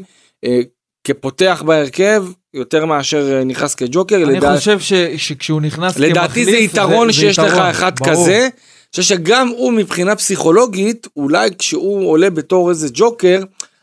כפותח 1.05 1.62
בהרכב 1.67 2.25
יותר 2.55 2.85
מאשר 2.85 3.45
נכנס 3.45 3.75
כג'וקר. 3.75 4.17
אני 4.17 4.25
לדע... 4.25 4.57
חושב 4.57 4.81
ש, 4.81 4.93
שכשהוא 5.17 5.61
נכנס 5.61 5.99
לדעתי 5.99 6.21
כמחליף, 6.21 6.49
לדעתי 6.49 6.69
זה 6.69 6.79
יתרון 6.81 7.07
זה, 7.07 7.12
שיש 7.12 7.37
זה 7.37 7.43
יתרון, 7.43 7.59
לך 7.59 7.64
אחד 7.71 7.93
ברור. 7.99 8.12
כזה. 8.12 8.38
אני 8.43 9.03
חושב 9.03 9.14
שגם 9.17 9.49
הוא 9.49 9.73
מבחינה 9.73 10.17
פסיכולוגית, 10.17 11.07
אולי 11.17 11.51
כשהוא 11.59 12.11
עולה 12.11 12.31
בתור 12.31 12.71
איזה 12.71 12.88
ג'וקר, 12.93 13.43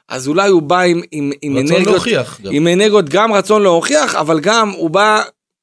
אז 0.09 0.27
אולי 0.27 0.49
הוא 0.49 0.61
בא 0.61 0.79
עם, 0.79 1.01
עם, 1.11 1.31
עם 1.41 1.57
אנרגיות, 1.57 1.87
להוכיח 1.87 2.41
גם. 2.43 2.51
עם 2.53 2.67
אנרגיות, 2.67 3.09
גם 3.09 3.33
רצון 3.33 3.61
להוכיח, 3.61 4.15
אבל 4.15 4.39
גם 4.39 4.69
הוא 4.69 4.89
בא 4.89 5.21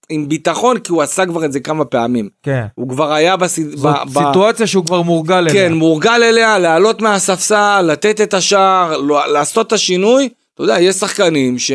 עם 0.08 0.28
ביטחון, 0.28 0.78
כי 0.78 0.92
הוא 0.92 1.02
עשה 1.02 1.26
כבר 1.26 1.44
את 1.44 1.52
זה 1.52 1.60
כמה 1.60 1.84
פעמים. 1.84 2.28
כן. 2.42 2.64
הוא 2.74 2.88
כבר 2.88 3.12
היה 3.12 3.36
בסד... 3.36 3.76
זאת 3.76 3.96
ב... 4.06 4.18
סיטואציה 4.18 4.66
שהוא 4.66 4.84
כבר 4.86 5.02
מורגל 5.02 5.34
אליה. 5.34 5.52
כן, 5.52 5.72
מורגל 5.72 6.22
אליה, 6.22 6.58
לעלות 6.58 7.02
מהספסל, 7.02 7.82
לתת 7.82 8.20
את 8.20 8.34
השער, 8.34 8.96
לעשות 9.32 9.66
את 9.66 9.72
השינוי. 9.72 10.28
אתה 10.58 10.64
יודע, 10.64 10.80
יש 10.80 10.96
שחקנים 10.96 11.58
ש... 11.58 11.72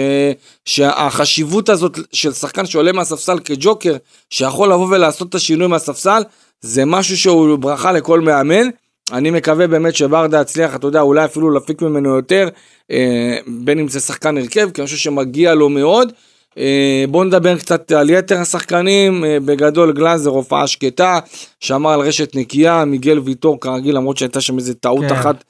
שהחשיבות 0.65 1.69
הזאת 1.69 1.99
של 2.11 2.33
שחקן 2.33 2.65
שעולה 2.65 2.91
מהספסל 2.91 3.39
כג'וקר, 3.45 3.95
שיכול 4.29 4.71
לבוא 4.71 4.87
ולעשות 4.87 5.29
את 5.29 5.35
השינוי 5.35 5.67
מהספסל, 5.67 6.21
זה 6.61 6.85
משהו 6.85 7.17
שהוא 7.17 7.55
ברכה 7.55 7.91
לכל 7.91 8.21
מאמן. 8.21 8.69
אני 9.11 9.31
מקווה 9.31 9.67
באמת 9.67 9.95
שברדה 9.95 10.41
יצליח, 10.41 10.75
אתה 10.75 10.87
יודע, 10.87 11.01
אולי 11.01 11.25
אפילו 11.25 11.51
להפיק 11.51 11.81
ממנו 11.81 12.15
יותר, 12.15 12.49
אה, 12.91 13.37
בין 13.47 13.79
אם 13.79 13.87
זה 13.87 13.99
שחקן 13.99 14.37
הרכב, 14.37 14.69
כי 14.73 14.81
אני 14.81 14.85
חושב 14.85 14.97
שמגיע 14.97 15.53
לו 15.53 15.69
מאוד. 15.69 16.13
אה, 16.57 17.05
בואו 17.09 17.23
נדבר 17.23 17.57
קצת 17.57 17.91
על 17.91 18.09
יתר 18.09 18.39
השחקנים, 18.39 19.25
אה, 19.25 19.37
בגדול 19.45 19.93
גלאזר 19.93 20.29
הופעה 20.29 20.67
שקטה, 20.67 21.19
שמר 21.59 21.89
על 21.89 21.99
רשת 21.99 22.35
נקייה, 22.35 22.85
מיגל 22.85 23.19
ויטור 23.19 23.59
כרגיל, 23.59 23.95
למרות 23.95 24.17
שהייתה 24.17 24.41
שם 24.41 24.57
איזה 24.57 24.73
טעות 24.73 25.05
כן. 25.09 25.15
אחת 25.15 25.43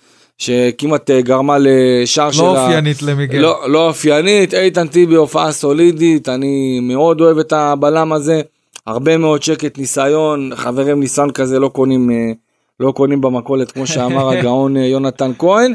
שכמעט 0.43 1.09
אה, 1.09 1.21
גרמה 1.21 1.57
לשער 1.59 2.25
לא 2.27 2.31
שלה. 2.31 2.43
לא 2.43 2.65
אופיינית 2.65 3.01
למיגל. 3.01 3.39
לא, 3.39 3.69
לא 3.69 3.87
אופיינית, 3.87 4.53
איתן 4.53 4.87
טיבי 4.87 5.15
הופעה 5.15 5.51
סולידית, 5.51 6.29
אני 6.29 6.79
מאוד 6.81 7.21
אוהב 7.21 7.37
את 7.37 7.53
הבלם 7.53 8.13
הזה, 8.13 8.41
הרבה 8.87 9.17
מאוד 9.17 9.43
שקט, 9.43 9.77
ניסיון, 9.77 10.51
חברים 10.55 10.99
ניסיון 10.99 11.31
כזה 11.31 11.59
לא 11.59 11.67
קונים, 11.67 12.11
אה, 12.11 12.31
לא 12.79 12.91
קונים 12.91 13.21
במכולת 13.21 13.71
כמו 13.71 13.87
שאמר 13.87 14.29
הגאון 14.31 14.77
אה, 14.77 14.85
יונתן 14.85 15.31
כהן. 15.39 15.73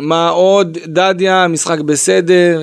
מה 0.00 0.28
עוד? 0.28 0.78
דדיה, 0.86 1.48
משחק 1.48 1.80
בסדר. 1.80 2.60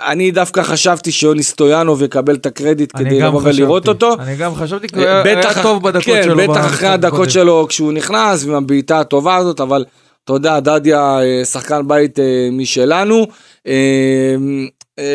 אני 0.00 0.30
דווקא 0.30 0.62
חשבתי 0.62 1.12
שיוני 1.12 1.42
סטויאנוב 1.42 2.02
יקבל 2.02 2.34
את 2.34 2.46
הקרדיט 2.46 2.92
כדי 2.96 3.20
לבוא 3.20 3.40
ולראות 3.44 3.88
אותו. 3.88 4.14
אני 4.18 4.36
גם 4.36 4.54
חשבתי, 4.54 4.88
כי 4.88 4.96
הוא 4.96 5.04
היה 5.04 5.62
טוב 5.62 5.82
בדקות 5.82 6.04
כן, 6.04 6.22
שלו. 6.22 6.36
בטח 6.36 6.66
אחרי 6.66 6.88
הדקות 6.88 7.30
שלו 7.30 7.66
כשהוא 7.68 7.92
נכנס 7.92 8.44
ועם 8.44 8.54
הבעיטה 8.54 9.00
הטובה 9.00 9.36
הזאת, 9.36 9.60
אבל 9.60 9.84
אתה 10.24 10.32
יודע, 10.32 10.60
דדיה 10.60 11.20
אה, 11.20 11.44
שחקן 11.44 11.88
בית 11.88 12.18
אה, 12.18 12.48
משלנו. 12.52 13.26
אה, 13.66 14.36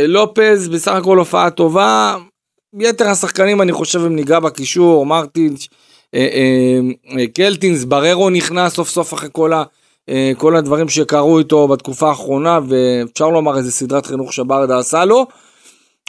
לופז 0.08 0.68
בסך 0.68 0.92
הכל 0.92 1.18
הופעה 1.18 1.50
טובה. 1.50 2.16
יתר 2.80 3.08
השחקנים 3.08 3.62
אני 3.62 3.72
חושב 3.72 4.00
אם 4.00 4.16
ניגע 4.16 4.40
בקישור, 4.40 5.06
מרטינס, 5.06 5.68
קלטינס, 7.34 7.84
בררו 7.84 8.30
נכנס 8.30 8.74
סוף 8.74 8.90
סוף 8.90 9.14
אחרי 9.14 9.30
כל 9.32 9.54
ה... 9.54 9.64
אה, 10.10 10.32
כל 10.38 10.56
הדברים 10.56 10.90
שקרו 10.90 11.40
איתו 11.40 11.68
בתקופה 11.68 12.10
האחרונה, 12.10 12.60
ואפשר 12.68 13.30
לומר 13.30 13.58
איזה 13.58 13.72
סדרת 13.72 14.06
חינוך 14.06 14.34
שברדה 14.34 14.78
עשה 14.78 15.06
לו. 15.06 15.26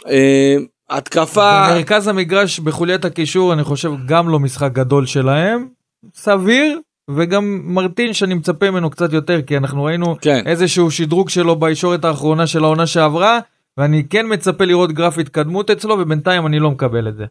אה, 0.07 0.55
התקפה... 0.89 1.67
במרכז 1.69 2.07
המגרש 2.07 2.59
בחוליית 2.59 3.05
הקישור 3.05 3.53
אני 3.53 3.63
חושב 3.63 3.91
גם 4.05 4.29
לא 4.29 4.39
משחק 4.39 4.71
גדול 4.73 5.05
שלהם, 5.05 5.67
סביר, 6.15 6.79
וגם 7.09 7.61
מרטין 7.63 8.13
שאני 8.13 8.33
מצפה 8.33 8.71
ממנו 8.71 8.89
קצת 8.89 9.13
יותר, 9.13 9.41
כי 9.41 9.57
אנחנו 9.57 9.83
ראינו 9.83 10.15
כן. 10.21 10.43
איזשהו 10.45 10.91
שדרוג 10.91 11.29
שלו 11.29 11.55
בישורת 11.55 12.05
האחרונה 12.05 12.47
של 12.47 12.63
העונה 12.63 12.87
שעברה, 12.87 13.39
ואני 13.77 14.03
כן 14.09 14.25
מצפה 14.29 14.65
לראות 14.65 14.91
גרף 14.91 15.17
התקדמות 15.17 15.69
אצלו, 15.69 15.99
ובינתיים 15.99 16.47
אני 16.47 16.59
לא 16.59 16.71
מקבל 16.71 17.07
את 17.07 17.15
זה. 17.15 17.25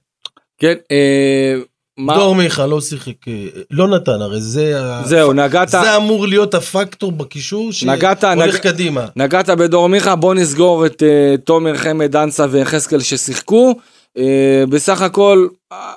כן, 0.58 0.74
אה, 0.90 1.54
מה? 1.98 2.14
דור 2.14 2.34
מיכה 2.34 2.66
לא 2.66 2.80
שיחק, 2.80 3.28
אה, 3.28 3.46
לא 3.70 3.88
נתן, 3.88 4.12
הרי 4.20 4.40
זה, 4.40 4.74
זהו, 5.04 5.30
הפ... 5.30 5.36
נגעת, 5.36 5.68
זה 5.68 5.96
אמור 5.96 6.26
להיות 6.26 6.54
הפקטור 6.54 7.12
בקישור 7.12 7.72
שהולך 7.72 8.54
נג... 8.54 8.56
קדימה. 8.56 9.06
נגעת 9.16 9.50
בדור 9.50 9.88
מיכה, 9.88 10.16
בוא 10.16 10.34
נסגור 10.34 10.86
את 10.86 11.02
uh, 11.02 11.40
תומר 11.40 11.76
חמד, 11.76 12.16
אנסה 12.16 12.46
ויחזקאל 12.50 13.00
ששיחקו. 13.00 13.74
Uh, 14.18 14.20
בסך 14.68 15.02
הכל, 15.02 15.48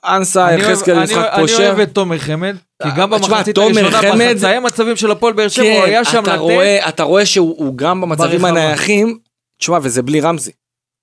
אנסה, 0.06 0.52
יחזקאל 0.54 1.00
משחק 1.00 1.32
פושר. 1.36 1.58
אני 1.58 1.68
אוהב 1.68 1.80
את 1.80 1.92
תומר 1.94 2.18
חמד, 2.18 2.56
כי 2.84 2.90
גם 2.98 3.10
במחצית 3.10 3.58
הראשונה, 3.58 3.92
חמד, 3.92 4.34
בחצאי 4.36 4.60
מצבים 4.60 4.96
של 4.96 5.12
הפועל 5.12 5.34
באר 5.34 5.48
שבע, 5.48 5.66
כן, 5.66 5.76
הוא 5.76 5.84
היה 5.84 6.06
שם 6.06 6.22
לתת. 6.22 6.38
רואה, 6.38 6.90
אתה 6.90 7.04
רואה 7.04 7.26
שהוא 7.26 7.78
גם 7.78 8.02
במצבים 8.02 8.46
הנייחים, 8.46 9.18
תשמע, 9.60 9.80
וזה 9.82 10.02
בלי 10.02 10.22
רמזי. 10.22 10.52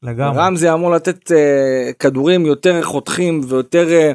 לגמרי. 0.03 0.43
רמזי 0.43 0.73
אמור 0.73 0.91
לתת 0.91 1.31
uh, 1.31 1.35
כדורים 1.99 2.47
יותר 2.47 2.83
חותכים 2.83 3.41
ויותר... 3.49 4.13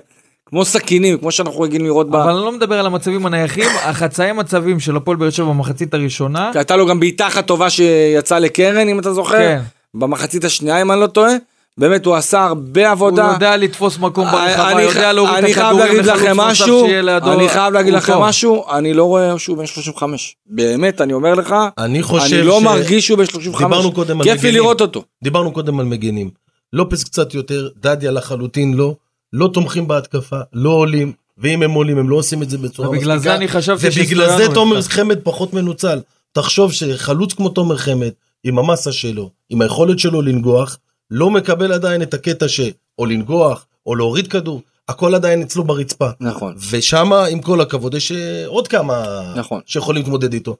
כמו 0.53 0.65
סכינים, 0.65 1.17
כמו 1.17 1.31
שאנחנו 1.31 1.61
רגילים 1.61 1.85
לראות 1.87 2.09
ב... 2.09 2.15
אבל 2.15 2.31
אני 2.31 2.45
לא 2.45 2.51
מדבר 2.51 2.79
על 2.79 2.85
המצבים 2.85 3.25
הנייחים, 3.25 3.69
החצאי 3.89 4.31
מצבים 4.31 4.79
של 4.79 4.95
הפועל 4.95 5.17
באר 5.17 5.29
שבע 5.29 5.45
במחצית 5.45 5.93
הראשונה. 5.93 6.49
כי 6.51 6.57
הייתה 6.57 6.75
לו 6.75 6.87
גם 6.87 6.99
בעיטה 6.99 7.27
אחת 7.27 7.47
טובה 7.47 7.69
שיצאה 7.69 8.39
לקרן, 8.39 8.89
אם 8.89 8.99
אתה 8.99 9.13
זוכר. 9.13 9.37
כן. 9.37 9.61
במחצית 9.93 10.43
השנייה, 10.43 10.81
אם 10.81 10.91
אני 10.91 10.99
לא 10.99 11.07
טועה. 11.07 11.31
באמת 11.77 12.05
הוא 12.05 12.15
עשה 12.15 12.43
הרבה 12.43 12.91
עבודה. 12.91 13.25
הוא 13.25 13.33
יודע 13.33 13.57
לתפוס 13.57 13.99
מקום 13.99 14.25
ברחבה, 14.31 14.81
יודע 14.81 15.13
להוריד 15.13 15.43
את 15.43 15.57
הכדורים 15.57 15.99
לחלוץ 15.99 16.37
מצב 16.37 16.65
שיהיה 16.65 17.01
לידו. 17.01 17.33
אני 17.33 17.49
חייב 17.49 17.73
להגיד 17.73 17.93
לכם 17.93 18.17
משהו, 18.17 18.65
אני 18.71 18.93
לא 18.93 19.03
רואה 19.03 19.39
שהוא 19.39 19.57
בן 19.57 19.65
35. 19.65 20.35
באמת, 20.45 21.01
אני 21.01 21.13
אומר 21.13 21.33
לך, 21.33 21.55
אני 21.77 22.03
חושב 22.03 22.35
אני 22.35 22.43
לא 22.43 22.61
מרגיש 22.61 23.07
שהוא 23.07 23.17
בן 23.17 23.25
35. 23.25 23.61
דיברנו 23.61 23.91
קודם 23.91 24.11
על 24.11 24.17
מגנים. 24.17 24.35
כיף 24.35 24.43
לי 24.43 24.51
לראות 24.51 24.81
אותו. 24.81 25.03
דיברנו 25.23 25.51
קודם 25.51 25.79
על 25.79 25.85
מגנים. 25.85 26.29
לופס 26.73 27.03
קצת 27.03 27.33
יותר, 27.33 27.69
דדיה 27.81 28.11
לחלוטין 28.11 28.73
לא. 28.73 28.95
לא 29.33 29.49
תומכים 29.53 29.87
בהתקפה, 29.87 30.39
לא 30.53 30.69
עולים, 30.69 31.13
ואם 31.37 31.63
הם 31.63 31.71
עולים 31.71 31.97
הם 31.97 32.09
לא 32.09 32.15
עושים 32.15 32.43
את 32.43 32.49
זה 32.49 32.57
בצורה 32.57 32.89
מספיקה. 32.89 33.05
ובגלל 33.05 33.19
זה 33.19 33.35
אני 33.35 33.47
חשבתי 33.47 33.87
ובגלל 33.87 34.37
זה 34.37 34.53
תומר 34.53 34.81
חמד 34.81 35.19
פחות 35.23 35.53
מנוצל. 35.53 35.99
תחשוב 36.31 36.71
שחלוץ 36.71 37.33
כמו 37.33 37.49
תומר 37.49 37.77
חמד, 37.77 38.09
עם 38.43 38.59
המסה 38.59 38.91
שלו, 38.91 39.29
עם 39.49 39.61
היכולת 39.61 39.99
שלו 39.99 40.21
לנגוח, 40.21 40.77
לא 41.11 41.29
מקבל 41.29 41.71
עדיין 41.71 42.01
את 42.01 42.13
הקטע 42.13 42.47
שאו 42.47 43.05
לנגוח, 43.05 43.65
או 43.85 43.95
להוריד 43.95 44.27
כדור, 44.27 44.61
הכל 44.87 45.15
עדיין 45.15 45.41
אצלו 45.41 45.63
ברצפה. 45.63 46.09
נכון. 46.19 46.55
ושם, 46.71 47.13
עם 47.13 47.41
כל 47.41 47.61
הכבוד, 47.61 47.93
יש 47.93 48.11
עוד 48.45 48.67
כמה 48.67 49.03
נכון. 49.35 49.61
שיכולים 49.65 50.01
להתמודד 50.01 50.33
איתו. 50.33 50.55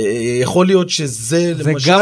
אה, 0.00 0.38
יכול 0.40 0.66
להיות 0.66 0.90
שזה 0.90 1.52
למשל 1.58 1.92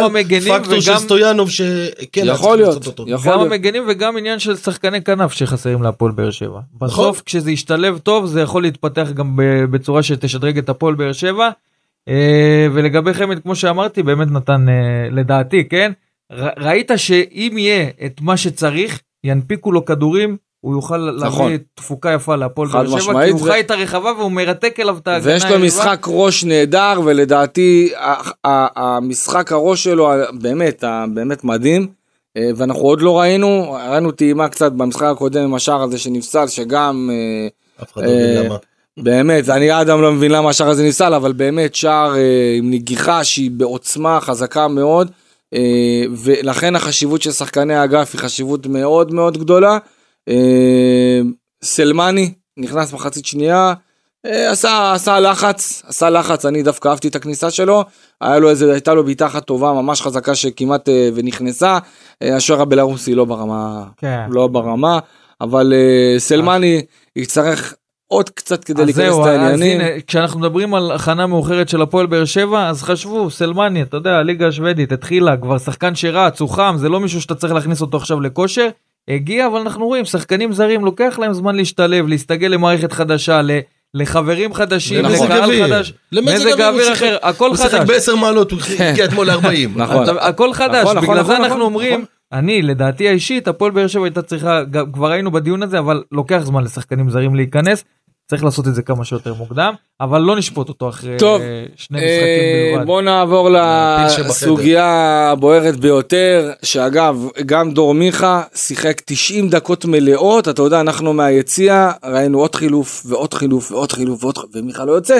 פקטור 0.48 0.72
וגם... 0.72 0.80
של 0.80 0.96
סטויאנוב 0.96 1.50
שכן 1.50 2.22
יכול 2.24 2.56
להיות, 2.56 2.84
גם 2.98 3.04
להיות. 3.06 3.26
המגנים 3.26 3.84
וגם 3.88 4.16
עניין 4.16 4.38
של 4.38 4.56
שחקני 4.56 5.02
כנף 5.02 5.32
שחסרים 5.32 5.82
להפועל 5.82 6.12
באר 6.12 6.30
שבע. 6.30 6.60
נכון. 6.74 6.88
בסוף 6.88 7.22
כשזה 7.26 7.50
ישתלב 7.50 7.98
טוב 7.98 8.26
זה 8.26 8.40
יכול 8.40 8.62
להתפתח 8.62 9.08
גם 9.14 9.38
בצורה 9.70 10.02
שתשדרג 10.02 10.58
את 10.58 10.68
הפועל 10.68 10.94
באר 10.94 11.12
שבע. 11.12 11.50
אה, 12.08 12.66
ולגבי 12.72 13.14
חמד 13.14 13.38
כמו 13.42 13.56
שאמרתי 13.56 14.02
באמת 14.02 14.30
נתן 14.30 14.68
אה, 14.68 15.08
לדעתי 15.10 15.68
כן 15.68 15.92
ראית 16.32 16.90
שאם 16.96 17.54
יהיה 17.58 17.90
את 18.06 18.20
מה 18.20 18.36
שצריך 18.36 19.00
ינפיקו 19.24 19.72
לו 19.72 19.84
כדורים 19.84 20.36
הוא 20.66 20.74
יוכל 20.74 21.10
נכון. 21.10 21.50
להביא 21.50 21.64
תפוקה 21.74 22.12
יפה 22.12 22.36
להפועל 22.36 22.68
באר 22.68 23.00
שבע, 23.00 23.24
כי 23.24 23.30
הוא 23.30 23.40
ו... 23.40 23.44
חי 23.44 23.60
את 23.60 23.70
הרחבה 23.70 24.12
והוא 24.18 24.32
מרתק 24.32 24.80
אליו 24.80 24.98
את 24.98 25.08
ההגנה. 25.08 25.32
ויש 25.32 25.44
לו 25.44 25.58
משחק 25.58 26.06
ראש 26.08 26.44
נהדר, 26.44 27.00
ולדעתי 27.04 27.92
המשחק 28.44 29.52
הראש 29.52 29.84
שלו 29.84 30.10
באמת, 30.32 30.84
באמת 31.14 31.44
מדהים. 31.44 31.86
אה, 32.36 32.50
ואנחנו 32.56 32.82
עוד 32.82 33.00
לא 33.02 33.18
ראינו, 33.18 33.76
ראינו 33.90 34.10
טעימה 34.10 34.48
קצת 34.48 34.72
במשחק 34.72 35.02
הקודם 35.02 35.42
עם 35.42 35.54
השער 35.54 35.82
הזה 35.82 35.98
שנפסל, 35.98 36.46
שגם... 36.48 37.10
אה, 37.12 37.48
אף 37.82 37.92
אחד 37.92 38.02
לא 38.02 38.08
מבין 38.08 38.36
אה, 38.36 38.42
למה. 38.42 38.56
באמת, 38.96 39.48
אני 39.48 39.70
עד 39.70 39.88
היום 39.88 40.02
לא 40.02 40.12
מבין 40.12 40.30
למה 40.32 40.50
השער 40.50 40.68
הזה 40.68 40.86
נפסל, 40.86 41.14
אבל 41.14 41.32
באמת 41.32 41.74
שער 41.74 42.12
עם 42.58 42.70
נגיחה 42.70 43.24
שהיא 43.24 43.50
בעוצמה 43.50 44.20
חזקה 44.20 44.68
מאוד, 44.68 45.10
ולכן 46.16 46.76
החשיבות 46.76 47.22
של 47.22 47.30
שחקני 47.30 47.74
האגף 47.74 48.10
היא 48.12 48.20
חשיבות 48.20 48.66
מאוד 48.66 49.14
מאוד 49.14 49.38
גדולה. 49.38 49.78
אה, 50.28 51.20
סלמני 51.64 52.32
נכנס 52.56 52.92
מחצית 52.92 53.26
שנייה, 53.26 53.74
אה, 54.26 54.50
עשה, 54.50 54.92
עשה 54.92 55.20
לחץ, 55.20 55.82
עשה 55.86 56.10
לחץ, 56.10 56.44
אני 56.44 56.62
דווקא 56.62 56.88
אהבתי 56.88 57.08
את 57.08 57.16
הכניסה 57.16 57.50
שלו, 57.50 57.84
היה 58.20 58.38
לו 58.38 58.50
איזה, 58.50 58.72
הייתה 58.72 58.94
לו 58.94 59.04
בעיטה 59.04 59.26
אחת 59.26 59.44
טובה 59.44 59.72
ממש 59.72 60.02
חזקה 60.02 60.34
שכמעט 60.34 60.88
אה, 60.88 61.08
ונכנסה, 61.14 61.78
השוער 62.20 62.60
הבלארוסי 62.60 63.14
לא 63.14 63.24
ברמה, 63.24 63.84
כן. 63.96 64.26
לא 64.30 64.46
ברמה, 64.46 64.98
אבל 65.40 65.72
סלמני 66.18 66.82
יצטרך 67.16 67.74
עוד 68.08 68.30
קצת 68.30 68.64
כדי 68.64 68.82
אז 68.82 68.86
להיכנס 68.86 69.04
זהו, 69.04 69.22
את 69.22 69.28
אז 69.28 69.34
העניינים. 69.34 69.80
הנה, 69.80 70.00
כשאנחנו 70.06 70.40
מדברים 70.40 70.74
על 70.74 70.92
הכנה 70.92 71.26
מאוחרת 71.26 71.68
של 71.68 71.82
הפועל 71.82 72.06
באר 72.06 72.24
שבע, 72.24 72.68
אז 72.68 72.82
חשבו, 72.82 73.30
סלמני, 73.30 73.82
אתה 73.82 73.96
יודע, 73.96 74.10
הליגה 74.10 74.48
השוודית 74.48 74.92
התחילה, 74.92 75.36
כבר 75.36 75.58
שחקן 75.58 75.94
שרץ, 75.94 76.40
הוא 76.40 76.48
חם, 76.48 76.76
זה 76.78 76.88
לא 76.88 77.00
מישהו 77.00 77.20
שאתה 77.20 77.34
צריך 77.34 77.52
להכניס 77.52 77.80
אותו 77.80 77.96
עכשיו 77.96 78.20
לכושר. 78.20 78.68
הגיע, 79.08 79.46
אבל 79.46 79.60
אנחנו 79.60 79.86
רואים, 79.86 80.04
שחקנים 80.04 80.52
זרים, 80.52 80.84
לוקח 80.84 81.18
להם 81.18 81.32
זמן 81.32 81.56
להשתלב, 81.56 82.06
להסתגל 82.08 82.48
למערכת 82.48 82.92
חדשה, 82.92 83.42
ל- 83.42 83.50
לחברים 83.94 84.54
חדשים, 84.54 85.04
לקהל. 85.04 85.62
חדש, 85.66 85.92
למזג 86.12 86.46
מזג 86.46 86.60
אוויר, 86.60 86.92
אחר, 86.92 87.16
הכל 87.22 87.48
הוא 87.48 87.56
שיחק 87.56 87.70
חדש. 87.70 87.88
בעשר 87.88 88.16
מעלות, 88.16 88.50
הוא 88.52 88.60
הגיע 88.78 89.04
אתמול 89.04 89.26
ל-40. 89.30 89.68
נכון. 89.76 90.02
אתה- 90.04 90.26
הכל 90.28 90.52
חדש, 90.52 90.82
נכון, 90.84 90.96
נכון, 90.96 91.10
בגלל 91.10 91.24
זה 91.24 91.32
נכון, 91.32 91.36
אנחנו 91.36 91.48
נכון, 91.48 91.60
אומרים, 91.60 91.92
נכון. 91.92 92.04
אני, 92.32 92.62
לדעתי 92.62 93.08
האישית, 93.08 93.48
הפועל 93.48 93.70
באר 93.70 93.86
שבע 93.86 94.04
הייתה 94.04 94.22
צריכה, 94.22 94.60
כבר 94.92 95.10
היינו 95.10 95.30
בדיון 95.32 95.62
הזה, 95.62 95.78
אבל 95.78 96.02
לוקח 96.12 96.40
זמן 96.44 96.64
לשחקנים 96.64 97.10
זרים 97.10 97.34
להיכנס, 97.34 97.84
צריך 98.28 98.44
לעשות 98.44 98.68
את 98.68 98.74
זה 98.74 98.82
כמה 98.82 99.04
שיותר 99.04 99.34
מוקדם, 99.34 99.74
אבל 100.00 100.20
לא 100.20 100.36
נשפוט 100.36 100.68
אותו 100.68 100.88
אחרי 100.88 101.16
טוב, 101.18 101.40
אה, 101.40 101.64
שני 101.76 101.98
אה, 101.98 102.04
משחקים 102.04 102.74
בלבד. 102.74 102.86
בוא 102.86 103.02
נעבור 103.02 103.48
שבחדר. 104.08 104.28
לסוגיה 104.28 104.86
הבוערת 105.32 105.76
ביותר, 105.76 106.52
שאגב, 106.62 107.28
גם 107.46 107.70
דור 107.70 107.94
מיכה 107.94 108.42
שיחק 108.54 109.02
90 109.04 109.48
דקות 109.48 109.84
מלאות, 109.84 110.48
אתה 110.48 110.62
יודע, 110.62 110.80
אנחנו 110.80 111.12
מהיציע 111.12 111.90
ראינו 112.04 112.40
עוד 112.40 112.54
חילוף 112.54 113.02
ועוד 113.06 113.34
חילוף 113.34 113.72
ועוד 113.72 113.92
חילוף 113.92 114.24
ועוד 114.24 114.38
חילוף, 114.38 114.54
ומיכה 114.54 114.84
לא 114.84 114.92
יוצא. 114.92 115.18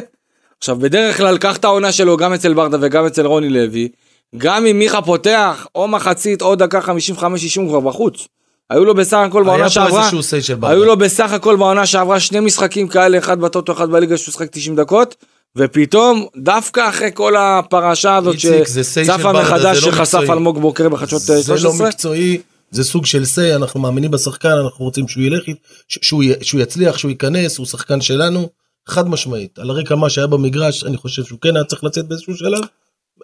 עכשיו, 0.58 0.76
בדרך 0.76 1.16
כלל, 1.16 1.38
קח 1.38 1.56
את 1.56 1.64
העונה 1.64 1.92
שלו 1.92 2.16
גם 2.16 2.32
אצל 2.32 2.54
ברדה 2.54 2.78
וגם 2.80 3.06
אצל 3.06 3.26
רוני 3.26 3.48
לוי, 3.48 3.88
גם 4.36 4.66
אם 4.66 4.78
מיכה 4.78 5.02
פותח 5.02 5.66
או 5.74 5.88
מחצית 5.88 6.42
או 6.42 6.54
דקה 6.54 6.80
55-60 6.80 6.84
הוא 7.56 7.68
כבר 7.68 7.80
בחוץ. 7.80 8.28
היו 8.70 8.84
לו 8.84 8.94
בסך 8.94 9.16
הכל 9.16 9.42
בעונה 9.42 9.56
היה 9.56 9.64
פה 9.64 9.70
שעברה, 9.70 10.00
איזשהו 10.00 10.22
סייט 10.22 10.44
של 10.44 10.54
ברדה. 10.54 10.74
היו 10.74 10.84
לו 10.84 10.96
בסך 10.96 11.32
הכל 11.32 11.56
בעונה 11.56 11.86
שעברה 11.86 12.20
שני 12.20 12.40
משחקים 12.40 12.88
כאלה, 12.88 13.18
אחד 13.18 13.40
בטוטו, 13.40 13.72
אחד 13.72 13.90
בליגה 13.90 14.16
שהוא 14.16 14.32
שחק 14.32 14.48
90 14.50 14.76
דקות, 14.76 15.14
ופתאום, 15.56 16.26
דווקא 16.36 16.88
אחרי 16.88 17.10
כל 17.14 17.36
הפרשה 17.36 18.16
הזאת 18.16 18.40
שצפה 18.40 19.32
מחדש 19.32 19.78
זה 19.78 19.86
לא 19.86 19.92
שחשף. 19.92 20.30
אלמוג 20.30 20.60
בוקר 20.60 20.88
בחדשות 20.88 21.22
אה, 21.30 21.40
זה 21.40 21.52
לא 21.52 21.58
13, 21.58 21.88
מקצועי, 21.88 22.38
זה 22.70 22.84
סוג 22.84 23.06
של 23.06 23.24
say, 23.24 23.56
אנחנו 23.56 23.80
מאמינים 23.80 24.10
בשחקן, 24.10 24.48
אנחנו 24.64 24.84
רוצים 24.84 25.08
שהוא 25.08 25.24
ילך, 25.24 25.42
שהוא 25.88 26.24
שהוא 26.42 26.60
יצליח, 26.60 26.98
שהוא 26.98 27.10
ייכנס, 27.10 27.58
הוא 27.58 27.66
שחקן 27.66 28.00
שלנו, 28.00 28.48
חד 28.88 29.08
משמעית. 29.08 29.58
על 29.58 29.70
הרקע 29.70 29.94
מה 29.94 30.10
שהיה 30.10 30.26
במגרש, 30.26 30.84
אני 30.84 30.96
חושב 30.96 31.24
שהוא 31.24 31.38
כן 31.40 31.56
היה 31.56 31.64
צריך 31.64 31.84
לצאת 31.84 32.08
באיזשהו 32.08 32.36
שלב. 32.36 32.60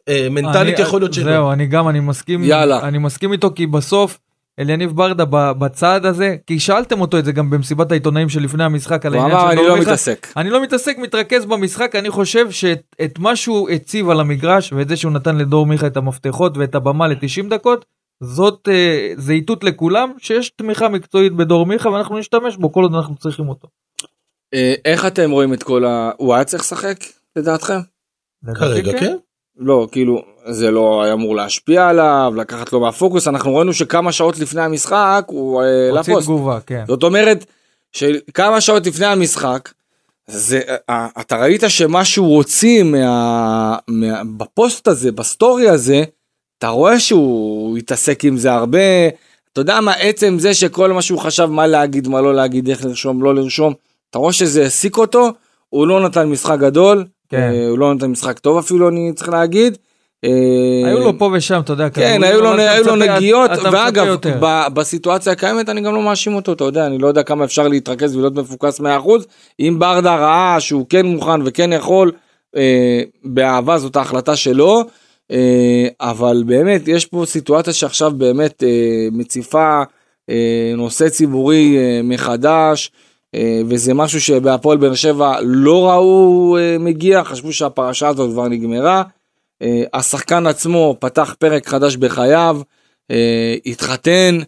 אה, 0.08 0.28
מנטלית 0.30 0.78
יכול 0.78 1.00
להיות 1.00 1.14
שלא. 1.14 1.24
זהו, 1.24 1.52
אני 1.52 1.66
גם, 1.66 1.88
אני 1.88 2.00
מסכים, 2.00 2.44
יאללה. 2.44 2.80
אני 2.80 2.98
מסכים 2.98 3.32
איתו, 3.32 3.50
כי 3.54 3.66
בסוף, 3.66 4.18
אליניב 4.58 4.90
ברדה 4.96 5.24
ב- 5.24 5.52
בצעד 5.58 6.06
הזה, 6.06 6.36
כי 6.46 6.60
שאלתם 6.60 7.00
אותו 7.00 7.18
את 7.18 7.24
זה 7.24 7.32
גם 7.32 7.50
במסיבת 7.50 7.90
העיתונאים 7.90 8.28
שלפני 8.28 8.64
המשחק 8.64 9.06
על 9.06 9.14
הוא 9.14 9.22
העניין 9.22 9.40
אמר 9.40 9.50
של 9.52 9.58
אני 9.58 9.68
לא 9.68 9.74
מיכה." 9.74 9.90
מתעסק. 9.90 10.26
אני 10.36 10.50
לא 10.50 10.62
מתעסק, 10.62 10.98
מתרכז 10.98 11.44
במשחק, 11.44 11.96
אני 11.96 12.10
חושב 12.10 12.50
שאת 12.50 12.82
את 13.04 13.18
מה 13.18 13.36
שהוא 13.36 13.70
הציב 13.70 14.10
על 14.10 14.20
המגרש, 14.20 14.72
ואת 14.72 14.88
זה 14.88 14.96
שהוא 14.96 15.12
נתן 15.12 15.36
לדור 15.36 15.66
מיכה 15.66 15.86
את 15.86 15.96
המפתחות 15.96 16.56
ואת 16.56 16.74
הבמה 16.74 17.08
ל-90 17.08 17.48
דקות, 17.50 17.84
זאת, 18.20 18.68
אה, 18.72 19.12
זה 19.16 19.32
איתות 19.32 19.64
לכולם, 19.64 20.12
שיש 20.18 20.50
תמיכה 20.50 20.88
מקצועית 20.88 21.32
בדור 21.32 21.66
מיכה, 21.66 21.88
ואנחנו 21.88 22.18
נשתמש 22.18 22.56
בו 22.56 22.72
כל 22.72 22.82
עוד 22.82 22.94
אנחנו 22.94 23.16
צריכים 23.16 23.48
אותו. 23.48 23.68
אה, 24.54 24.74
איך 24.84 25.06
אתם 25.06 25.30
רואים 25.30 25.54
את 25.54 25.62
כל 25.62 25.84
ה... 25.84 26.10
הוא 26.16 26.34
היה 26.34 26.44
צריך 26.44 26.62
לשחק 26.62 26.96
לדעתכם? 27.36 27.78
כרגע, 28.54 29.00
כן? 29.00 29.16
לא, 29.56 29.88
כאילו, 29.92 30.22
זה 30.46 30.70
לא 30.70 31.02
היה 31.02 31.12
אמור 31.12 31.36
להשפיע 31.36 31.88
עליו, 31.88 32.32
לקחת 32.36 32.72
לו 32.72 32.80
מהפוקוס, 32.80 33.28
אנחנו 33.28 33.56
ראינו 33.56 33.72
שכמה 33.72 34.12
שעות 34.12 34.38
לפני 34.38 34.62
המשחק 34.62 35.24
הוא 35.26 35.62
אה, 35.62 35.90
לפוסט. 35.92 36.26
תגובה, 36.26 36.58
כן. 36.66 36.84
זאת 36.86 37.02
אומרת, 37.02 37.44
שכמה 37.92 38.60
שעות 38.60 38.86
לפני 38.86 39.06
המשחק, 39.06 39.68
זה, 40.26 40.60
אה, 40.90 41.06
אתה 41.20 41.36
ראית 41.36 41.62
שמה 41.68 42.04
שהוא 42.04 42.36
הוציא 42.36 42.82
מה, 42.82 43.76
מה, 43.88 44.22
בפוסט 44.36 44.88
הזה, 44.88 45.12
בסטורי 45.12 45.68
הזה, 45.68 46.04
אתה 46.58 46.68
רואה 46.68 47.00
שהוא 47.00 47.78
התעסק 47.78 48.24
עם 48.24 48.36
זה 48.36 48.52
הרבה, 48.52 49.08
אתה 49.52 49.60
יודע 49.60 49.80
מה, 49.80 49.92
עצם 49.92 50.36
זה 50.38 50.54
שכל 50.54 50.92
מה 50.92 51.02
שהוא 51.02 51.18
חשב 51.18 51.44
מה 51.44 51.66
להגיד, 51.66 52.08
מה 52.08 52.20
לא 52.20 52.34
להגיד, 52.34 52.68
איך 52.68 52.84
לרשום, 52.84 53.22
לא 53.22 53.34
לרשום, 53.34 53.74
אתה 54.10 54.18
רואה 54.18 54.32
שזה 54.32 54.62
העסיק 54.62 54.96
אותו, 54.96 55.30
הוא 55.68 55.86
לא 55.86 56.00
נתן 56.00 56.28
משחק 56.28 56.58
גדול, 56.58 57.04
כן. 57.28 57.36
אה, 57.36 57.68
הוא 57.68 57.78
לא 57.78 57.94
נתן 57.94 58.06
משחק 58.06 58.38
טוב 58.38 58.58
אפילו, 58.58 58.88
אני 58.88 59.12
צריך 59.14 59.28
להגיד. 59.28 59.78
אה, 60.24 60.88
היו 60.88 60.98
לו 60.98 61.18
פה 61.18 61.30
ושם, 61.32 61.60
אתה 61.60 61.72
יודע, 61.72 61.90
כן, 61.90 62.22
היו 62.22 62.40
לו, 62.40 62.96
נגיעות, 62.96 63.50
ואגב, 63.72 64.16
בסיטואציה 64.74 65.32
הקיימת 65.32 65.68
אני 65.68 65.80
גם 65.80 65.94
לא 65.94 66.02
מאשים 66.02 66.34
אותו, 66.34 66.52
אתה 66.52 66.64
יודע, 66.64 66.86
אני 66.86 66.98
לא 66.98 67.06
יודע 67.06 67.22
כמה 67.22 67.44
אפשר 67.44 67.68
להתרכז 67.68 68.16
ולהיות 68.16 68.34
מפוקס 68.34 68.80
100%. 68.80 68.84
אם 69.60 69.76
ברדה 69.78 70.16
ראה 70.16 70.60
שהוא 70.60 70.86
כן 70.88 71.06
מוכן 71.06 71.40
וכן 71.44 71.72
יכול, 71.72 72.12
אה, 72.56 73.02
באהבה 73.24 73.78
זאת 73.78 73.96
ההחלטה 73.96 74.36
שלו, 74.36 74.84
אה, 75.30 75.86
אבל 76.00 76.42
באמת, 76.46 76.88
יש 76.88 77.06
פה 77.06 77.24
סיטואציה 77.26 77.72
שעכשיו 77.72 78.10
באמת 78.10 78.62
מציפה 79.12 79.82
נושא 80.76 81.08
ציבורי 81.08 81.76
מחדש. 82.04 82.90
וזה 83.66 83.94
משהו 83.94 84.20
שבהפועל 84.20 84.78
באר 84.78 84.94
שבע 84.94 85.36
לא 85.42 85.90
ראו 85.90 86.56
מגיע, 86.80 87.24
חשבו 87.24 87.52
שהפרשה 87.52 88.08
הזאת 88.08 88.30
כבר 88.30 88.48
נגמרה. 88.48 89.02
אה, 89.62 89.82
השחקן 89.92 90.46
עצמו 90.46 90.96
פתח 91.00 91.34
פרק 91.38 91.68
חדש 91.68 91.96
בחייו, 91.96 92.60
אה, 93.10 93.54
התחתן. 93.66 94.38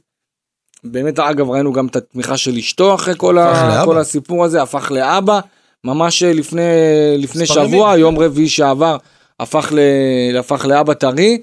באמת 0.84 1.18
אגב 1.18 1.50
ראינו 1.50 1.72
גם 1.72 1.86
את 1.86 1.96
התמיכה 1.96 2.36
של 2.36 2.56
אשתו 2.56 2.94
אחרי 2.94 3.14
כל, 3.16 3.38
ה. 3.38 3.82
כל 3.84 3.98
הסיפור 3.98 4.44
הזה, 4.44 4.62
הפך 4.62 4.90
לאבא. 4.90 5.40
ממש 5.84 6.22
אה, 6.22 6.32
לפני, 6.32 6.62
לפני 7.18 7.46
שבוע. 7.46 7.96
יום 7.96 8.18
רביעי 8.18 8.48
שעבר, 8.48 8.96
הפך, 9.40 9.72
ל, 9.72 9.78
הפך 10.36 10.64
לאבא 10.64 10.94
טרי. 10.94 11.38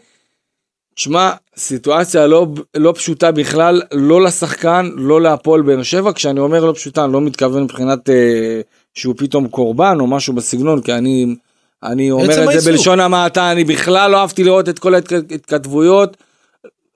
שמע, 0.96 1.32
סיטואציה 1.58 2.28
לא, 2.28 2.48
לא 2.78 2.94
פשוטה 2.96 3.32
בכלל, 3.32 3.82
לא 3.94 4.22
לשחקן, 4.22 4.90
לא 4.96 5.22
להפועל 5.22 5.62
באר 5.62 5.84
שבע. 5.84 6.14
כשאני 6.14 6.40
אומר 6.40 6.66
לא 6.66 6.74
פשוטה, 6.74 7.04
אני 7.04 7.14
לא 7.14 7.22
מתכוון 7.22 7.64
מבחינת 7.64 8.10
אה, 8.10 8.62
שהוא 8.94 9.16
פתאום 9.18 9.48
קורבן 9.48 9.98
או 10.00 10.08
משהו 10.08 10.34
בסגנון, 10.34 10.82
כי 10.82 10.94
אני, 10.94 11.36
אני 11.84 12.12
אומר 12.12 12.24
את 12.30 12.34
זה 12.34 12.50
העיסוק. 12.50 12.72
בלשון 12.72 13.00
המעטה, 13.00 13.52
אני 13.52 13.64
בכלל 13.64 14.12
לא 14.12 14.18
אהבתי 14.18 14.44
לראות 14.44 14.70
את 14.70 14.80
כל 14.80 14.94
ההתכתבויות. 14.96 16.18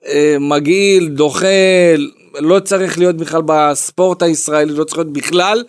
אה, 0.06 0.36
מגעיל, 0.40 1.08
דוחה, 1.08 1.46
לא 2.38 2.60
צריך 2.60 2.98
להיות 2.98 3.16
בכלל 3.16 3.42
בספורט 3.46 4.22
הישראלי, 4.22 4.72
לא 4.72 4.84
צריך 4.84 4.98
להיות 4.98 5.12
בכלל. 5.12 5.64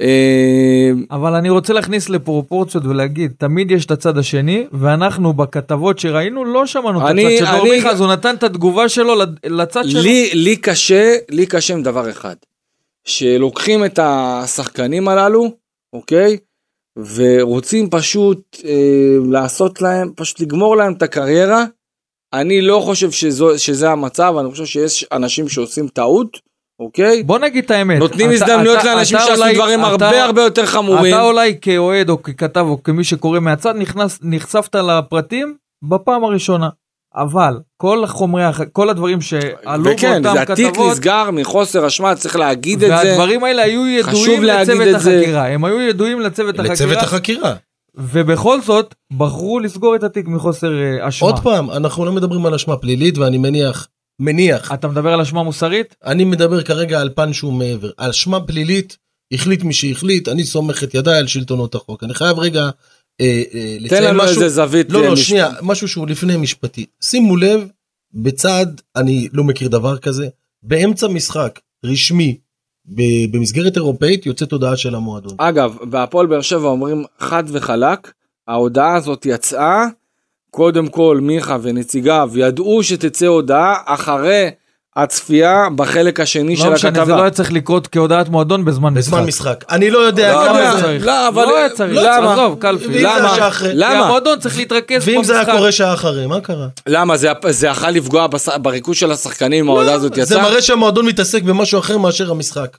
אה, 0.00 0.06
אבל 1.10 1.34
אני 1.34 1.50
רוצה 1.50 1.72
להכניס 1.72 2.08
לפרופורציות 2.08 2.84
ולהגיד, 2.84 3.32
תמיד 3.38 3.70
יש 3.70 3.86
את 3.86 3.90
הצד 3.90 4.18
השני, 4.18 4.66
ואנחנו 4.72 5.32
בכתבות 5.32 5.98
שראינו 5.98 6.44
לא 6.44 6.66
שמענו 6.66 7.00
את 7.06 7.10
אני- 7.10 7.36
הצד 7.36 7.46
של 7.46 7.52
דור 7.52 7.60
אני- 7.66 7.70
מיכה, 7.70 7.90
אז 7.90 8.00
הוא 8.00 8.12
נתן 8.12 8.34
את 8.34 8.42
התגובה 8.42 8.88
שלו 8.88 9.14
לצד 9.46 9.82
שלו. 9.88 10.00
לי, 10.02 10.30
לי 10.34 10.56
קשה, 10.56 11.16
לי 11.30 11.46
קשה 11.46 11.74
עם 11.74 11.82
דבר 11.82 12.10
אחד, 12.10 12.34
שלוקחים 13.04 13.84
את 13.84 13.98
השחקנים 14.02 15.08
הללו, 15.08 15.50
אוקיי? 15.92 16.36
ורוצים 16.98 17.90
פשוט 17.90 18.40
אה, 18.64 18.70
לעשות 19.30 19.82
להם, 19.82 20.12
פשוט 20.16 20.40
לגמור 20.40 20.76
להם 20.76 20.92
את 20.92 21.02
הקריירה. 21.02 21.64
אני 22.32 22.60
לא 22.62 22.80
חושב 22.84 23.10
שזו, 23.10 23.58
שזה 23.58 23.90
המצב, 23.90 24.34
אני 24.40 24.50
חושב 24.50 24.64
שיש 24.66 25.04
אנשים 25.12 25.48
שעושים 25.48 25.88
טעות, 25.88 26.38
אוקיי? 26.80 27.22
בוא 27.22 27.38
נגיד 27.38 27.64
את 27.64 27.70
האמת. 27.70 27.98
נותנים 27.98 28.26
אתה- 28.26 28.34
הזדמנויות 28.34 28.78
אתה- 28.78 28.94
לאנשים 28.94 29.16
אתה 29.16 29.26
שעשו 29.26 29.42
אולי- 29.42 29.54
דברים 29.54 29.80
אתה- 29.80 29.88
הרבה 29.88 30.24
הרבה 30.24 30.42
יותר 30.42 30.66
חמורים. 30.66 31.14
אתה 31.14 31.22
אולי 31.24 31.58
כאוהד 31.60 32.08
או 32.10 32.22
ככתב 32.22 32.64
או 32.68 32.82
כמי 32.82 33.04
שקורא 33.04 33.40
מהצד 33.40 33.74
נכנס, 33.76 34.18
נחשפת 34.22 34.74
לפרטים 34.74 35.56
בפעם 35.90 36.24
הראשונה. 36.24 36.68
אבל 37.16 37.58
כל 37.76 38.04
החומרי, 38.04 38.44
הח- 38.44 38.60
כל 38.72 38.90
הדברים 38.90 39.20
שעלו 39.20 39.84
וכן, 39.84 40.22
באותם 40.22 40.36
זה 40.36 40.42
התיק 40.52 40.68
כתבות, 40.68 40.92
נסגר 40.92 41.30
מחוסר 41.30 41.86
אשמה, 41.86 42.14
צריך 42.14 42.36
להגיד 42.36 42.82
את 42.84 42.88
זה. 42.88 42.94
והדברים 42.96 43.44
האלה 43.44 43.62
היו 43.62 43.86
ידועים 43.86 44.42
לצוות 44.42 45.00
זה. 45.00 45.18
החקירה, 45.18 45.48
הם 45.48 45.64
היו 45.64 45.80
ידועים 45.80 46.20
לצוות 46.20 46.58
לצוות 46.58 46.96
החקירה, 46.98 47.02
החקירה. 47.02 47.54
ובכל 47.94 48.60
זאת 48.60 48.94
בחרו 49.16 49.60
לסגור 49.60 49.96
את 49.96 50.02
התיק 50.02 50.26
מחוסר 50.28 50.72
אה, 50.72 51.08
אשמה. 51.08 51.28
עוד 51.28 51.38
פעם, 51.38 51.70
אנחנו 51.70 52.04
לא 52.04 52.12
מדברים 52.12 52.46
על 52.46 52.54
אשמה 52.54 52.76
פלילית, 52.76 53.18
ואני 53.18 53.38
מניח, 53.38 53.88
מניח, 54.20 54.72
אתה 54.72 54.88
מדבר 54.88 55.12
על 55.12 55.20
אשמה 55.20 55.42
מוסרית? 55.42 55.96
אני 56.04 56.24
מדבר 56.24 56.62
כרגע 56.62 57.00
על 57.00 57.10
פן 57.14 57.32
שהוא 57.32 57.52
מעבר. 57.52 57.90
על 57.96 58.10
אשמה 58.10 58.40
פלילית, 58.40 58.96
החליט 59.32 59.62
מי 59.62 59.72
שהחליט, 59.72 60.28
אני 60.28 60.44
סומך 60.44 60.84
את 60.84 60.94
ידיי 60.94 61.18
על 61.18 61.26
שלטונות 61.26 61.74
החוק. 61.74 62.04
אני 62.04 62.14
חייב 62.14 62.38
רגע 62.38 62.70
תן 63.78 63.84
לציין 63.84 64.04
לנו 64.04 64.18
משהו. 64.22 64.42
איזה 64.42 64.48
זווית. 64.48 64.90
לא, 64.92 64.98
אה, 64.98 65.06
לא, 65.06 65.12
מש- 65.12 65.28
שנייה, 65.28 65.48
משהו 65.62 65.88
שהוא 65.88 66.06
לפני 66.08 66.36
משפטי. 66.36 66.86
שימו 67.00 67.36
לב, 67.36 67.68
בצד, 68.14 68.66
אני 68.96 69.28
לא 69.32 69.44
מכיר 69.44 69.68
דבר 69.68 69.98
כזה, 69.98 70.28
באמצע 70.62 71.08
משחק 71.08 71.60
רשמי 71.84 72.38
במסגרת 73.30 73.76
אירופאית 73.76 74.26
יוצאת 74.26 74.52
הודעה 74.52 74.76
של 74.76 74.94
המועדון. 74.94 75.34
אגב, 75.38 75.76
בהפועל 75.82 76.26
באר 76.26 76.40
שבע 76.40 76.68
אומרים 76.68 77.04
חד 77.18 77.44
וחלק, 77.46 78.12
ההודעה 78.48 78.96
הזאת 78.96 79.26
יצאה, 79.26 79.84
קודם 80.50 80.88
כל 80.88 81.18
מיכה 81.22 81.56
ונציגיו 81.62 82.30
ידעו 82.36 82.82
שתצא 82.82 83.26
הודעה 83.26 83.74
אחרי 83.86 84.50
הצפייה 84.96 85.68
בחלק 85.76 86.20
השני 86.20 86.56
של 86.56 86.66
לא 86.66 86.72
משנה, 86.72 86.92
זה 86.92 87.00
הכתבה. 87.00 87.16
לא 87.16 87.22
היה 87.22 87.30
צריך 87.30 87.52
לקרות 87.52 87.86
כהודעת 87.86 88.28
מועדון 88.28 88.64
בזמן 88.64 88.94
משחק. 88.94 89.12
בזמן 89.12 89.24
משחק. 89.26 89.64
אני 89.70 89.90
לא 89.90 89.98
יודע 89.98 90.32
לא 90.32 90.48
כמה 90.48 90.76
זה... 90.76 90.82
צריך. 90.82 91.06
לא, 91.06 91.28
אבל 91.28 91.44
לא 91.44 91.58
היה 91.58 91.70
צריך, 91.70 92.00
למה? 92.02 92.32
עזוב, 92.32 92.56
קלפי. 92.58 92.92
זה 92.92 93.02
למה? 93.02 93.36
למה? 93.74 94.04
המועדון 94.04 94.38
צריך 94.38 94.56
להתרכז 94.56 95.08
ואם 95.08 95.24
זה 95.24 95.32
היה 95.32 95.42
במשחק. 95.42 95.56
קורה 95.58 95.72
שעה 95.72 95.94
אחרי, 95.94 96.26
מה 96.26 96.40
קרה? 96.40 96.66
למה? 96.86 97.16
זה, 97.16 97.28
זה 97.48 97.66
יכול 97.66 97.88
לפגוע 97.88 98.26
בס... 98.26 98.48
בריכוז 98.48 98.96
של 98.96 99.12
השחקנים, 99.12 99.68
ההודעה 99.68 99.94
הזאת 99.94 100.14
זה 100.14 100.20
יצאה? 100.20 100.42
מראה 100.42 100.62
שהמועדון 100.62 101.06
מתעסק 101.06 101.42
במשהו 101.42 101.78
אחר 101.78 101.98
מאשר 101.98 102.30
המשחק. 102.30 102.76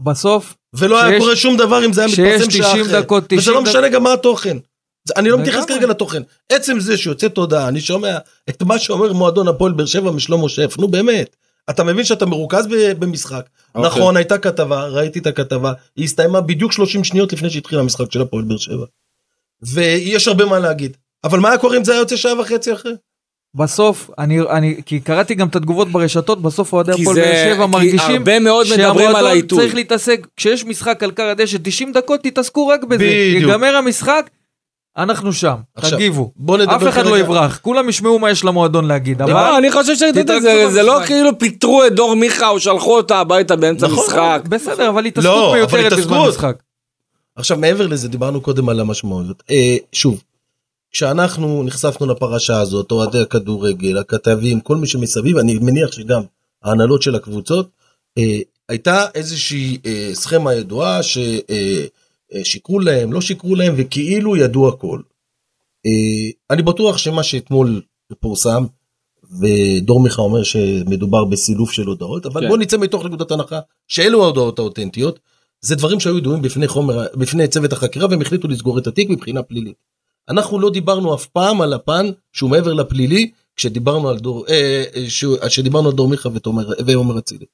בסוף, 0.00 0.54
ולא 0.74 1.02
היה 1.02 1.18
קורה 1.18 1.36
שום 1.36 1.56
דבר 1.56 1.84
אם 1.84 1.92
זה 1.92 2.00
היה 2.04 2.10
מתפרסם 2.10 2.50
שעה 2.50 2.68
90 2.70 2.84
אחרי. 2.86 3.00
דקות, 3.00 3.24
וזה 3.32 3.40
90 3.42 3.56
לא 3.56 3.62
משנה 3.62 3.88
גם 3.88 4.02
מה 4.02 4.12
התוכן. 4.12 4.56
זה- 5.04 5.14
אני 5.16 5.28
לא 5.28 5.38
מתייחס. 5.38 5.64
כרגע 5.64 5.86
לתוכן. 5.86 6.22
עצם 6.52 6.80
זה 6.80 6.96
שיוצאת 6.96 7.36
הודעה, 7.36 7.68
אני 7.68 7.80
שומע 7.80 8.18
את 8.50 8.62
מה 8.62 8.78
שאומר 8.78 9.12
מועדון 9.12 9.48
הפועל 9.48 9.72
באר 9.72 9.86
שבע 9.86 10.10
משלמה 10.10 10.48
שף, 10.48 10.74
נו 10.78 10.88
באמת. 10.88 11.36
אתה 11.70 11.84
מבין 11.84 12.04
שאתה 12.04 12.26
מרוכז 12.26 12.66
ב- 12.66 12.92
במשחק. 12.98 13.46
אוקיי. 13.74 13.90
נכון, 13.90 14.16
הייתה 14.16 14.38
כתבה, 14.38 14.84
ראיתי 14.86 15.18
את 15.18 15.26
הכתבה, 15.26 15.72
היא 15.96 16.04
הסתיימה 16.04 16.40
בדיוק 16.40 16.72
30 16.72 17.04
שניות 17.04 17.32
לפני 17.32 17.50
שהתחיל 17.50 17.78
המשחק 17.78 18.12
של 18.12 18.20
הפועל 18.22 18.44
באר 18.44 18.56
שבע. 18.56 18.84
ויש 19.62 20.28
הרבה 20.28 20.44
מה 20.44 20.58
להגיד. 20.58 20.96
אבל 21.24 21.38
מה 21.38 21.48
היה 21.48 21.58
קורה 21.58 21.76
אם 21.76 21.84
זה 21.84 21.92
היה 21.92 21.98
יוצא 22.00 22.16
שעה 22.16 22.40
וחצי 22.40 22.72
אחרי? 22.72 22.92
בסוף, 23.56 24.10
אני, 24.18 24.40
אני, 24.40 24.80
כי 24.86 25.00
קראתי 25.00 25.34
גם 25.34 25.48
את 25.48 25.56
התגובות 25.56 25.88
ברשתות, 25.88 26.42
בסוף 26.42 26.72
אוהדי 26.72 26.92
הפועל 26.92 27.16
באר 27.16 27.44
שבע 27.54 27.64
כי 27.66 27.70
מרגישים 27.70 28.00
הרבה 28.18 28.38
מאוד 28.38 28.66
מדברים 28.66 28.86
על 28.90 28.94
שהמועדון 29.04 29.30
העיתוי. 29.30 29.58
צריך 29.58 29.74
להתעסק, 29.74 30.26
כשיש 30.36 30.64
משחק 30.64 31.02
על 31.02 31.10
כר 31.10 31.22
הדשא 31.22 31.58
90 31.62 31.92
דקות, 31.92 32.20
תתעסקו 32.22 32.66
רק 32.68 32.84
בזה. 32.84 33.04
בדיוק. 33.04 33.42
ייגמר 33.50 33.76
המשחק, 33.76 34.30
אנחנו 34.96 35.32
שם, 35.32 35.54
עכשיו, 35.74 35.98
תגיבו. 35.98 36.32
בוא 36.36 36.58
נדבר 36.58 36.76
אף 36.76 36.88
אחד 36.88 37.06
לא 37.06 37.18
יברח, 37.18 37.58
כולם 37.62 37.88
ישמעו 37.88 38.18
מה 38.18 38.30
יש 38.30 38.44
למועדון 38.44 38.84
להגיד, 38.84 39.22
אבל... 39.22 39.32
לא, 39.32 39.58
אני 39.58 39.72
חושב 39.72 39.94
שזה 39.94 40.10
תתרכזו 40.14 40.40
זה, 40.40 40.70
זה 40.70 40.82
לא. 40.82 41.00
כאילו 41.06 41.38
פיטרו 41.38 41.86
את 41.86 41.94
דור 41.94 42.16
מיכה 42.16 42.48
או 42.48 42.60
שלחו 42.60 42.96
אותה 42.96 43.18
הביתה 43.18 43.56
באמצע 43.56 43.86
נכון. 43.86 44.04
משחק. 44.04 44.42
בסדר, 44.48 44.88
אבל 44.88 45.04
התעסקות 45.04 45.34
לא, 45.34 45.50
אבל 45.50 45.58
מיותרת 45.58 45.92
בזמן 45.92 46.16
התעסקות. 46.16 46.28
משחק. 46.28 46.62
עכשיו 47.36 47.58
מעבר 47.58 47.86
לזה 47.86 48.08
דיברנו 48.08 48.40
קודם 48.40 48.68
על 48.68 48.80
המשמעויות. 48.80 49.42
אה, 49.50 49.76
שוב, 49.92 50.22
כשאנחנו 50.90 51.62
נחשפנו 51.64 52.06
לפרשה 52.06 52.60
הזאת, 52.60 52.92
אוהדי 52.92 53.20
הכדורגל, 53.20 53.98
הכתבים, 53.98 54.60
כל 54.60 54.76
מי 54.76 54.86
שמסביב, 54.86 55.36
אני 55.38 55.58
מניח 55.58 55.92
שגם 55.92 56.22
ההנהלות 56.64 57.02
של 57.02 57.14
הקבוצות, 57.14 57.68
אה, 58.18 58.38
הייתה 58.68 59.06
איזושהי 59.14 59.78
אה, 59.86 60.10
סכמה 60.12 60.54
ידועה 60.54 61.00
ששיקרו 62.32 62.80
להם, 62.80 63.12
לא 63.12 63.20
שיקרו 63.20 63.54
להם, 63.54 63.74
וכאילו 63.76 64.36
ידעו 64.36 64.68
הכל. 64.68 65.00
אה, 65.86 66.30
אני 66.50 66.62
בטוח 66.62 66.98
שמה 66.98 67.22
שאתמול 67.22 67.82
פורסם, 68.20 68.64
ודור 69.40 70.00
מיכה 70.02 70.22
אומר 70.22 70.42
שמדובר 70.42 71.24
בסילוף 71.24 71.72
של 71.72 71.86
הודעות, 71.86 72.26
אבל 72.26 72.40
כן. 72.40 72.48
בוא 72.48 72.58
נצא 72.58 72.76
מתוך 72.76 73.04
נקודת 73.04 73.30
הנחה 73.30 73.60
שאלו 73.88 74.22
ההודעות 74.22 74.58
האותנטיות. 74.58 75.18
זה 75.60 75.74
דברים 75.76 76.00
שהיו 76.00 76.18
ידועים 76.18 76.42
בפני 76.42 76.68
חומר, 76.68 77.06
בפני 77.14 77.48
צוות 77.48 77.72
החקירה 77.72 78.06
והם 78.10 78.20
החליטו 78.20 78.48
לסגור 78.48 78.78
את 78.78 78.86
התיק 78.86 79.10
מבחינה 79.10 79.42
פלילית. 79.42 79.74
אנחנו 80.28 80.60
לא 80.60 80.70
דיברנו 80.70 81.14
אף 81.14 81.26
פעם 81.26 81.60
על 81.60 81.72
הפן 81.72 82.10
שהוא 82.32 82.50
מעבר 82.50 82.72
לפלילי 82.72 83.30
כשדיברנו 83.56 84.08
על 84.08 84.18
דור, 84.18 84.46
אה, 84.48 84.84
אה, 84.96 85.10
שהוא- 85.10 85.36
שדיברנו 85.48 85.88
על 85.88 85.94
דור 85.94 86.08
מיכה 86.08 86.28
ותומר- 86.34 86.72
ועומר 86.86 87.18
אצילי. 87.18 87.46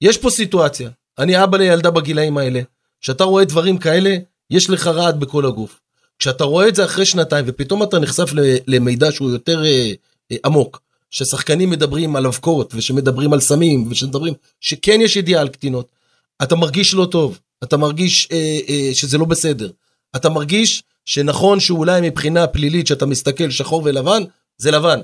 יש 0.00 0.18
פה 0.18 0.30
סיטואציה, 0.30 0.90
אני 1.18 1.44
אבא 1.44 1.58
לילדה 1.58 1.90
בגילאים 1.90 2.38
האלה, 2.38 2.60
כשאתה 3.00 3.24
רואה 3.24 3.44
דברים 3.44 3.78
כאלה, 3.78 4.16
יש 4.50 4.70
לך 4.70 4.86
רעד 4.86 5.20
בכל 5.20 5.46
הגוף. 5.46 5.80
כשאתה 6.18 6.44
רואה 6.44 6.68
את 6.68 6.74
זה 6.74 6.84
אחרי 6.84 7.04
שנתיים 7.04 7.44
ופתאום 7.48 7.82
אתה 7.82 7.98
נחשף 7.98 8.30
למידע 8.66 9.12
שהוא 9.12 9.30
יותר 9.30 9.64
אה, 9.64 9.92
אה, 10.32 10.36
עמוק, 10.44 10.80
ששחקנים 11.10 11.70
מדברים 11.70 12.16
על 12.16 12.26
אבקות 12.26 12.74
ושמדברים 12.74 13.32
על 13.32 13.40
סמים 13.40 13.86
ושמדברים 13.90 14.34
שכן 14.60 15.00
יש 15.00 15.16
ידיעה 15.16 15.40
על 15.40 15.48
קטינות, 15.48 15.88
אתה 16.42 16.56
מרגיש 16.56 16.94
לא 16.94 17.04
טוב, 17.10 17.38
אתה 17.64 17.76
מרגיש 17.76 18.28
אה, 18.32 18.58
אה, 18.68 18.90
שזה 18.94 19.18
לא 19.18 19.24
בסדר, 19.24 19.70
אתה 20.16 20.28
מרגיש 20.28 20.82
שנכון 21.04 21.60
שאולי 21.60 22.00
מבחינה 22.00 22.46
פלילית 22.46 22.86
שאתה 22.86 23.06
מסתכל 23.06 23.50
שחור 23.50 23.82
ולבן, 23.84 24.22
זה 24.58 24.70
לבן, 24.70 25.00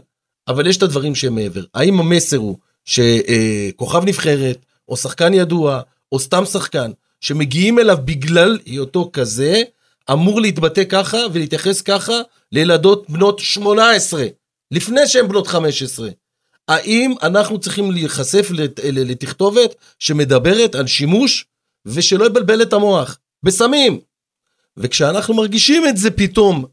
אבל 0.48 0.66
יש 0.66 0.76
את 0.76 0.82
הדברים 0.82 1.14
שהם 1.14 1.34
מעבר. 1.34 1.62
האם 1.74 2.00
המסר 2.00 2.36
הוא 2.36 2.56
שכוכב 2.84 4.04
נבחרת, 4.04 4.58
או 4.88 4.96
שחקן 4.96 5.34
ידוע, 5.34 5.80
או 6.12 6.18
סתם 6.18 6.44
שחקן, 6.44 6.90
שמגיעים 7.24 7.78
אליו 7.78 7.98
בגלל 8.04 8.58
היותו 8.66 9.10
כזה, 9.12 9.62
אמור 10.12 10.40
להתבטא 10.40 10.84
ככה 10.84 11.18
ולהתייחס 11.32 11.82
ככה 11.82 12.12
לילדות 12.52 13.10
בנות 13.10 13.38
18, 13.38 14.24
לפני 14.70 15.06
שהן 15.06 15.28
בנות 15.28 15.46
15. 15.46 16.08
האם 16.68 17.14
אנחנו 17.22 17.58
צריכים 17.58 17.90
להיחשף 17.90 18.48
לתכתובת 18.82 19.74
שמדברת 19.98 20.74
על 20.74 20.86
שימוש 20.86 21.46
ושלא 21.86 22.24
יבלבל 22.24 22.62
את 22.62 22.72
המוח 22.72 23.18
בסמים? 23.42 24.00
וכשאנחנו 24.76 25.34
מרגישים 25.34 25.88
את 25.88 25.96
זה 25.96 26.10
פתאום, 26.10 26.64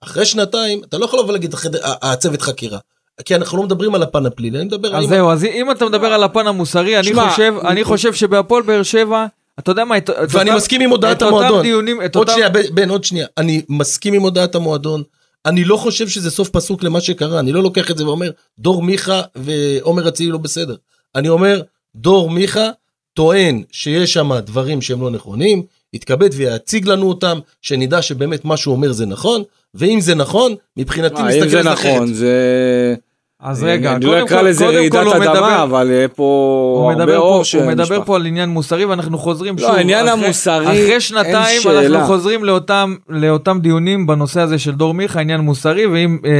אחרי 0.00 0.24
שנתיים, 0.24 0.84
אתה 0.84 0.98
לא 0.98 1.04
יכול 1.04 1.20
לבוא 1.20 1.32
להגיד 1.32 1.54
הצוות 2.02 2.42
חקירה. 2.42 2.78
כי 3.24 3.34
אנחנו 3.34 3.58
לא 3.58 3.64
מדברים 3.64 3.94
על 3.94 4.02
הפן 4.02 4.26
הפלילי, 4.26 4.58
אני 4.58 4.66
מדבר 4.66 4.96
על... 4.96 5.02
אז 5.02 5.08
זהו, 5.08 5.30
אז 5.30 5.44
אם 5.44 5.70
אתה 5.70 5.84
מדבר 5.84 6.12
על 6.12 6.22
הפן 6.22 6.46
המוסרי, 6.46 6.98
אני 6.98 7.04
שמע, 7.06 7.30
חושב, 7.30 7.54
אני 7.64 7.84
חושב 7.84 8.14
שבהפועל 8.14 8.62
באר 8.62 8.82
שבע, 8.82 9.26
אתה 9.60 9.70
יודע 9.70 9.84
מה, 9.84 9.96
את- 9.96 10.10
את 10.10 10.16
ואני 10.30 10.50
אותם- 10.50 10.56
מסכים 10.56 10.80
עם 10.80 10.90
הודעת 10.90 11.22
המועדון. 11.22 11.62
דיונים, 11.62 12.02
את 12.04 12.16
עוד 12.16 12.28
אותם... 12.28 12.38
שנייה, 12.40 12.70
בן, 12.74 12.90
עוד 12.90 13.04
שנייה. 13.04 13.26
אני 13.38 13.62
מסכים 13.68 14.14
עם 14.14 14.22
הודעת 14.22 14.54
המועדון. 14.54 15.02
אני 15.46 15.64
לא 15.64 15.76
חושב 15.76 16.08
שזה 16.08 16.30
סוף 16.30 16.48
פסוק 16.48 16.82
למה 16.82 17.00
שקרה. 17.00 17.40
אני 17.40 17.52
לא 17.52 17.62
לוקח 17.62 17.90
את 17.90 17.98
זה 17.98 18.06
ואומר, 18.06 18.30
דור 18.58 18.82
מיכה 18.82 19.22
ועומר 19.36 20.08
אצילי 20.08 20.30
לא 20.30 20.38
בסדר. 20.38 20.74
אני 21.14 21.28
אומר, 21.28 21.62
דור 21.96 22.30
מיכה 22.30 22.68
טוען 23.14 23.62
שיש 23.72 24.12
שם 24.12 24.30
דברים 24.38 24.82
שהם 24.82 25.00
לא 25.00 25.10
נכונים, 25.10 25.62
יתכבד 25.92 26.30
ויציג 26.32 26.88
לנו 26.88 27.08
אותם, 27.08 27.38
שנדע 27.62 28.02
שבאמת 28.02 28.44
מה 28.44 28.56
שהוא 28.56 28.74
אומר 28.74 28.92
זה 28.92 29.06
נכון, 29.06 29.42
ואם 29.74 30.00
זה 30.00 30.14
נכון, 30.14 30.54
מבחינתי 30.76 31.20
אם 31.22 31.30
זה 31.32 31.40
על 31.42 31.48
זה 31.48 31.72
אחרת. 31.72 31.94
נכון, 31.94 32.14
זה... 32.14 32.94
אז 33.42 33.62
רגע, 33.64 33.92
אני 33.96 34.04
לא 34.04 34.24
אקרא 34.24 34.42
לזה 34.42 34.66
רעידת 34.66 34.94
הוא 35.06 35.14
מדבר- 35.14 35.32
אדמה, 35.32 35.62
אבל 35.62 35.90
יהיה 35.90 36.08
פה 36.08 36.84
הרבה 36.90 36.94
מדבר, 37.04 37.18
אור 37.18 37.44
פה, 37.44 37.58
הוא 37.58 37.66
מדבר 37.66 37.84
שנשפך. 37.84 38.06
פה 38.06 38.16
על 38.16 38.26
עניין 38.26 38.48
מוסרי 38.48 38.84
ואנחנו 38.84 39.18
חוזרים 39.18 39.54
לא, 39.58 39.66
שוב. 39.66 39.70
העניין 39.76 40.08
אחרי, 40.08 40.24
המוסרי, 40.24 40.66
אחרי 40.66 40.92
אין 40.92 41.00
שנתיים 41.00 41.60
שאלה. 41.60 41.86
אנחנו 41.86 42.06
חוזרים 42.06 42.44
לאותם, 42.44 42.94
לאותם 43.08 43.58
דיונים 43.62 44.06
בנושא 44.06 44.40
הזה 44.40 44.58
של 44.58 44.70
דור 44.72 44.94
מיכה, 44.94 45.20
עניין 45.20 45.40
מוסרי, 45.40 45.86
ואם, 45.86 46.18
אה, 46.24 46.30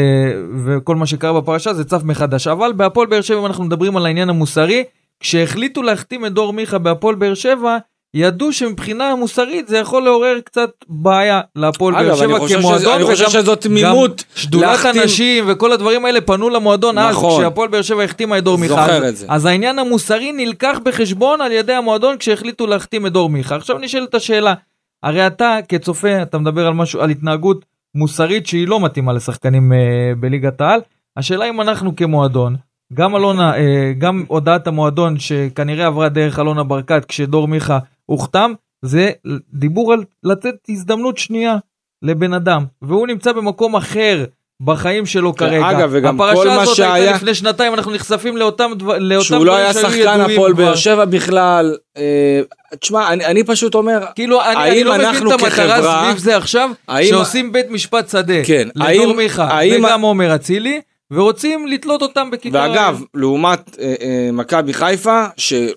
וכל 0.64 0.96
מה 0.96 1.06
שקרה 1.06 1.40
בפרשה 1.40 1.72
זה 1.74 1.84
צף 1.84 2.04
מחדש. 2.04 2.46
אבל 2.46 2.72
בהפועל 2.76 3.06
באר 3.06 3.20
שבע 3.20 3.46
אנחנו 3.46 3.64
מדברים 3.64 3.96
על 3.96 4.06
העניין 4.06 4.28
המוסרי, 4.28 4.84
כשהחליטו 5.20 5.82
להחתים 5.82 6.26
את 6.26 6.32
דור 6.32 6.52
מיכה 6.52 6.78
בהפועל 6.78 7.14
באר 7.14 7.34
שבע, 7.34 7.76
ידעו 8.14 8.52
שמבחינה 8.52 9.14
מוסרית 9.14 9.68
זה 9.68 9.78
יכול 9.78 10.02
לעורר 10.02 10.38
קצת 10.44 10.70
בעיה 10.88 11.40
להפועל 11.56 11.94
באר 11.94 12.16
שבע 12.16 12.38
כמועדון. 12.48 12.78
שזה- 12.78 12.96
אני 12.96 13.04
חושב 13.04 13.28
שזאת 13.30 13.60
תמימות 13.60 14.10
גם 14.10 14.24
שדולת 14.34 14.64
להחתים- 14.66 15.02
הנשים 15.02 15.44
וכל 15.48 15.72
הדברים 15.72 16.04
האלה 16.04 16.20
פנו 16.20 16.48
למועדון 16.50 16.98
אז, 16.98 17.14
נכון. 17.16 17.40
כשהפועל 17.42 17.68
באר 17.68 17.82
שבע 17.82 18.02
החתימה 18.02 18.38
את 18.38 18.44
דור 18.44 18.58
מיכה. 18.58 18.74
זוכר 18.74 19.08
את 19.08 19.16
זה. 19.16 19.26
אז 19.28 19.46
העניין 19.46 19.78
המוסרי 19.78 20.32
נלקח 20.32 20.78
בחשבון 20.84 21.40
על 21.40 21.52
ידי 21.52 21.72
המועדון 21.72 22.16
כשהחליטו 22.18 22.66
להחתים 22.66 23.06
את 23.06 23.12
דור 23.12 23.28
מיכה. 23.30 23.56
עכשיו 23.56 23.78
נשאלת 23.78 24.14
השאלה, 24.14 24.54
הרי 25.02 25.26
אתה 25.26 25.58
כצופה, 25.68 26.22
אתה 26.22 26.38
מדבר 26.38 26.66
על 26.66 26.74
משהו, 26.74 27.00
על 27.00 27.10
התנהגות 27.10 27.64
מוסרית 27.94 28.46
שהיא 28.46 28.68
לא 28.68 28.80
מתאימה 28.80 29.12
לשחקנים 29.12 29.72
אה, 29.72 29.78
בליגת 30.20 30.60
העל. 30.60 30.80
השאלה 31.16 31.48
אם 31.48 31.60
אנחנו 31.60 31.96
כמועדון, 31.96 32.56
גם 32.94 33.16
אלונה, 33.16 33.56
אה, 33.56 33.92
גם 33.98 34.24
הודעת 34.28 34.66
המועדון 34.66 35.18
שכנראה 35.18 35.86
עברה 35.86 36.08
דרך 36.08 36.38
אלונה 36.38 36.62
ברקת 36.64 37.04
כשדור 37.04 37.48
מיכה 37.48 37.78
הוחתם, 38.10 38.52
זה 38.82 39.10
דיבור 39.54 39.92
על 39.92 40.04
לתת 40.24 40.54
הזדמנות 40.68 41.18
שנייה 41.18 41.56
לבן 42.02 42.32
אדם, 42.34 42.64
והוא 42.82 43.06
נמצא 43.06 43.32
במקום 43.32 43.76
אחר. 43.76 44.24
בחיים 44.62 45.06
שלו 45.06 45.34
כרגע. 45.36 45.50
כן, 45.70 45.76
אגב, 45.76 45.88
וגם 45.92 46.18
כל 46.18 46.30
הפרשה 46.30 46.56
מה 46.56 46.62
הזאת 46.62 46.76
שהיה- 46.76 46.92
הייתה 46.92 47.12
לפני 47.16 47.34
שנתיים, 47.34 47.74
אנחנו 47.74 47.92
נחשפים 47.92 48.36
לאותם 48.36 48.70
דבר- 48.76 48.98
לאותם 48.98 49.24
שהוא 49.24 49.46
לא 49.46 49.56
היה 49.56 49.72
שהיו 49.72 49.90
שחקן 49.90 50.20
הפועל. 50.20 50.52
באר 50.52 50.74
שבע 50.74 51.04
בכלל. 51.04 51.76
אה, 51.96 52.40
תשמע, 52.80 53.12
אני 53.12 53.24
אני 53.26 53.44
פשוט 53.44 53.74
אומר, 53.74 54.04
כאילו, 54.14 54.42
אני, 54.42 54.70
אני 54.70 54.84
לא 54.84 54.94
מבין 54.94 55.06
את 55.26 55.32
המטרה 55.32 55.50
כחברה- 55.50 56.04
סביב 56.04 56.18
זה 56.18 56.36
עכשיו, 56.36 56.70
האם- 56.88 57.08
שעושים 57.08 57.52
בית 57.52 57.70
משפט 57.70 58.08
שדה 58.08 58.44
כן, 58.44 58.68
לדור 58.74 59.14
מיכה 59.14 59.44
האם- 59.44 59.84
וגם 59.84 60.00
עומר 60.00 60.34
אצילי, 60.34 60.80
ורוצים 61.10 61.66
לתלות 61.66 62.02
אותם 62.02 62.30
בכיכר... 62.30 62.58
ואגב, 62.58 63.02
לעומת 63.14 63.76
אה, 63.80 63.94
אה, 64.02 64.30
מכבי 64.32 64.72
חיפה, 64.72 65.24
שפשוט 65.36 65.76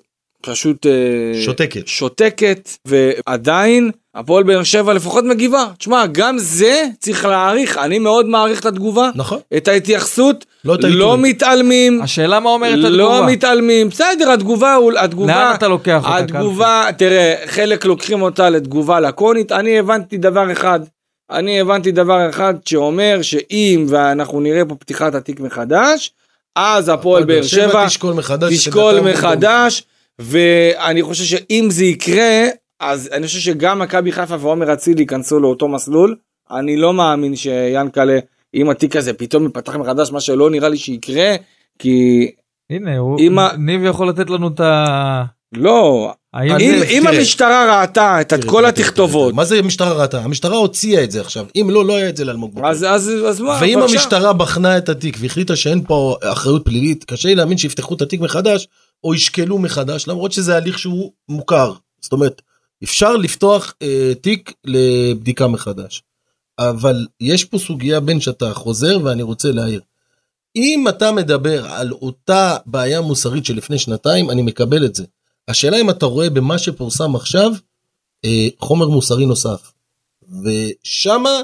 אה, 0.50 0.56
שותקת. 1.46 1.88
שותקת, 1.88 2.70
ועדיין 2.86 3.92
הפועל 4.16 4.44
באר 4.44 4.64
שבע 4.64 4.94
לפחות 4.94 5.24
מגיבה. 5.24 5.66
תשמע, 5.78 6.06
גם 6.12 6.38
זה 6.38 6.84
צריך 7.00 7.26
להעריך, 7.26 7.78
אני 7.78 8.00
מאוד 8.00 8.26
מעריך 8.26 8.60
את 8.60 8.66
התגובה, 8.66 9.10
נכון. 9.16 9.40
את 9.58 9.68
ההתייחסות, 9.68 10.46
לא 10.66 10.76
את 10.76 10.80
לא. 10.84 11.18
מתעלמים, 11.18 12.02
השאלה 12.02 12.40
מה 12.40 12.50
אומרת 12.50 12.78
לא 12.80 12.88
התגובה. 13.16 13.32
מתעלמים, 13.32 13.90
בסדר, 13.90 14.32
התגובה, 14.32 14.74
הוא- 14.76 14.92
התגובה, 15.00 15.34
לאן 15.46 15.56
אתה 15.56 15.68
לוקח 15.68 16.04
אותה, 16.06 16.18
התגובה, 16.18 16.86
תראה, 16.98 17.36
חלק 17.46 17.86
לוקחים 17.86 18.22
אותה 18.22 18.50
לתגובה 18.50 19.00
לקונית, 19.00 19.52
אני 19.52 19.80
הבנתי 19.80 20.18
דבר 20.18 20.52
אחד, 20.52 20.80
אני 21.32 21.60
הבנתי 21.62 21.92
דבר 21.92 22.30
אחד 22.30 22.54
שאומר 22.66 23.20
שאם 23.22 23.86
ואנחנו 23.90 24.42
נראה 24.42 24.66
פה 24.66 24.76
פתיחת 24.76 25.16
התיק 25.16 25.40
מחדש, 25.40 26.12
אז 26.56 26.90
הפועל 26.90 27.24
באר 27.24 27.44
שבע 27.44 27.86
תשקול 27.88 28.14
מחדש. 28.14 28.54
תשקול 28.54 29.00
מחדש, 29.00 29.84
ואני 30.20 31.04
חושב 31.04 31.24
שאם 31.24 31.68
זה 31.72 31.86
יקרה, 31.86 32.48
אז 32.80 33.10
אני 33.14 33.28
חושב 33.28 33.40
שגם 33.40 33.80
מכבי 33.80 34.12
חיפה 34.12 34.36
ועומר 34.40 34.74
אצילי 34.74 35.02
ייכנסו 35.02 35.40
לאותו 35.40 35.68
מסלול. 35.68 36.16
אני 36.52 36.78
לא 36.78 36.94
מאמין 36.94 37.36
שיאנקלה, 37.36 38.20
אם 38.56 38.70
התיק 38.70 38.96
הזה 38.96 39.14
פתאום 39.14 39.44
ייפתח 39.44 39.76
מחדש, 39.76 40.12
מה 40.12 40.22
שלא 40.22 40.50
נראה 40.50 40.70
לי 40.70 40.78
שיקרה, 40.78 41.36
כי 41.80 42.28
הנה, 42.70 42.98
הוא- 42.98 43.20
ה- 43.40 43.58
ניב 43.58 43.82
יכול 43.86 44.10
לתת 44.10 44.30
לנו 44.30 44.48
את 44.48 44.60
ה... 44.60 45.24
לא, 45.56 46.12
אם, 46.44 46.82
אם. 46.90 47.08
המשטרה 47.08 47.82
ראתה 47.82 48.22
את 48.22 48.30
תראה, 48.30 48.42
כל 48.52 48.58
תראה, 48.58 48.70
התכתובות, 48.70 49.24
תראה, 49.28 49.36
מה 49.36 49.46
זה 49.46 49.60
המשטרה 49.60 49.94
ראתה? 49.94 50.22
המשטרה 50.22 50.58
הוציאה 50.58 51.04
את 51.04 51.12
זה 51.12 51.22
עכשיו. 51.22 51.46
אם 51.56 51.68
לא, 51.70 51.86
לא 51.86 51.96
היה 51.96 52.10
את 52.10 52.18
זה 52.18 52.26
לאלמוג 52.26 52.54
בוקר. 52.56 52.68
אז, 52.68 52.86
אז, 52.90 53.12
אז 53.30 53.40
מה, 53.42 53.58
ואם 53.62 53.80
בבקשה. 53.80 53.94
המשטרה 53.94 54.34
בחנה 54.34 54.78
את 54.78 54.90
התיק 54.90 55.18
והחליטה 55.20 55.56
שאין 55.56 55.84
פה 55.88 56.16
אחריות 56.24 56.66
פלילית, 56.66 57.04
קשה 57.04 57.28
לי 57.30 57.36
להאמין 57.36 57.58
שיפתחו 57.58 57.94
את 57.94 58.02
התיק 58.02 58.22
מחדש, 58.22 58.68
או 59.04 59.16
ישקלו 59.16 59.60
מחדש, 59.60 60.08
למרות 60.08 60.32
שזה 60.32 60.56
הליך 60.56 60.80
שהוא 60.80 61.12
מוכר. 61.30 61.74
זאת 62.02 62.12
אומרת, 62.12 62.42
אפשר 62.84 63.18
לפתוח 63.18 63.74
אה, 63.82 64.12
תיק 64.22 64.54
לבדיקה 64.66 65.48
מחדש. 65.48 66.04
אבל 66.60 67.08
יש 67.20 67.46
פה 67.46 67.58
סוגיה 67.58 68.00
בין 68.00 68.22
שאתה 68.22 68.54
חוזר 68.54 68.98
ואני 69.04 69.24
רוצה 69.24 69.52
להעיר. 69.52 69.82
אם 70.56 70.86
אתה 70.90 71.12
מדבר 71.12 71.66
על 71.66 71.92
אותה 71.92 72.58
בעיה 72.66 73.02
מוסרית 73.02 73.46
של 73.46 73.56
לפני 73.58 73.78
שנתיים, 73.78 74.30
אני 74.30 74.42
מקבל 74.42 74.86
את 74.86 74.96
זה. 74.96 75.04
השאלה 75.48 75.82
אם 75.82 75.90
אתה 75.90 76.06
רואה 76.06 76.30
במה 76.30 76.58
שפורסם 76.58 77.16
עכשיו 77.16 77.52
אה, 78.26 78.48
חומר 78.60 78.88
מוסרי 78.88 79.26
נוסף. 79.26 79.72
ושמה 80.44 81.40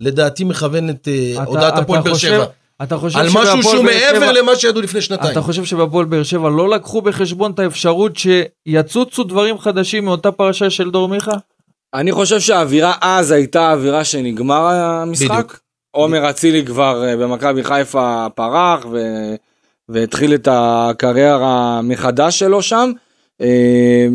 לדעתי 0.00 0.44
מכוונת 0.44 1.08
אה, 1.08 1.44
הודעת 1.44 1.78
הפועל 1.78 2.02
באר 2.02 2.14
שבע. 2.14 2.44
אתה 2.82 2.96
חושב 2.98 3.18
על 3.18 3.26
משהו 3.34 3.62
שהוא 3.62 3.84
מעבר 3.84 4.16
שבע- 4.16 4.32
למה 4.32 4.56
שידעו 4.56 4.82
לפני 4.82 5.00
שנתיים. 5.00 5.32
אתה 5.32 5.40
חושב 5.42 5.64
שבהפועל 5.64 6.04
באר 6.04 6.22
שבע 6.22 6.48
לא 6.50 6.68
לקחו 6.70 7.02
בחשבון 7.02 7.50
את 7.52 7.58
האפשרות 7.58 8.12
שיצוצו 8.16 9.24
דברים 9.24 9.58
חדשים 9.58 10.04
מאותה 10.04 10.32
פרשה 10.32 10.70
של 10.70 10.90
דור 10.90 11.08
מיכה? 11.08 11.34
אני 11.94 12.12
חושב 12.12 12.40
שהאווירה 12.40 12.94
אז 13.00 13.30
הייתה 13.30 13.68
האווירה 13.68 14.04
שנגמר 14.04 14.64
המשחק. 14.64 15.30
בדיוק. 15.30 15.60
עומר 15.90 16.30
אצילי 16.30 16.66
כבר 16.66 17.04
אה, 17.04 17.16
במכבי 17.16 17.64
חיפה 17.64 18.26
פרח 18.34 18.86
ו... 18.92 18.96
והתחיל 19.88 20.34
את 20.34 20.48
הקריירה 20.50 21.80
מחדש 21.82 22.38
שלו 22.38 22.62
שם. 22.62 22.92
אה, 23.40 24.06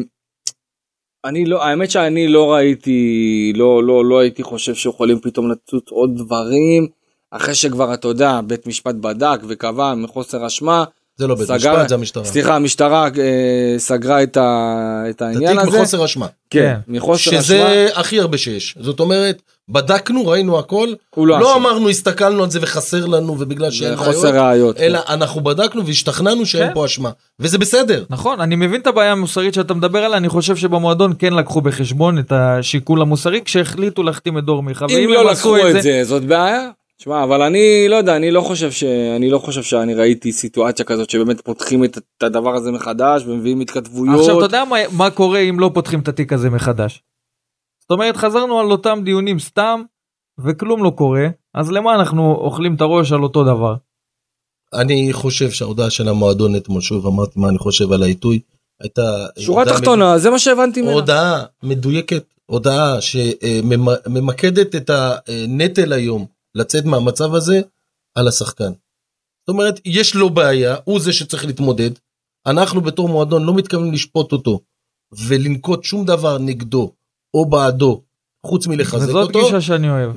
אני 1.25 1.45
לא, 1.45 1.63
האמת 1.63 1.91
שאני 1.91 2.27
לא 2.27 2.53
ראיתי, 2.53 3.53
לא, 3.55 3.83
לא, 3.83 4.05
לא 4.05 4.19
הייתי 4.19 4.43
חושב 4.43 4.75
שיכולים 4.75 5.19
פתאום 5.19 5.51
לצוץ 5.51 5.83
עוד 5.89 6.15
דברים, 6.15 6.87
אחרי 7.32 7.55
שכבר, 7.55 7.93
אתה 7.93 8.07
יודע, 8.07 8.39
בית 8.47 8.67
משפט 8.67 8.95
בדק 8.95 9.39
וקבע 9.47 9.93
מחוסר 9.95 10.47
אשמה. 10.47 10.84
זה 11.19 11.28
לא 11.28 11.36
בית 11.36 11.47
סגר- 11.47 11.55
משפט, 11.55 11.89
זה 11.89 11.95
המשטרה. 11.95 12.25
סליחה, 12.25 12.55
המשטרה 12.55 13.07
אה, 13.19 13.75
סגרה 13.80 14.23
את, 14.23 14.38
ה, 14.38 15.03
את 15.09 15.21
העניין 15.21 15.59
הזה. 15.59 15.78
מחוסר 15.78 16.05
אשמה. 16.05 16.28
כן, 16.49 16.75
מחוסר 16.88 17.30
אשמה. 17.32 17.41
שזה 17.41 17.88
הכי 17.95 18.19
הרבה 18.19 18.38
שיש. 18.38 18.75
זאת 18.80 18.99
אומרת, 18.99 19.41
בדקנו, 19.69 20.28
ראינו 20.28 20.59
הכל, 20.59 20.93
הוא 21.15 21.28
לא 21.28 21.39
לא. 21.39 21.55
אמרנו 21.55 21.89
הסתכלנו 21.89 22.43
על 22.43 22.49
זה 22.51 22.59
וחסר 22.61 23.05
לנו 23.05 23.36
ובגלל 23.39 23.71
שאין 23.71 23.89
זה 23.89 23.97
חוסר 23.97 24.28
ראיות, 24.28 24.38
ראיות. 24.45 24.78
אלא 24.80 24.99
אנחנו 25.09 25.43
בדקנו 25.43 25.86
והשתכנענו 25.86 26.45
שאין 26.45 26.67
כן. 26.67 26.73
פה 26.73 26.86
אשמה. 26.86 27.09
וזה 27.39 27.57
בסדר. 27.57 28.03
נכון, 28.09 28.41
אני 28.41 28.55
מבין 28.55 28.82
את 28.82 28.88
הבעיה 28.88 29.11
המוסרית 29.11 29.53
שאתה 29.53 29.73
מדבר 29.73 29.99
עליה, 30.03 30.17
אני 30.17 30.30
חושב 30.30 30.55
שבמועדון 30.55 31.13
כן 31.19 31.34
לקחו 31.34 31.61
בחשבון 31.61 32.19
את 32.19 32.32
השיקול 32.32 33.01
המוסרי 33.01 33.41
כשהחליטו 33.45 34.03
להחתים 34.03 34.38
את 34.38 34.43
דור 34.43 34.63
מיכה. 34.63 34.86
אם 34.89 35.09
לא 35.09 35.32
לקחו 35.32 35.57
את 35.57 35.82
זה, 35.84 36.03
זאת 36.03 36.23
בעיה. 36.23 36.69
תשמע, 36.99 37.23
אבל 37.23 37.41
אני 37.41 37.85
לא 37.89 37.95
יודע, 37.95 38.15
אני 38.15 38.31
לא 38.31 38.41
חושב 38.41 38.71
ש... 38.71 38.83
אני 39.15 39.29
לא 39.29 39.39
חושב 39.39 39.63
שאני 39.63 39.93
ראיתי 39.93 40.31
סיטואציה 40.31 40.85
כזאת 40.85 41.09
שבאמת 41.09 41.41
פותחים 41.41 41.83
את, 41.83 41.97
את 41.97 42.23
הדבר 42.23 42.55
הזה 42.55 42.71
מחדש 42.71 43.23
ומביאים 43.25 43.59
התכתבויות. 43.59 44.19
עכשיו 44.19 44.37
אתה 44.37 44.45
יודע 44.45 44.63
מה, 44.65 44.75
מה 44.97 45.09
קורה 45.09 45.39
אם 45.39 45.59
לא 45.59 45.71
פותחים 45.73 45.99
את 45.99 46.07
התיק 46.07 46.33
הזה 46.33 46.49
מחדש. 46.49 47.03
זאת 47.81 47.91
אומרת 47.91 48.17
חזרנו 48.17 48.59
על 48.59 48.71
אותם 48.71 48.99
דיונים 49.03 49.39
סתם 49.39 49.81
וכלום 50.45 50.83
לא 50.83 50.89
קורה 50.89 51.27
אז 51.53 51.71
למה 51.71 51.95
אנחנו 51.95 52.35
אוכלים 52.35 52.75
את 52.75 52.81
הראש 52.81 53.11
על 53.11 53.23
אותו 53.23 53.43
דבר. 53.43 53.75
אני 54.73 55.13
חושב 55.13 55.51
שההודעה 55.51 55.89
של 55.89 56.07
המועדון 56.07 56.55
אתמול, 56.55 56.81
שוב 56.81 57.07
אמרתי 57.07 57.39
מה 57.39 57.49
אני 57.49 57.57
חושב 57.57 57.91
על 57.91 58.03
העיתוי, 58.03 58.39
הייתה... 58.81 59.01
שורה 59.39 59.65
תחתונה, 59.65 60.17
זה 60.17 60.29
מה 60.29 60.39
שהבנתי 60.39 60.81
ממנה. 60.81 60.93
הודעה 60.93 61.43
מדויקת, 61.63 62.23
הודעה 62.45 63.01
שממקדת 63.01 64.75
את 64.75 64.89
הנטל 64.89 65.93
היום 65.93 66.25
לצאת 66.57 66.85
מהמצב 66.85 67.33
הזה 67.33 67.61
על 68.15 68.27
השחקן. 68.27 68.71
זאת 69.39 69.49
אומרת, 69.49 69.79
יש 69.85 70.15
לו 70.15 70.29
בעיה, 70.29 70.75
הוא 70.83 70.99
זה 70.99 71.13
שצריך 71.13 71.45
להתמודד. 71.45 71.89
אנחנו 72.47 72.81
בתור 72.81 73.09
מועדון 73.09 73.43
לא 73.45 73.53
מתכוונים 73.53 73.93
לשפוט 73.93 74.31
אותו 74.31 74.59
ולנקוט 75.27 75.83
שום 75.83 76.05
דבר 76.05 76.37
נגדו 76.37 76.91
או 77.33 77.45
בעדו, 77.49 78.01
חוץ 78.45 78.67
מלחזק 78.67 79.07
וזאת 79.09 79.27
אותו. 79.27 79.43
גישה 79.45 79.61
שאני 79.61 79.89
אוהב. 79.89 80.11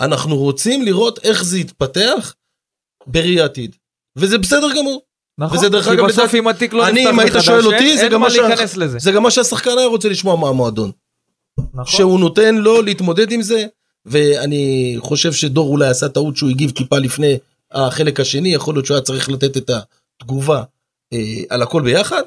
ואנחנו 0.00 0.36
רוצים 0.36 0.82
לראות 0.82 1.18
איך 1.24 1.44
זה 1.44 1.58
יתפתח 1.58 2.34
בראי 3.06 3.40
עתיד. 3.40 3.76
וזה 4.18 4.38
בסדר 4.38 4.68
גמור. 4.78 5.02
נכון, 5.38 5.58
וזה 5.58 5.68
דרך 5.68 5.84
כי 5.84 5.92
אגב 5.92 6.06
בסוף 6.06 6.34
אם 6.34 6.48
התיק 6.48 6.72
לא 6.72 6.88
אני, 6.88 7.00
נפתח 7.00 7.14
אם 7.14 7.18
היית 7.20 7.30
מחדש, 7.32 7.46
שואל 7.46 7.56
אין- 7.58 7.66
אותי, 7.66 7.96
זה 7.96 8.02
אין 8.04 8.12
גם 8.12 8.20
מה 8.20 8.28
להיכנס 8.28 8.76
לזה. 8.76 8.98
זה 8.98 9.12
גם 9.12 9.22
מה 9.22 9.30
שהשחקן 9.30 9.70
היה 9.78 9.86
רוצה 9.86 10.08
לשמוע 10.08 10.36
מהמועדון. 10.36 10.90
נכון. 11.74 11.84
שהוא 11.84 12.20
נותן 12.20 12.54
לו 12.54 12.82
להתמודד 12.82 13.32
עם 13.32 13.42
זה, 13.42 13.66
ואני 14.06 14.96
חושב 14.98 15.32
שדור 15.32 15.68
אולי 15.68 15.88
עשה 15.88 16.08
טעות 16.08 16.36
שהוא 16.36 16.50
הגיב 16.50 16.70
טיפה 16.70 16.98
לפני 16.98 17.38
החלק 17.72 18.20
השני, 18.20 18.48
יכול 18.48 18.74
להיות 18.74 18.86
שהוא 18.86 18.94
היה 18.94 19.04
צריך 19.04 19.28
לתת 19.28 19.56
את 19.56 19.70
התגובה 20.20 20.62
אה, 21.12 21.18
על 21.48 21.62
הכל 21.62 21.82
ביחד. 21.82 22.22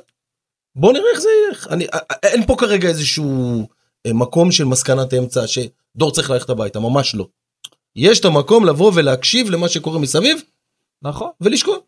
בוא 0.76 0.94
נראה 0.94 1.12
איך 1.14 1.20
זה 1.20 1.30
ילך. 1.48 1.68
אני, 1.70 1.86
אה, 1.86 2.00
אה, 2.12 2.16
אין 2.24 2.46
פה 2.46 2.56
כרגע 2.60 2.88
איזשהו 2.88 3.68
אה, 4.06 4.14
מקום 4.14 4.52
של 4.52 4.64
מסקנת 4.64 5.14
אמצע 5.14 5.42
שדור 5.48 6.12
צריך 6.12 6.30
ללכת 6.30 6.50
הביתה, 6.50 6.80
ממש 6.80 7.16
לא. 7.16 7.28
יש 7.96 8.20
את 8.20 8.26
המקום 8.26 8.66
לבוא 8.66 8.92
ולהקשיב 8.96 9.50
למה 9.50 9.70
שקורה 9.70 10.00
מסביב 10.00 10.42
נכון. 11.02 11.30
ולשקול. 11.42 11.80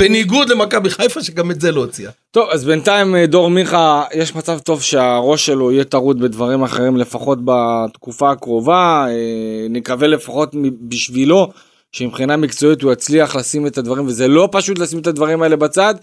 בניגוד 0.00 0.48
למכבי 0.48 0.90
חיפה 0.90 1.22
שגם 1.22 1.50
את 1.50 1.60
זה 1.60 1.72
לא 1.72 1.80
הוציאה. 1.80 2.10
טוב, 2.30 2.48
אז 2.50 2.64
בינתיים 2.64 3.16
אה, 3.16 3.26
דור 3.26 3.50
מיכה, 3.50 4.04
יש 4.14 4.34
מצב 4.34 4.58
טוב 4.58 4.82
שהראש 4.82 5.46
שלו 5.46 5.72
יהיה 5.72 5.84
טרוד 5.84 6.20
בדברים 6.20 6.62
אחרים 6.62 6.96
לפחות 6.96 7.38
בתקופה 7.44 8.30
הקרובה. 8.30 9.06
אה, 9.08 9.66
נקווה 9.70 10.08
לפחות 10.08 10.54
בשבילו 10.88 11.52
שמבחינה 11.92 12.36
מקצועית 12.36 12.82
הוא 12.82 12.92
יצליח 12.92 13.36
לשים 13.36 13.66
את 13.66 13.78
הדברים, 13.78 14.06
וזה 14.06 14.28
לא 14.28 14.48
פשוט 14.52 14.78
לשים 14.78 14.98
את 14.98 15.06
הדברים 15.06 15.42
האלה 15.42 15.56
בצד. 15.56 15.94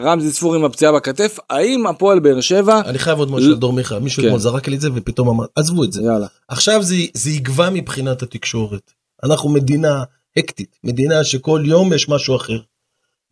רמזי 0.00 0.32
ספור 0.32 0.54
עם 0.54 0.64
הפציעה 0.64 0.92
בכתף, 0.92 1.38
האם 1.50 1.86
הפועל 1.86 2.18
באר 2.18 2.40
שבע... 2.40 2.80
אני 2.86 2.98
חייב 2.98 3.18
עוד 3.18 3.30
משהו 3.30 3.50
על 3.50 3.54
דור 3.54 3.72
מיכה, 3.72 3.98
מישהו 3.98 4.22
כן. 4.22 4.26
אתמול 4.28 4.40
זרק 4.40 4.68
לי 4.68 4.76
את 4.76 4.80
זה 4.80 4.88
ופתאום 4.94 5.28
אמר, 5.28 5.44
עזבו 5.54 5.84
את 5.84 5.92
זה. 5.92 6.02
יאללה. 6.02 6.26
עכשיו 6.48 6.82
זה, 6.82 6.94
זה 7.14 7.30
יגבה 7.30 7.70
מבחינת 7.70 8.22
התקשורת. 8.22 8.92
אנחנו 9.24 9.48
מדינה 9.48 10.02
הקטית, 10.36 10.76
מדינה 10.84 11.24
שכל 11.24 11.62
יום 11.64 11.92
יש 11.92 12.08
משהו 12.08 12.36
אחר. 12.36 12.58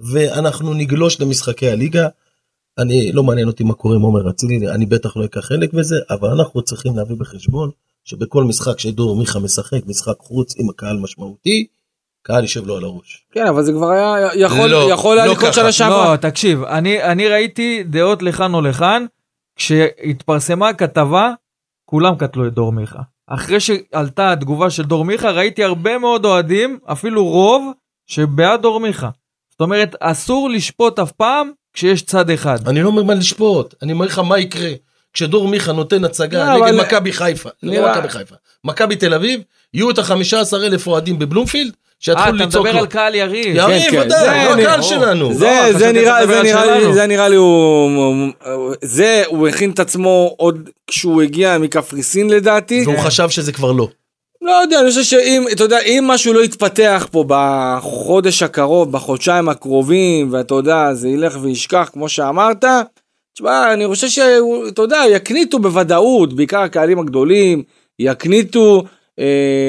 ואנחנו 0.00 0.74
נגלוש 0.74 1.20
למשחקי 1.20 1.70
הליגה. 1.70 2.08
אני, 2.78 3.12
לא 3.12 3.22
מעניין 3.22 3.48
אותי 3.48 3.64
מה 3.64 3.74
קורה 3.74 3.96
עם 3.96 4.02
עומר 4.02 4.30
אצילי, 4.30 4.68
אני 4.68 4.86
בטח 4.86 5.16
לא 5.16 5.24
אקח 5.24 5.40
חלק 5.40 5.72
בזה, 5.72 5.96
אבל 6.10 6.28
אנחנו 6.28 6.62
צריכים 6.62 6.96
להביא 6.96 7.16
בחשבון 7.16 7.70
שבכל 8.04 8.44
משחק 8.44 8.78
שדור 8.78 9.16
מיכה 9.16 9.38
משחק, 9.38 9.86
משחק 9.86 10.14
חוץ 10.18 10.54
עם 10.58 10.70
הקהל 10.70 10.98
משמעותי, 10.98 11.66
קהל 12.22 12.42
יישב 12.42 12.66
לו 12.66 12.76
על 12.76 12.84
הראש. 12.84 13.26
כן, 13.32 13.46
אבל 13.46 13.62
זה 13.62 13.72
כבר 13.72 13.90
היה 13.90 14.16
יכול, 14.34 14.70
לא, 14.70 14.90
יכול 14.92 15.18
היה 15.18 15.26
לא 15.26 15.32
לקרות. 15.32 15.54
שנה 15.54 15.72
שעברה. 15.72 16.12
לא, 16.12 16.16
תקשיב, 16.16 16.62
אני, 16.62 17.02
אני 17.02 17.28
ראיתי 17.28 17.82
דעות 17.82 18.22
לכאן 18.22 18.54
או 18.54 18.60
לכאן, 18.60 19.06
כשהתפרסמה 19.56 20.68
הכתבה, 20.68 21.32
כולם 21.84 22.14
קטלו 22.16 22.46
את 22.46 22.54
דור 22.54 22.72
מיכה. 22.72 23.00
אחרי 23.26 23.60
שעלתה 23.60 24.32
התגובה 24.32 24.70
של 24.70 24.82
דור 24.82 25.04
מיכה, 25.04 25.30
ראיתי 25.30 25.64
הרבה 25.64 25.98
מאוד 25.98 26.24
אוהדים, 26.24 26.78
אפילו 26.84 27.24
רוב, 27.24 27.72
שבעד 28.06 28.62
דור 28.62 28.80
מיכה. 28.80 29.10
זאת 29.56 29.60
אומרת, 29.60 29.94
אסור 30.00 30.50
לשפוט 30.50 30.98
אף 30.98 31.12
פעם 31.12 31.50
כשיש 31.72 32.02
צד 32.02 32.30
אחד. 32.30 32.68
אני 32.68 32.82
לא 32.82 32.88
אומר 32.88 33.02
מה 33.02 33.14
לשפוט, 33.14 33.74
אני 33.82 33.92
אומר 33.92 34.06
לך 34.06 34.18
מה 34.18 34.38
יקרה. 34.38 34.70
כשדור 35.12 35.48
מיכה 35.48 35.72
נותן 35.72 36.04
הצגה 36.04 36.44
לא, 36.44 36.52
נגד 36.54 36.74
אבל- 36.74 36.80
מכבי 36.86 37.12
חיפה, 37.12 37.48
לא 37.62 37.90
מכבי 37.90 38.08
חיפה, 38.08 38.34
מכבי 38.64 38.96
תל 38.96 39.14
אביב, 39.14 39.40
יהיו 39.74 39.90
את 39.90 39.98
ה-15 39.98 40.12
אלף 40.56 40.86
אוהדים 40.86 41.18
בבלומפילד, 41.18 41.70
אה, 41.72 41.76
שיתחילו 42.00 42.36
אתה 42.36 42.44
לצעוק 42.44 42.66
מדבר 42.66 42.76
לו. 42.76 42.80
על 42.82 42.86
קהל 42.86 43.14
יריב. 43.14 43.56
יריב, 43.56 43.82
כן, 43.82 43.90
כן, 43.90 44.00
ודאי, 44.06 44.20
זה 44.20 44.48
לא 44.48 44.54
נראה- 44.56 44.70
הקהל 44.72 44.82
שלנו. 44.82 45.34
זה, 45.34 45.44
לא, 45.44 45.92
נראה, 45.92 46.18
אתה 46.18 46.26
מדבר 46.26 46.42
לי, 46.42 46.48
שלנו. 46.48 46.94
זה 46.94 47.06
נראה 47.06 47.28
לי, 47.28 47.36
הוא, 47.36 48.26
הוא- 48.44 48.74
זה, 48.82 49.22
הוא 49.26 49.48
הכין 49.48 49.70
את 49.70 49.78
עצמו 49.78 50.34
עוד 50.38 50.68
כשהוא 50.86 51.22
הגיע 51.22 51.58
מקפריסין 51.58 52.30
לדעתי. 52.30 52.82
והוא 52.86 52.98
חשב 52.98 53.28
שזה 53.28 53.52
כבר 53.52 53.72
לא. 53.72 53.88
לא 54.46 54.60
יודע, 54.62 54.80
אני 54.80 54.88
חושב 54.88 55.02
שאם, 55.02 55.44
אתה 55.52 55.62
יודע, 55.64 55.78
אם 55.80 56.04
משהו 56.06 56.32
לא 56.32 56.44
יתפתח 56.44 57.06
פה 57.10 57.24
בחודש 57.28 58.42
הקרוב, 58.42 58.92
בחודשיים 58.92 59.48
הקרובים, 59.48 60.28
ואתה 60.32 60.54
יודע, 60.54 60.94
זה 60.94 61.08
ילך 61.08 61.38
וישכח, 61.42 61.90
כמו 61.92 62.08
שאמרת, 62.08 62.64
תשמע, 63.34 63.72
אני 63.72 63.86
חושב 63.86 64.08
שאתה 64.08 64.82
יודע, 64.82 65.02
יקניטו 65.10 65.58
בוודאות, 65.58 66.32
בעיקר 66.32 66.58
הקהלים 66.60 66.98
הגדולים, 66.98 67.62
יקניטו, 67.98 68.84
אה, 69.18 69.24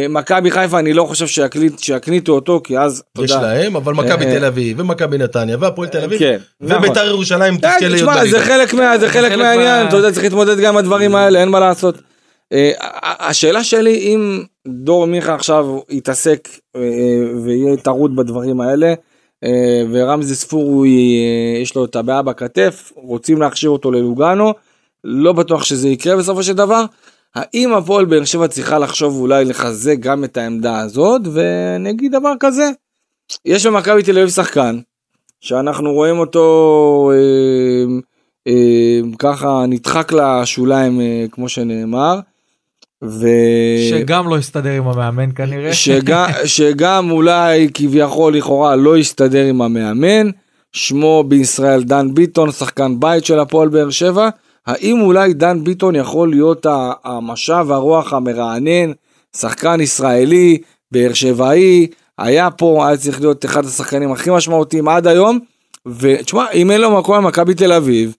מכבי 0.10 0.52
חיפה 0.52 0.80
אני 0.80 0.94
לא 0.94 1.04
חושב 1.04 1.28
שיקליט, 1.28 1.80
שיקניטו 1.80 2.32
אותו 2.32 2.62
כי 2.64 2.78
אז 2.80 3.04
אתה 3.14 3.24
יש 3.24 3.32
יודע, 3.32 3.42
להם, 3.44 3.76
אבל 3.76 3.94
מכבי 3.94 4.26
אה, 4.26 4.32
תל 4.40 4.46
אביב 4.46 4.80
ומכבי 4.80 5.18
נתניה 5.18 5.58
והפועל 5.60 5.88
תל 5.90 6.04
אביב 6.04 6.20
כן, 6.20 6.38
נכון. 6.62 6.78
וביתר 6.78 7.08
ירושלים 7.08 7.54
אה, 7.54 7.60
תזכה 7.60 7.88
להיות 7.88 7.96
תשמע, 7.96 8.26
זה. 8.26 8.40
חלק 8.40 8.74
מה- 8.74 8.98
זה 8.98 9.10
חלק 9.10 9.32
חלק 9.32 9.38
מהעניין, 9.38 9.84
מה- 9.84 9.88
אתה 9.90 9.98
יודע, 9.98 10.12
צריך 10.12 10.24
להתמודד 10.24 10.60
גם 10.60 10.74
עם 10.74 10.78
הדברים 10.78 11.16
האלה, 11.16 11.40
אין 11.40 11.50
מה 11.50 11.60
לעשות. 11.60 11.96
אה, 12.54 12.72
השאלה 13.04 13.64
שלי, 13.64 13.98
אם 13.98 14.44
דור 14.68 15.06
מיכה 15.06 15.36
עכשיו 15.36 15.80
יתעסק 15.90 16.50
אה, 16.76 16.82
ויהיה 17.44 17.78
טרוד 17.78 18.16
בדברים 18.16 18.62
האלה, 18.62 18.94
אה, 19.44 19.84
ורמזי 19.92 20.36
ספור, 20.36 20.64
הוא 20.64 20.86
י- 20.86 21.58
יש 21.62 21.76
לו 21.76 21.86
את 21.86 21.96
הבעיה 21.96 22.22
בכתף, 22.22 22.92
רוצים 22.96 23.42
להכשיר 23.42 23.70
אותו 23.70 23.92
ללוגנו, 23.92 24.54
לא 25.04 25.34
בטוח 25.34 25.64
שזה 25.64 25.90
יקרה 25.90 26.18
בסופו 26.18 26.44
של 26.44 26.54
דבר. 26.54 26.86
האם 27.36 27.74
הפועל 27.74 28.06
באר 28.06 28.26
שבע 28.26 28.48
צריכה 28.48 28.80
לחשוב 28.80 29.20
אולי 29.20 29.46
לחזק 29.46 29.96
גם 30.00 30.24
את 30.24 30.38
העמדה 30.38 30.80
הזאת, 30.80 31.22
ואני 31.34 31.90
אגיד 31.90 32.12
דבר 32.12 32.34
כזה, 32.40 32.70
יש 33.46 33.66
במכבי 33.66 34.04
תל 34.04 34.18
אביב 34.18 34.30
שחקן, 34.30 34.80
שאנחנו 35.42 35.94
רואים 35.94 36.20
אותו 36.20 37.12
ככה 39.20 39.66
נדחק 39.68 40.12
לשוליים 40.12 41.02
כמו 41.32 41.50
שנאמר. 41.50 42.20
ו... 43.04 43.28
שגם 43.90 44.30
לא 44.30 44.38
יסתדר 44.38 44.70
עם 44.70 44.88
המאמן 44.88 45.30
כנראה. 45.36 45.74
שגם, 45.74 46.30
שגם 46.46 47.12
אולי 47.12 47.68
כביכול 47.74 48.36
לכאורה 48.36 48.76
לא 48.76 48.98
יסתדר 48.98 49.46
עם 49.46 49.62
המאמן, 49.62 50.30
שמו 50.74 51.24
בישראל 51.28 51.84
דן 51.84 52.14
ביטון, 52.14 52.52
שחקן 52.52 53.00
בית 53.00 53.26
של 53.26 53.40
הפועל 53.40 53.70
באר 53.70 53.90
שבע, 53.90 54.30
האם 54.68 55.02
אולי 55.02 55.34
דן 55.34 55.64
ביטון 55.64 55.96
יכול 55.96 56.30
להיות 56.30 56.66
המשב 57.04 57.68
הרוח 57.70 58.14
המרענן, 58.14 58.92
שחקן 59.38 59.82
ישראלי, 59.82 60.58
באר 60.92 61.14
שבעי, 61.14 61.88
היה 62.18 62.52
פה, 62.52 62.88
היה 62.88 62.98
צריך 62.98 63.22
להיות 63.22 63.46
אחד 63.46 63.66
השחקנים 63.66 64.12
הכי 64.12 64.30
משמעותיים 64.30 64.88
עד 64.88 65.08
היום, 65.08 65.40
ותשמע, 65.86 66.46
אם 66.54 66.72
אין 66.72 66.82
לו 66.82 66.98
מקום 66.98 67.18
במכבי 67.18 67.54
תל 67.54 67.74
אביב, 67.74 68.16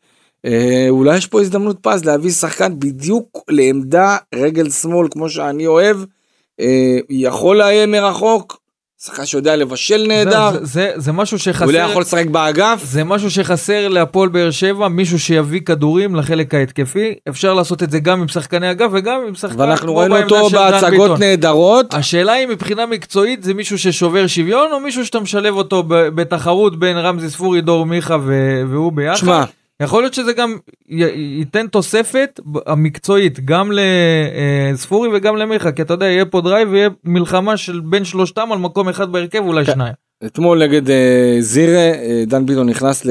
אולי 0.89 1.17
יש 1.17 1.27
פה 1.27 1.41
הזדמנות 1.41 1.77
פז 1.83 2.05
להביא 2.05 2.31
שחקן 2.31 2.79
בדיוק 2.79 3.39
לעמדה 3.49 4.17
רגל 4.35 4.71
שמאל 4.71 5.09
כמו 5.11 5.31
שאני 5.31 5.67
אוהב, 5.67 5.97
אה, 6.61 6.99
יכול 7.11 7.59
לאיים 7.59 7.91
מרחוק, 7.91 8.61
שחקן 9.03 9.27
שיודע 9.27 9.57
לבשל 9.57 10.05
נהדר, 10.09 10.51
זה, 10.53 10.59
זה, 10.63 10.93
זה 10.97 11.13
משהו 11.13 11.39
שחסר, 11.39 11.65
אולי 11.65 11.79
יכול 11.79 12.03
לשחק 12.03 12.27
באגף, 12.27 12.81
זה 12.85 13.05
משהו 13.05 13.31
שחסר 13.31 13.89
להפועל 13.89 14.29
באר 14.29 14.51
שבע, 14.51 14.89
מישהו 14.89 15.19
שיביא 15.19 15.61
כדורים 15.61 16.15
לחלק 16.17 16.55
ההתקפי. 16.55 17.15
אפשר 17.29 17.55
לעשות 17.55 17.83
את 17.83 17.91
זה 17.91 17.99
גם 17.99 18.21
עם 18.21 18.29
שחקני 18.29 18.71
אגף 18.71 18.91
וגם 18.93 19.21
עם 19.29 19.35
שחקן 19.35 19.61
ואנחנו 19.61 19.97
ראינו 19.97 20.17
אותו 20.17 20.51
בהצגות. 20.51 21.19
נהדרות, 21.19 21.95
השאלה 21.95 22.33
היא 22.33 22.47
מבחינה 22.47 22.87
מקצועית 22.87 23.43
זה 23.43 23.55
מישהו 23.55 23.79
ששובר 23.79 24.27
שוויון 24.27 24.73
או 24.73 24.81
מישהו 24.81 25.07
שאתה 25.07 25.21
משלב 25.21 25.55
אותו 25.55 25.83
בתחרות 25.89 26.79
בין 26.79 26.97
רמזי 26.97 27.31
ספורי, 27.31 27.61
דור 27.61 27.87
מיכה 27.87 28.17
והוא 28.71 28.93
ביחד. 28.93 29.17
שמע, 29.17 29.45
יכול 29.83 30.03
להיות 30.03 30.15
שזה 30.15 30.33
גם 30.33 30.57
י- 30.89 31.39
ייתן 31.39 31.67
תוספת 31.67 32.41
המקצועית 32.67 33.45
גם 33.45 33.73
לספורי 34.73 35.09
וגם 35.13 35.37
למיכה 35.37 35.73
כי 35.73 35.83
אתה 35.83 35.95
יודע 35.95 36.07
יהיה 36.07 36.25
פה 36.25 36.41
drive 36.41 36.69
ויהיה 36.71 36.89
מלחמה 37.05 37.57
של 37.57 37.81
בין 37.81 38.05
שלושתם 38.05 38.53
על 38.53 38.59
מקום 38.59 38.89
אחד 38.89 39.13
בהרכב 39.13 39.39
אולי 39.47 39.65
כן. 39.65 39.73
שניים. 39.73 39.95
אתמול 40.27 40.65
נגד 40.65 40.91
אה, 40.91 41.37
זירה, 41.41 41.93
אה, 41.93 42.23
דן 42.27 42.47
ביטון 42.47 42.69
נכנס 42.69 43.05
ל... 43.05 43.11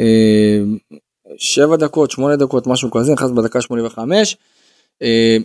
אה, 0.00 0.58
שבע 1.38 1.76
דקות, 1.76 2.10
שמונה 2.10 2.36
דקות, 2.36 2.66
משהו 2.66 2.90
כזה, 2.90 3.12
נכנס 3.12 3.30
בדקה 3.30 3.60
85. 3.60 4.36
אה, 5.02 5.36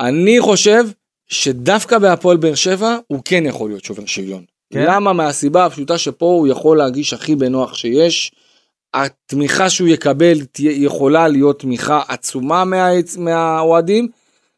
אני 0.00 0.40
חושב 0.40 0.84
שדווקא 1.28 1.98
בהפועל 1.98 2.36
באר 2.36 2.54
שבע 2.54 2.96
הוא 3.06 3.22
כן 3.24 3.46
יכול 3.46 3.70
להיות 3.70 3.84
שובר 3.84 4.06
שוויון. 4.06 4.44
כן? 4.72 4.84
למה? 4.88 5.12
מהסיבה 5.12 5.66
הפשוטה 5.66 5.98
שפה 5.98 6.26
הוא 6.26 6.48
יכול 6.48 6.78
להרגיש 6.78 7.12
הכי 7.12 7.36
בנוח 7.36 7.74
שיש. 7.74 8.32
התמיכה 8.94 9.70
שהוא 9.70 9.88
יקבל 9.88 10.38
יכולה 10.58 11.28
להיות 11.28 11.60
תמיכה 11.60 12.00
עצומה 12.08 12.64
מה, 12.64 12.90
מהאוהדים. 13.18 14.08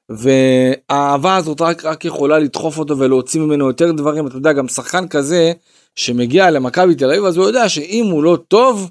והאהבה 0.08 1.36
הזאת 1.36 1.60
רק, 1.60 1.84
רק 1.84 2.04
יכולה 2.04 2.38
לדחוף 2.38 2.78
אותו 2.78 2.98
ולהוציא 2.98 3.40
ממנו 3.40 3.66
יותר 3.66 3.92
דברים. 3.92 4.26
אתה 4.26 4.36
יודע, 4.36 4.52
גם 4.52 4.68
שחקן 4.68 5.08
כזה 5.08 5.52
שמגיע 5.96 6.50
למכבי 6.50 6.94
תל 6.94 7.10
אביב, 7.10 7.24
אז 7.24 7.36
הוא 7.36 7.46
יודע 7.46 7.68
שאם 7.68 8.06
הוא 8.10 8.24
לא 8.24 8.38
טוב, 8.48 8.90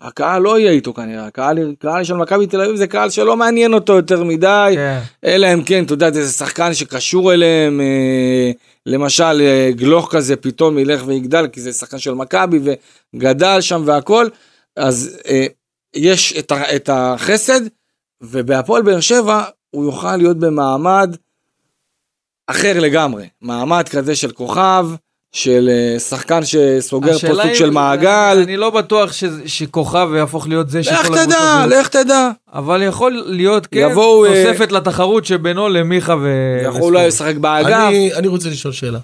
הקהל 0.00 0.42
לא 0.42 0.58
יהיה 0.58 0.70
איתו 0.70 0.94
כנראה. 0.94 1.26
הקהל, 1.26 1.74
קהל 1.78 2.04
של 2.04 2.14
מכבי 2.14 2.46
תל 2.46 2.60
אביב 2.60 2.76
זה 2.76 2.86
קהל 2.86 3.10
שלא 3.10 3.36
מעניין 3.36 3.74
אותו 3.74 3.92
יותר 3.92 4.24
מדי. 4.24 4.72
כן. 4.74 4.98
אלא 5.24 5.54
אם 5.54 5.62
כן, 5.62 5.84
אתה 5.84 5.92
יודע, 5.92 6.10
זה 6.10 6.32
שחקן 6.32 6.74
שקשור 6.74 7.32
אליהם, 7.32 7.80
אה, 7.80 8.50
למשל 8.86 9.40
אה, 9.40 9.70
גלוך 9.70 10.14
כזה 10.14 10.36
פתאום 10.36 10.78
ילך 10.78 11.02
ויגדל, 11.06 11.46
כי 11.46 11.60
זה 11.60 11.72
שחקן 11.72 11.98
של 11.98 12.14
מכבי 12.14 12.58
וגדל 13.14 13.60
שם 13.60 13.82
והכל, 13.84 14.28
אז 14.76 15.18
אה, 15.28 15.46
יש 15.94 16.34
את, 16.38 16.52
ה, 16.52 16.76
את 16.76 16.90
החסד, 16.92 17.60
ובהפועל 18.22 18.82
באר 18.82 19.00
שבע 19.00 19.42
הוא 19.70 19.84
יוכל 19.84 20.16
להיות 20.16 20.36
במעמד 20.38 21.16
אחר 22.46 22.80
לגמרי, 22.80 23.28
מעמד 23.40 23.88
כזה 23.88 24.16
של 24.16 24.32
כוכב, 24.32 24.86
של 25.32 25.68
אה, 25.72 25.98
שחקן 26.00 26.40
שסוגר 26.44 27.12
פה 27.18 27.34
סוג 27.42 27.54
של 27.54 27.70
מעגל. 27.70 28.38
אני 28.42 28.56
לא 28.56 28.70
בטוח 28.70 29.12
ש- 29.12 29.24
שכוכב 29.46 30.08
יהפוך 30.16 30.48
להיות 30.48 30.70
זה 30.70 30.82
שכל 30.82 30.92
לך 30.94 31.00
הקבוצות 31.00 31.24
תדע, 31.26 31.64
זה- 31.68 31.76
לך 31.76 31.88
תדע. 31.88 32.30
אבל 32.52 32.82
יכול 32.82 33.22
להיות 33.26 33.66
כן 33.66 33.88
יבואו, 33.90 34.24
אה, 34.26 34.30
תוספת 34.52 34.72
לתחרות 34.72 35.24
שבינו 35.24 35.68
למיכה 35.68 36.14
ו... 36.22 36.28
יכול 36.64 36.82
אולי 36.82 37.06
לשחק 37.08 37.34
באגף. 37.36 37.88
אני, 37.88 38.14
אני 38.14 38.28
רוצה 38.28 38.48
לשאול 38.48 38.72
שאלה. 38.72 38.98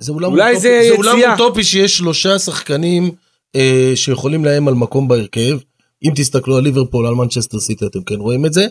זה 0.00 0.12
אולם, 0.12 0.30
אולי 0.30 0.56
זה 0.60 0.80
זה 0.88 0.94
אולם 0.96 1.16
יציאה. 1.18 1.32
אוטופי 1.32 1.64
שיש 1.64 1.96
שלושה 1.96 2.38
שחקנים 2.38 3.10
אה, 3.56 3.92
שיכולים 3.94 4.44
לאיים 4.44 4.68
על 4.68 4.74
מקום 4.74 5.08
בהרכב. 5.08 5.58
אם 6.04 6.12
תסתכלו 6.16 6.56
על 6.56 6.62
ליברפול, 6.62 7.06
על 7.06 7.14
מנצ'סטר 7.14 7.60
סיטי, 7.60 7.86
אתם 7.86 8.02
כן 8.02 8.14
רואים 8.14 8.46
את 8.46 8.52
זה. 8.52 8.66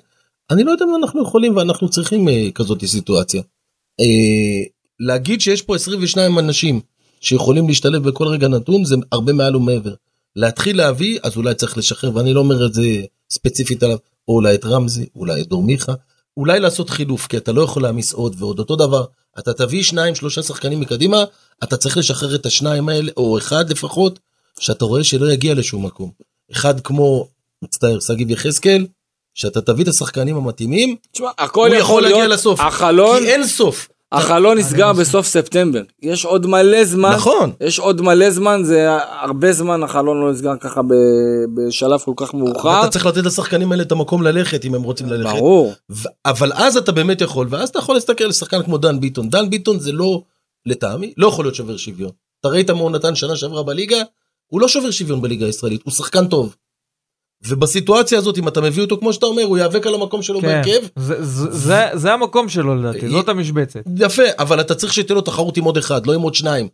אני 0.52 0.64
לא 0.64 0.72
יודע 0.72 0.86
אם 0.86 0.96
אנחנו 0.96 1.24
יכולים 1.24 1.56
ואנחנו 1.56 1.90
צריכים 1.90 2.30
אה, 2.30 2.48
כזאת 2.56 2.86
סיטואציה. 2.86 3.42
אה, 4.00 4.66
להגיד 5.00 5.42
שיש 5.42 5.62
פה 5.62 5.76
22 5.76 6.40
אנשים 6.40 6.82
שיכולים 7.22 7.68
להשתלב 7.68 8.10
בכל 8.10 8.28
רגע 8.28 8.48
נתון 8.48 8.86
זה 8.86 8.96
הרבה 9.12 9.34
מעל 9.34 9.56
ומעבר. 9.56 9.94
להתחיל 10.36 10.78
להביא 10.78 11.20
אז 11.24 11.38
אולי 11.38 11.56
צריך 11.56 11.78
לשחרר 11.78 12.16
ואני 12.16 12.34
לא 12.34 12.40
אומר 12.40 12.66
את 12.66 12.74
זה 12.74 12.84
ספציפית 13.32 13.84
עליו 13.84 13.98
או 14.28 14.34
אולי 14.34 14.56
את 14.56 14.66
רמזי 14.66 15.06
אולי 15.16 15.42
את 15.42 15.48
דור 15.48 15.64
מיכה 15.64 15.94
אולי 16.38 16.60
לעשות 16.60 16.90
חילוף 16.90 17.28
כי 17.28 17.38
אתה 17.38 17.52
לא 17.52 17.62
יכול 17.62 17.84
להעמיס 17.84 18.14
עוד 18.14 18.36
ועוד 18.40 18.60
אותו 18.60 18.76
דבר 18.76 19.06
אתה 19.40 19.54
תביא 19.54 19.84
שניים 19.84 20.16
שלושה 20.16 20.44
שחקנים 20.44 20.80
מקדימה 20.80 21.24
אתה 21.64 21.78
צריך 21.78 21.98
לשחרר 21.98 22.36
את 22.36 22.46
השניים 22.46 22.90
האלה 22.90 23.12
או 23.18 23.38
אחד 23.38 23.70
לפחות 23.70 24.20
שאתה 24.60 24.86
רואה 24.86 25.04
שלא 25.04 25.32
יגיע 25.32 25.54
לשום 25.54 25.86
מקום 25.86 26.12
אחד 26.52 26.80
כמו 26.80 27.28
מצטער 27.64 28.00
שגיב 28.00 28.32
יחזקאל 28.32 28.86
שאתה 29.34 29.62
תביא 29.62 29.84
את 29.84 29.90
השחקנים 29.90 30.36
המתאימים 30.38 30.96
תשמע, 31.12 31.30
הכל 31.38 31.68
הוא 31.68 31.76
יכול 31.76 32.02
להגיע 32.02 32.18
להיות, 32.18 32.32
לסוף 32.32 32.60
החלון, 32.60 33.20
כי 33.20 33.28
אין 33.28 33.48
סוף 33.48 33.88
החלון 34.12 34.58
נסגר 34.58 34.94
בסוף 34.94 35.28
ספטמבר. 35.28 35.82
יש 36.02 36.26
עוד 36.26 36.48
מלא 36.48 36.86
זמן. 36.86 37.12
נכון 37.16 37.52
יש 37.62 37.80
עוד 37.80 38.02
מלא 38.02 38.30
זמן, 38.30 38.62
זה 38.64 38.88
הרבה 39.22 39.54
זמן 39.54 39.84
החלון 39.84 40.22
לא 40.22 40.32
נסגר 40.32 40.58
ככה 40.60 40.82
ב- 40.82 41.46
בשלב 41.56 42.00
כל 42.00 42.14
כך 42.16 42.34
מאוחר. 42.34 42.82
אתה 42.82 42.90
צריך 42.90 43.06
לתת 43.06 43.24
לשחקנים 43.26 43.72
האלה 43.72 43.84
את 43.84 43.92
המקום 43.92 44.24
ללכת 44.24 44.66
אם 44.66 44.76
הם 44.76 44.84
רוצים 44.84 45.10
ללכת. 45.10 45.34
ברור. 45.36 45.74
ו- 45.92 46.10
אבל 46.26 46.52
אז 46.56 46.78
אתה 46.78 46.92
באמת 46.92 47.22
יכול 47.22 47.48
ואז 47.50 47.70
אתה 47.70 47.80
יכול 47.80 47.96
להסתכל 47.96 48.24
על 48.24 48.32
שחקן 48.32 48.64
כמו 48.64 48.78
דן 48.78 49.00
ביטון 49.00 49.30
דן 49.30 49.50
ביטון 49.50 49.80
זה 49.80 49.92
לא 49.92 50.22
לטעמי 50.66 51.14
לא 51.18 51.28
יכול 51.28 51.46
להיות 51.46 51.56
שובר 51.56 51.78
שוויון. 51.78 52.12
אתה 52.40 52.50
ראית 52.50 52.70
מה 52.70 52.80
הוא 52.80 52.92
נתן 52.92 53.16
שנה 53.16 53.36
שעברה 53.36 53.64
בליגה 53.64 53.98
הוא 54.52 54.62
לא 54.62 54.68
שובר 54.68 54.92
שוויון 54.92 55.22
בליגה 55.22 55.46
הישראלית 55.46 55.82
הוא 55.84 55.94
שחקן 55.94 56.28
טוב. 56.28 56.56
ובסיטואציה 57.48 58.18
הזאת 58.18 58.38
אם 58.38 58.48
אתה 58.48 58.62
מביא 58.62 58.84
אותו 58.84 58.98
כמו 58.98 59.14
שאתה 59.14 59.26
אומר 59.26 59.44
הוא 59.44 59.58
ייאבק 59.58 59.88
על 59.88 59.94
המקום 59.94 60.22
שלו 60.22 60.42
כן. 60.42 60.48
בהרכב 60.48 60.88
זה- 60.96 61.24
זה- 61.26 61.52
זה- 61.52 61.90
זה 61.94 62.14
המקום 62.14 62.50
שלו 62.50 62.76
לדעתי, 62.76 63.10
זאת 63.10 63.30
המשבצת. 63.30 63.80
יפה 63.98 64.24
אבל 64.40 64.62
אתה 64.62 64.76
צריך 64.76 64.94
שתהיה 64.94 65.16
לו 65.16 65.22
תחרות 65.22 65.58
עם 65.58 65.64
עוד 65.64 65.78
אחד 65.78 66.06
לא 66.06 66.14
עם 66.14 66.22
עוד 66.22 66.36
שניים. 66.36 66.68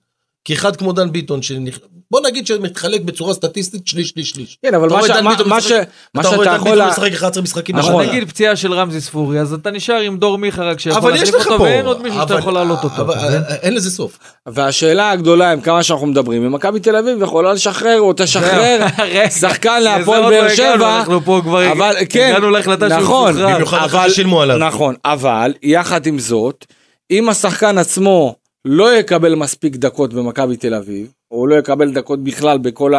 כי 0.48 0.54
אחד 0.54 0.76
כמו 0.76 0.94
דן 0.94 1.12
ביטון 1.12 1.42
שנכ... 1.42 1.78
בוא 2.12 2.22
נגיד 2.28 2.48
שמתחלק 2.48 3.02
בצורה 3.02 3.34
סטטיסטית 3.34 3.88
שליש 3.88 4.10
שליש 4.10 4.30
שליש. 4.30 4.58
כן, 4.66 4.74
אבל 4.74 4.90
מה 4.90 5.02
ש- 5.08 5.10
מה- 5.10 5.30
ביטון 5.32 5.50
מה 5.50 5.58
משחק- 5.58 5.70
ש- 5.70 5.88
מה 6.14 6.22
אתה 6.22 6.30
רואה 6.30 6.38
שאתה 6.40 6.50
דן 6.50 6.56
יכול... 6.56 6.72
ביטון 6.72 6.78
לה- 6.86 6.90
משחק 6.92 7.12
11 7.14 7.44
משחקים 7.44 7.76
נכון. 7.76 7.94
בשנה. 8.04 8.12
נגיד 8.14 8.30
פציעה 8.30 8.56
של 8.56 8.74
רמזי 8.74 9.02
ספורי 9.02 9.40
אז 9.40 9.54
אתה 9.54 9.72
נשאר 9.72 10.00
עם 10.00 10.18
דור 10.18 10.38
מיכה 10.38 10.64
רק 10.64 10.80
שיכול 10.80 11.12
להחליף 11.12 11.36
אותו 11.36 11.58
פה 11.58 11.64
ואין 11.64 11.86
עוד 11.86 12.02
מישהו 12.02 12.20
שאתה 12.22 12.34
יכול 12.34 12.54
להעלות 12.54 12.84
אותו. 12.84 13.02
אבל- 13.02 13.14
אתה 13.14 13.28
מבין? 13.28 13.42
אין 13.62 13.74
לזה 13.76 13.92
סוף. 13.92 14.18
והשאלה 14.46 15.12
הגדולה 15.12 15.52
עם 15.52 15.62
כמה 15.62 15.84
שאנחנו 15.84 16.08
מדברים, 16.08 16.46
אם 16.46 16.52
מכבי 16.54 16.80
תל 16.80 16.96
אביב 16.96 17.22
יכולה 17.22 17.54
לשחרר 17.54 18.00
או 18.00 18.14
תשחרר 18.18 18.86
שחקן 19.42 19.84
להפועל 19.84 20.22
לא 20.22 20.30
באר 20.30 20.38
הגענו, 20.44 20.56
שבע, 20.56 20.98
אנחנו 21.00 21.22
פה 21.26 21.40
כבר 21.44 21.72
אבל 21.72 21.96
כן, 22.10 22.28
הגענו 22.32 22.50
להחלטה 22.50 22.90
שהוא 22.90 23.02
נכון, 23.02 23.32
משוחרר. 23.34 23.54
במיוחד 23.56 23.78
אחרי 23.86 24.10
ששילמו 24.10 24.42
עליו. 24.42 24.58
נכון, 24.58 24.96
אבל 25.06 25.54
יחד 25.64 26.06
עם 26.06 26.20
זאת, 26.20 26.66
אם 27.12 27.30
השחקן 27.30 27.78
עצמו 27.78 28.36
לא 28.68 28.98
יקבל 28.98 29.36
מספיק 29.36 29.76
דקות 29.76 30.14
במכבי 30.14 30.58
תל 30.58 30.74
אביב, 30.74 31.12
או 31.32 31.48
לא 31.48 31.56
יקבל 31.56 31.92
דקות 31.92 32.24
בכלל 32.24 32.58
בכל 32.58 32.94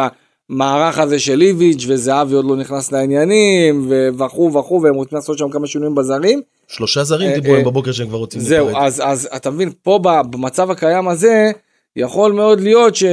המערך 0.49 0.99
הזה 0.99 1.19
של 1.19 1.41
איביץ' 1.41 1.85
וזהבי 1.87 2.35
עוד 2.35 2.45
לא 2.45 2.55
נכנס 2.55 2.91
לעניינים 2.91 3.91
וכו' 4.19 4.53
וכו' 4.53 4.81
והם 4.81 4.95
רוצים 4.95 5.15
לעשות 5.15 5.37
שם 5.37 5.49
כמה 5.49 5.67
שינויים 5.67 5.95
בזרים. 5.95 6.41
שלושה 6.67 7.03
זרים 7.03 7.29
אה, 7.29 7.35
דיברו 7.35 7.53
אה, 7.53 7.59
הם 7.59 7.65
בבוקר 7.65 7.91
שהם 7.91 8.07
כבר 8.07 8.17
רוצים 8.17 8.41
זהו, 8.41 8.65
להיפרד. 8.65 8.83
אז, 8.83 9.01
אז 9.05 9.29
אתה 9.35 9.51
מבין, 9.51 9.71
פה 9.83 9.99
במצב 10.03 10.71
הקיים 10.71 11.07
הזה, 11.07 11.51
יכול 11.95 12.31
מאוד 12.31 12.61
להיות 12.61 12.95
ש... 12.95 13.03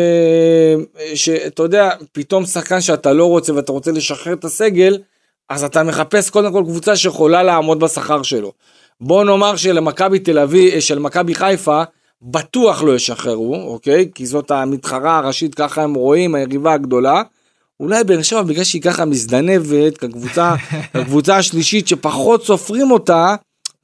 שאתה 1.15 1.63
יודע, 1.63 1.91
פתאום 2.13 2.47
שחקן 2.47 2.81
שאתה 2.81 3.13
לא 3.13 3.25
רוצה 3.25 3.55
ואתה 3.55 3.73
רוצה 3.73 3.93
לשחרר 3.93 4.33
את 4.33 4.45
הסגל, 4.45 4.99
אז 5.49 5.65
אתה 5.65 5.83
מחפש 5.83 6.31
קודם 6.31 6.53
כל 6.53 6.63
קבוצה 6.67 6.97
שיכולה 6.97 7.43
לעמוד 7.43 7.81
בשכר 7.81 8.23
שלו. 8.23 8.53
בוא 9.01 9.25
נאמר 9.25 9.57
שלמכבי 9.57 10.19
תל 10.19 10.39
אביב, 10.39 10.81
של 10.81 10.99
מכבי 10.99 11.35
חיפה, 11.35 11.83
בטוח 12.31 12.83
לא 12.83 12.95
ישחררו, 12.97 13.55
אוקיי? 13.73 14.09
כי 14.15 14.27
זאת 14.27 14.51
המתחרה 14.51 15.19
הראשית, 15.19 15.55
ככה 15.55 15.83
הם 15.83 15.95
רואים, 15.95 16.35
היריבה 16.35 16.73
הגדולה. 16.73 17.23
אולי 17.81 18.05
באר 18.05 18.23
שבע 18.23 18.43
בגלל 18.43 18.65
שהיא 18.65 18.83
ככה 18.83 19.05
מזדנבת, 19.05 19.99
כקבוצה, 19.99 20.55
כקבוצה 20.95 21.37
השלישית 21.37 21.89
שפחות 21.89 22.45
סופרים 22.45 22.91
אותה, 22.91 23.35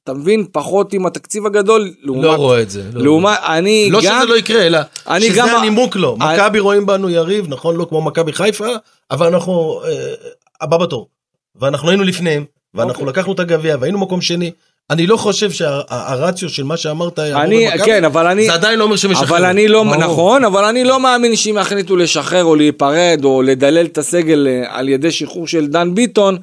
אתה 0.05 0.15
מבין? 0.15 0.47
פחות 0.53 0.93
עם 0.93 1.07
התקציב 1.07 1.47
הגדול, 1.47 1.93
לעומת, 2.03 2.25
לא 2.25 2.35
רואה 2.35 2.63
את 2.63 2.71
זה. 2.71 2.83
לא 2.93 3.03
לעומת, 3.03 3.39
אני 3.47 3.89
לא 3.91 4.01
גם, 4.05 4.17
שזה 4.21 4.33
לא 4.33 4.39
יקרה, 4.39 4.67
אלא 4.67 4.79
שזה 5.21 5.39
גם- 5.39 5.49
הנימוק 5.49 5.97
לו. 5.97 6.17
אני- 6.21 6.35
מכבי 6.35 6.59
רואים 6.59 6.87
בנו 6.87 7.11
יריב, 7.11 7.47
נכון, 7.49 7.77
לא 7.77 7.87
כמו 7.89 8.03
מכבי 8.03 8.33
חיפה, 8.33 8.67
אבל 9.11 9.27
אנחנו 9.27 9.81
אה, 9.85 10.15
הבא 10.61 10.77
בתור. 10.77 11.09
ואנחנו 11.57 11.89
היינו 11.89 12.03
לפניהם, 12.05 12.45
ואנחנו 12.75 12.93
אוקיי. 13.01 13.07
לקחנו 13.13 13.33
את 13.33 13.41
הגביע, 13.41 13.77
והיינו 13.81 13.99
מקום 13.99 14.21
שני. 14.21 14.51
אני 14.93 15.07
לא 15.07 15.17
חושב 15.17 15.51
שהרציו 15.51 16.49
של 16.49 16.65
מה 16.65 16.77
שאמרת 16.77 17.19
אני, 17.19 17.67
כן, 17.85 18.05
אבל 18.05 18.27
אני, 18.27 18.47
זה 18.47 18.53
עדיין 18.55 18.79
לא 18.79 18.85
אומר 18.85 18.97
שהם 18.97 19.11
ישחררו. 19.11 19.37
אבל 19.37 19.45
אני 19.45 19.69
לא, 19.69 19.83
ברור. 19.85 19.97
נכון, 19.97 20.45
אבל 20.45 20.65
אני 20.65 20.85
לא 20.85 21.01
מאמין 21.01 21.37
שאם 21.37 21.57
יחליטו 21.61 21.97
לשחרר 21.97 22.45
או 22.45 22.57
להיפרד 22.57 23.21
או 23.25 23.43
לדלל 23.43 23.85
את 23.87 23.99
הסגל 23.99 24.47
אה, 24.49 24.79
על 24.79 24.89
ידי 24.89 25.11
שחרור 25.11 25.47
של 25.47 25.67
דן 25.67 25.95
ביטון, 25.95 26.37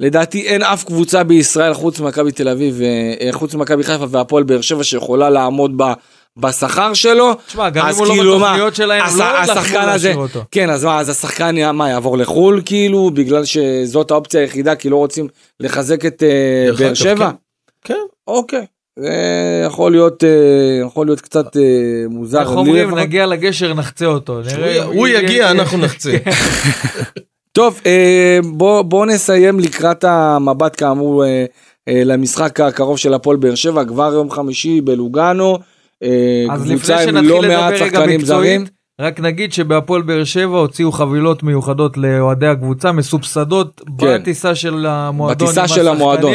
לדעתי 0.00 0.42
אין 0.46 0.62
אף 0.62 0.84
קבוצה 0.84 1.22
בישראל 1.22 1.74
חוץ 1.74 2.00
ממכבי 2.00 2.32
תל 2.32 2.48
אביב, 2.48 2.80
אה, 2.82 3.32
חוץ 3.32 3.54
ממכבי 3.54 3.82
חיפה 3.84 4.04
והפועל 4.10 4.42
באר 4.42 4.60
שבע 4.60 4.84
שיכולה 4.84 5.30
לעמוד 5.30 5.72
ב... 5.76 5.92
בשכר 6.36 6.94
שלו, 6.94 7.34
תשמע, 7.46 7.70
גם 7.70 7.82
אם 7.84 7.88
אז 7.90 7.98
הוא 7.98 8.06
לא 8.06 8.12
כאילו 8.12 8.38
מה, 8.38 8.46
בתוכניות 8.46 8.74
שלהם, 8.74 9.02
הש- 9.02 9.16
לא 9.18 9.24
השחקן 9.24 9.88
הזה, 9.88 10.12
אותו. 10.14 10.40
כן, 10.50 10.70
אז 10.70 10.84
מה, 10.84 11.00
אז 11.00 11.08
השחקן 11.08 11.56
יה- 11.56 11.72
מה, 11.72 11.88
יעבור 11.90 12.18
לחו"ל 12.18 12.62
כאילו, 12.64 13.10
בגלל 13.14 13.44
שזאת 13.44 14.10
האופציה 14.10 14.40
היחידה, 14.40 14.74
כי 14.74 14.88
לא 14.88 14.96
רוצים 14.96 15.28
לחזק 15.60 16.06
את 16.06 16.22
אה, 16.22 16.72
באר 16.78 16.94
שבע? 16.94 17.30
כן. 17.30 17.36
אוקיי, 18.28 18.66
זה 18.98 19.08
יכול 19.66 19.92
להיות, 19.92 20.24
אה, 20.24 20.28
יכול 20.86 21.06
להיות 21.06 21.20
קצת 21.20 21.56
אה, 21.56 21.62
מוזר. 22.08 22.40
איך 22.40 22.48
אומרים. 22.50 22.94
נגיע 22.98 23.26
לגשר, 23.26 23.74
נחצה 23.74 24.06
אותו. 24.06 24.40
הוא- 24.84 25.08
יגיע, 25.08 25.50
אנחנו 25.50 25.78
נחצה. 25.78 26.12
טוב, 27.52 27.80
אה, 27.86 28.38
בוא, 28.44 28.82
בוא 28.82 29.06
נסיים 29.06 29.60
לקראת 29.60 30.04
המבט 30.04 30.80
כאמור 30.80 31.24
אה, 31.24 31.44
אה, 31.88 32.02
למשחק 32.04 32.60
הקרוב 32.60 32.98
של 32.98 33.14
הפועל 33.14 33.36
באר 33.36 33.54
שבע, 33.54 33.84
כבר 33.84 34.12
יום 34.14 34.30
חמישי 34.30 34.80
בלוגנו. 34.80 35.58
אה, 36.02 36.44
אז 36.50 36.70
לפני 36.70 36.96
שנתחיל 37.04 37.28
לא 37.30 37.42
לדבר 37.42 37.66
רגע. 37.84 38.06
מקצועית, 38.06 38.70
רק 39.00 39.20
נגיד 39.20 39.52
שבהפועל 39.52 40.02
באר 40.02 40.24
שבע 40.24 40.58
הוציאו 40.58 40.92
חבילות 40.92 41.42
מיוחדות 41.42 41.96
לאוהדי 41.98 42.46
הקבוצה, 42.46 42.92
מסובסדות 42.92 43.80
כן. 43.98 44.18
בטיסה 44.20 44.54
של 44.54 44.86
המועדון. 44.86 45.46
בטיסה 45.46 45.68
של 45.68 45.88
המועדון. 45.88 46.32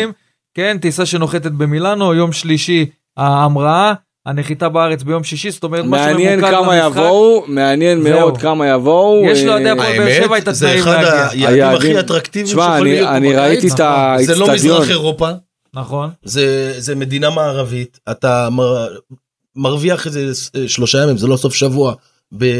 כן, 0.56 0.78
טיסה 0.82 1.06
שנוחתת 1.06 1.51
במילאנו, 1.51 2.14
יום 2.14 2.32
שלישי 2.34 2.86
ההמראה, 3.18 3.93
הנחיתה 4.26 4.70
בארץ 4.70 5.03
ביום 5.03 5.24
שישי, 5.24 5.51
זאת 5.51 5.64
אומרת, 5.64 5.86
מה 5.86 5.89
מעניין 5.97 6.39
שממוקד 6.39 6.56
כמה 6.58 6.72
במשחק, 6.84 6.91
יבואו, 7.01 7.43
מעניין 7.47 8.01
זהו. 8.03 8.12
מאוד 8.20 8.38
כמה 8.38 8.68
יבואו. 8.68 9.22
יש 9.26 9.39
אה, 9.39 9.45
לאוהדי 9.45 9.70
הפועל 9.70 9.97
באר 9.97 10.24
שבע 10.24 10.38
את 10.38 10.47
האמת, 10.47 10.56
זה 10.56 10.68
התנאים 10.68 10.84
אחד 10.84 11.03
להגיע. 11.03 11.49
היעדים 11.49 11.78
הכי 11.78 11.99
אטרקטיביים 11.99 12.47
תשמע, 12.47 12.68
שיכולים 12.72 12.93
אני- 12.93 12.99
להיות 13.01 13.10
פה 13.10 13.16
אני 13.18 13.30
בקיץ. 13.30 13.39
ראיתי 13.39 13.68
את 13.68 13.78
זה 14.28 14.36
לא 14.36 14.45
האיצטדיון. 14.45 14.49
מזרח 14.78 14.89
אירופה, 14.89 15.30
נכון. 15.74 16.10
זה, 16.24 16.74
זה 16.78 16.95
מדינה 16.95 17.30
מערבית, 17.30 17.99
אתה 18.12 18.49
מר, 18.51 18.88
מרוויח 19.56 20.06
איזה 20.08 20.32
אה, 20.56 20.68
שלושה 20.68 21.03
ימים, 21.03 21.18
זה 21.18 21.28
לא 21.28 21.38
סוף 21.38 21.53
שבוע, 21.53 21.93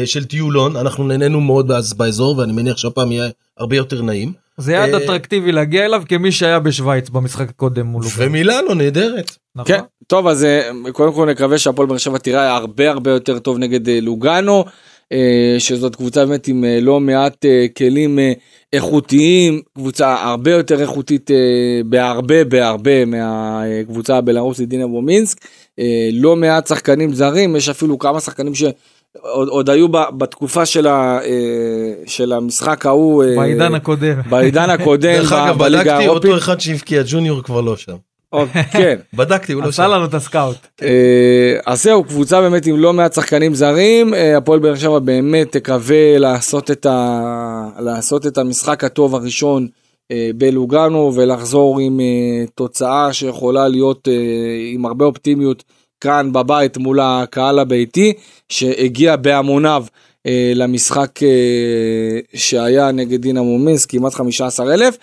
של 0.04 0.24
טיולון, 0.24 0.76
אנחנו 0.76 1.04
נהנינו 1.04 1.40
מאוד 1.40 1.68
באז- 1.68 1.92
באזור, 1.94 2.38
ואני 2.38 2.52
מניח 2.52 2.76
שהפעם 2.76 3.12
יהיה 3.12 3.28
הרבה 3.58 3.76
יותר 3.76 4.02
נעים. 4.02 4.32
זה 4.60 4.72
יעד 4.72 4.94
אה, 4.94 5.04
אטרקטיבי 5.04 5.52
להגיע 5.52 5.84
אליו 5.84 6.02
כמי 6.08 6.32
שהיה 6.32 6.58
בשוויץ 6.58 7.08
במשחק 7.08 7.48
הקודם 7.48 7.86
מול 7.86 8.04
אוקראינה. 8.04 8.30
ומילאנו 8.30 8.74
נהדרת. 8.74 9.36
נכון? 9.56 9.76
כן, 9.76 9.80
טוב 10.06 10.26
אז 10.26 10.44
אה, 10.44 10.70
קודם 10.92 11.12
כל 11.12 11.30
נקווה 11.30 11.58
שהפועל 11.58 11.88
באר 11.88 11.98
שבע 11.98 12.18
תראה 12.18 12.56
הרבה 12.56 12.90
הרבה 12.90 13.10
יותר 13.10 13.38
טוב 13.38 13.58
נגד 13.58 13.88
אה, 13.88 13.98
לוגאנו, 14.00 14.64
שזאת 15.58 15.96
קבוצה 15.96 16.26
באמת 16.26 16.48
עם 16.48 16.64
לא 16.80 17.00
מעט 17.00 17.44
כלים 17.76 18.18
איכותיים, 18.72 19.60
קבוצה 19.74 20.14
הרבה 20.22 20.50
יותר 20.50 20.80
איכותית 20.80 21.30
בהרבה 21.86 22.44
בהרבה 22.44 23.04
מהקבוצה 23.04 24.16
הבלארוסית 24.16 24.68
דינמו 24.68 25.02
מינסק, 25.02 25.38
לא 26.12 26.36
מעט 26.36 26.66
שחקנים 26.66 27.12
זרים, 27.12 27.56
יש 27.56 27.68
אפילו 27.68 27.98
כמה 27.98 28.20
שחקנים 28.20 28.54
שעוד 28.54 28.72
עוד 29.22 29.70
היו 29.70 29.88
ב- 29.88 30.18
בתקופה 30.18 30.66
של, 30.66 30.86
ה, 30.86 31.18
אה, 31.24 31.92
של 32.06 32.32
המשחק 32.32 32.86
ההוא, 32.86 33.24
אה, 33.24 33.36
בעידן 33.36 33.74
הקודם. 33.74 34.20
בעידן 34.30 34.70
הקודם 34.70 35.12
דרך 35.12 35.32
אגב, 35.32 35.58
בליגה 35.58 35.94
בדקתי, 35.94 36.08
אותו 36.08 36.36
אחד 36.36 36.60
שהבקיע 36.60 37.02
ג'וניור 37.06 37.42
כבר 37.42 37.60
לא 37.60 37.76
שם. 37.76 37.96
כן. 38.72 38.96
בדקתי, 39.18 39.52
הוא 39.52 39.62
לא 39.62 39.68
עשה 39.68 39.84
שם. 39.84 39.90
לנו 39.90 40.04
את 40.04 40.14
הסקאוט. 40.14 40.56
אה, 40.82 41.58
אז 41.66 41.82
זהו, 41.82 42.04
קבוצה 42.04 42.40
באמת 42.40 42.66
עם 42.66 42.76
לא 42.76 42.92
מעט 42.92 43.12
שחקנים 43.12 43.54
זרים, 43.54 44.14
הפועל 44.36 44.58
באר 44.58 44.76
שבע 44.76 44.98
באמת 44.98 45.52
תקווה 45.52 46.18
לעשות 46.18 46.70
את, 46.70 46.86
ה... 46.86 47.68
לעשות 47.78 48.26
את 48.26 48.38
המשחק 48.38 48.84
הטוב 48.84 49.14
הראשון 49.14 49.68
בלוגנו 50.34 51.12
ולחזור 51.14 51.80
עם 51.80 52.00
אה, 52.00 52.44
תוצאה 52.54 53.12
שיכולה 53.12 53.68
להיות 53.68 54.08
עם 54.72 54.86
הרבה 54.86 55.04
אופטימיות 55.04 55.64
כאן 56.00 56.32
בבית 56.32 56.76
מול 56.76 56.98
הקהל 57.02 57.58
הביתי 57.58 58.12
שהגיע 58.48 59.16
בהמוניו 59.16 59.84
אה, 60.26 60.52
למשחק 60.54 61.22
אה, 61.22 61.28
שהיה 62.34 62.92
נגד 62.92 63.22
דינמו 63.22 63.58
מינסק, 63.58 63.90
כמעט 63.90 64.14
15 64.14 64.74
אלף. 64.74 64.96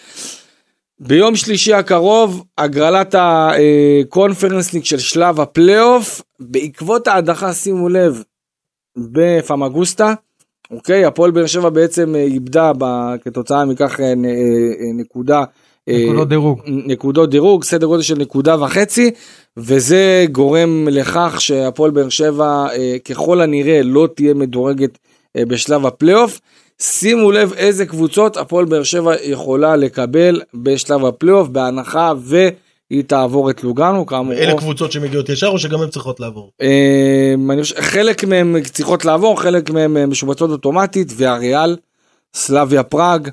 ביום 1.00 1.36
שלישי 1.36 1.74
הקרוב 1.74 2.44
הגרלת 2.58 3.16
הקונפרנס 3.18 4.74
ליג 4.74 4.84
של 4.84 5.00
שלב 5.00 5.40
הפלייאוף 5.42 6.22
בעקבות 6.40 7.08
ההדחה 7.08 7.54
שימו 7.54 7.90
לב 7.90 8.24
בפמגוסטה 8.98 10.14
אוקיי 10.72 11.06
הפועל 11.06 11.32
באר 11.32 11.46
שבע 11.46 11.70
בעצם 11.70 12.16
אה, 12.16 12.22
איבדה 12.24 12.72
ב- 12.78 13.16
כתוצאה 13.24 13.66
מכך 13.66 14.00
אה, 14.00 14.16
נ- 14.16 14.26
אה, 14.26 14.32
נקודה 14.94 15.44
נקודות 15.88 16.30
דירוג. 16.30 16.60
נקודות 16.68 17.30
דירוג 17.30 17.64
סדר 17.64 17.88
גודל 17.88 18.02
של 18.02 18.18
נקודה 18.18 18.62
וחצי 18.64 19.12
וזה 19.58 20.26
גורם 20.32 20.88
לכך 20.92 21.36
שהפועל 21.40 21.92
באר 21.92 22.10
שבע 22.10 22.66
אה, 22.72 22.96
ככל 23.06 23.42
הנראה 23.42 23.82
לא 23.84 24.08
תהיה 24.16 24.34
מדורגת 24.34 24.98
אה, 25.36 25.46
בשלב 25.46 25.86
הפלייאוף. 25.86 26.40
שימו 26.82 27.32
לב 27.32 27.54
איזה 27.54 27.86
קבוצות 27.86 28.38
הפועל 28.38 28.66
באר 28.66 28.84
שבע 28.84 29.14
יכולה 29.24 29.76
לקבל 29.76 30.42
בשלב 30.54 31.06
הפלייאוף 31.06 31.48
בהנחה 31.48 32.14
והיא 32.20 33.04
תעבור 33.08 33.50
את 33.50 33.64
לוגנו 33.64 34.06
כאמור. 34.06 34.34
אלה 34.34 34.58
קבוצות 34.58 34.92
שמגיעות 34.92 35.30
ישר 35.30 35.48
או 35.48 35.60
שגם 35.60 35.82
הן 35.82 35.90
צריכות 35.90 36.20
לעבור? 36.20 36.52
אה, 36.62 37.36
חלק 37.80 38.24
מהם 38.24 38.56
צריכות 38.64 39.06
לעבור 39.06 39.42
חלק 39.42 39.70
אה, 39.76 39.88
משובצות 39.88 40.50
אוטומטית 40.50 41.14
והריאל, 41.16 41.78
סלביה 42.34 42.84
פראג, 42.84 43.30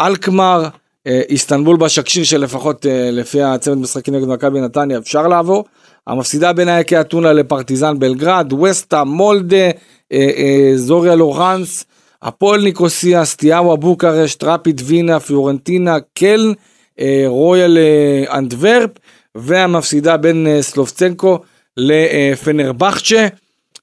אלקמר, 0.00 0.68
איסטנבול 1.08 1.76
בשקשיר 1.76 2.24
שלפחות 2.24 2.86
אה, 2.86 3.10
לפי 3.10 3.42
הצמד 3.42 3.78
משחקים 3.78 4.14
נגד 4.14 4.28
מכבי 4.28 4.60
נתניה 4.60 4.98
אפשר 4.98 5.28
לעבור. 5.28 5.64
המפסידה 6.06 6.52
בין 6.52 6.68
אייקי 6.68 7.00
אתונה 7.00 7.32
לפרטיזן 7.32 7.98
בלגרד, 7.98 8.52
וסטה, 8.52 9.04
מולדה, 9.04 9.56
אה, 9.56 9.70
אה, 10.12 10.72
זוריה 10.76 11.14
לוהנסק, 11.14 11.84
הפועל 12.22 12.62
ניקוסיה, 12.62 13.24
סטיאווה 13.24 13.76
בוקרשט, 13.76 14.44
רפיד 14.44 14.80
וינה, 14.84 15.20
פיורנטינה, 15.20 15.96
קלן, 16.14 16.52
אה, 17.00 17.24
רויאל 17.26 17.78
אה, 17.78 18.38
אנדוורפ, 18.38 18.90
והמפסידה 19.34 20.16
בין 20.16 20.46
אה, 20.46 20.62
סלובצקו 20.62 21.38
לפנרבחצ'ה. 21.76 23.26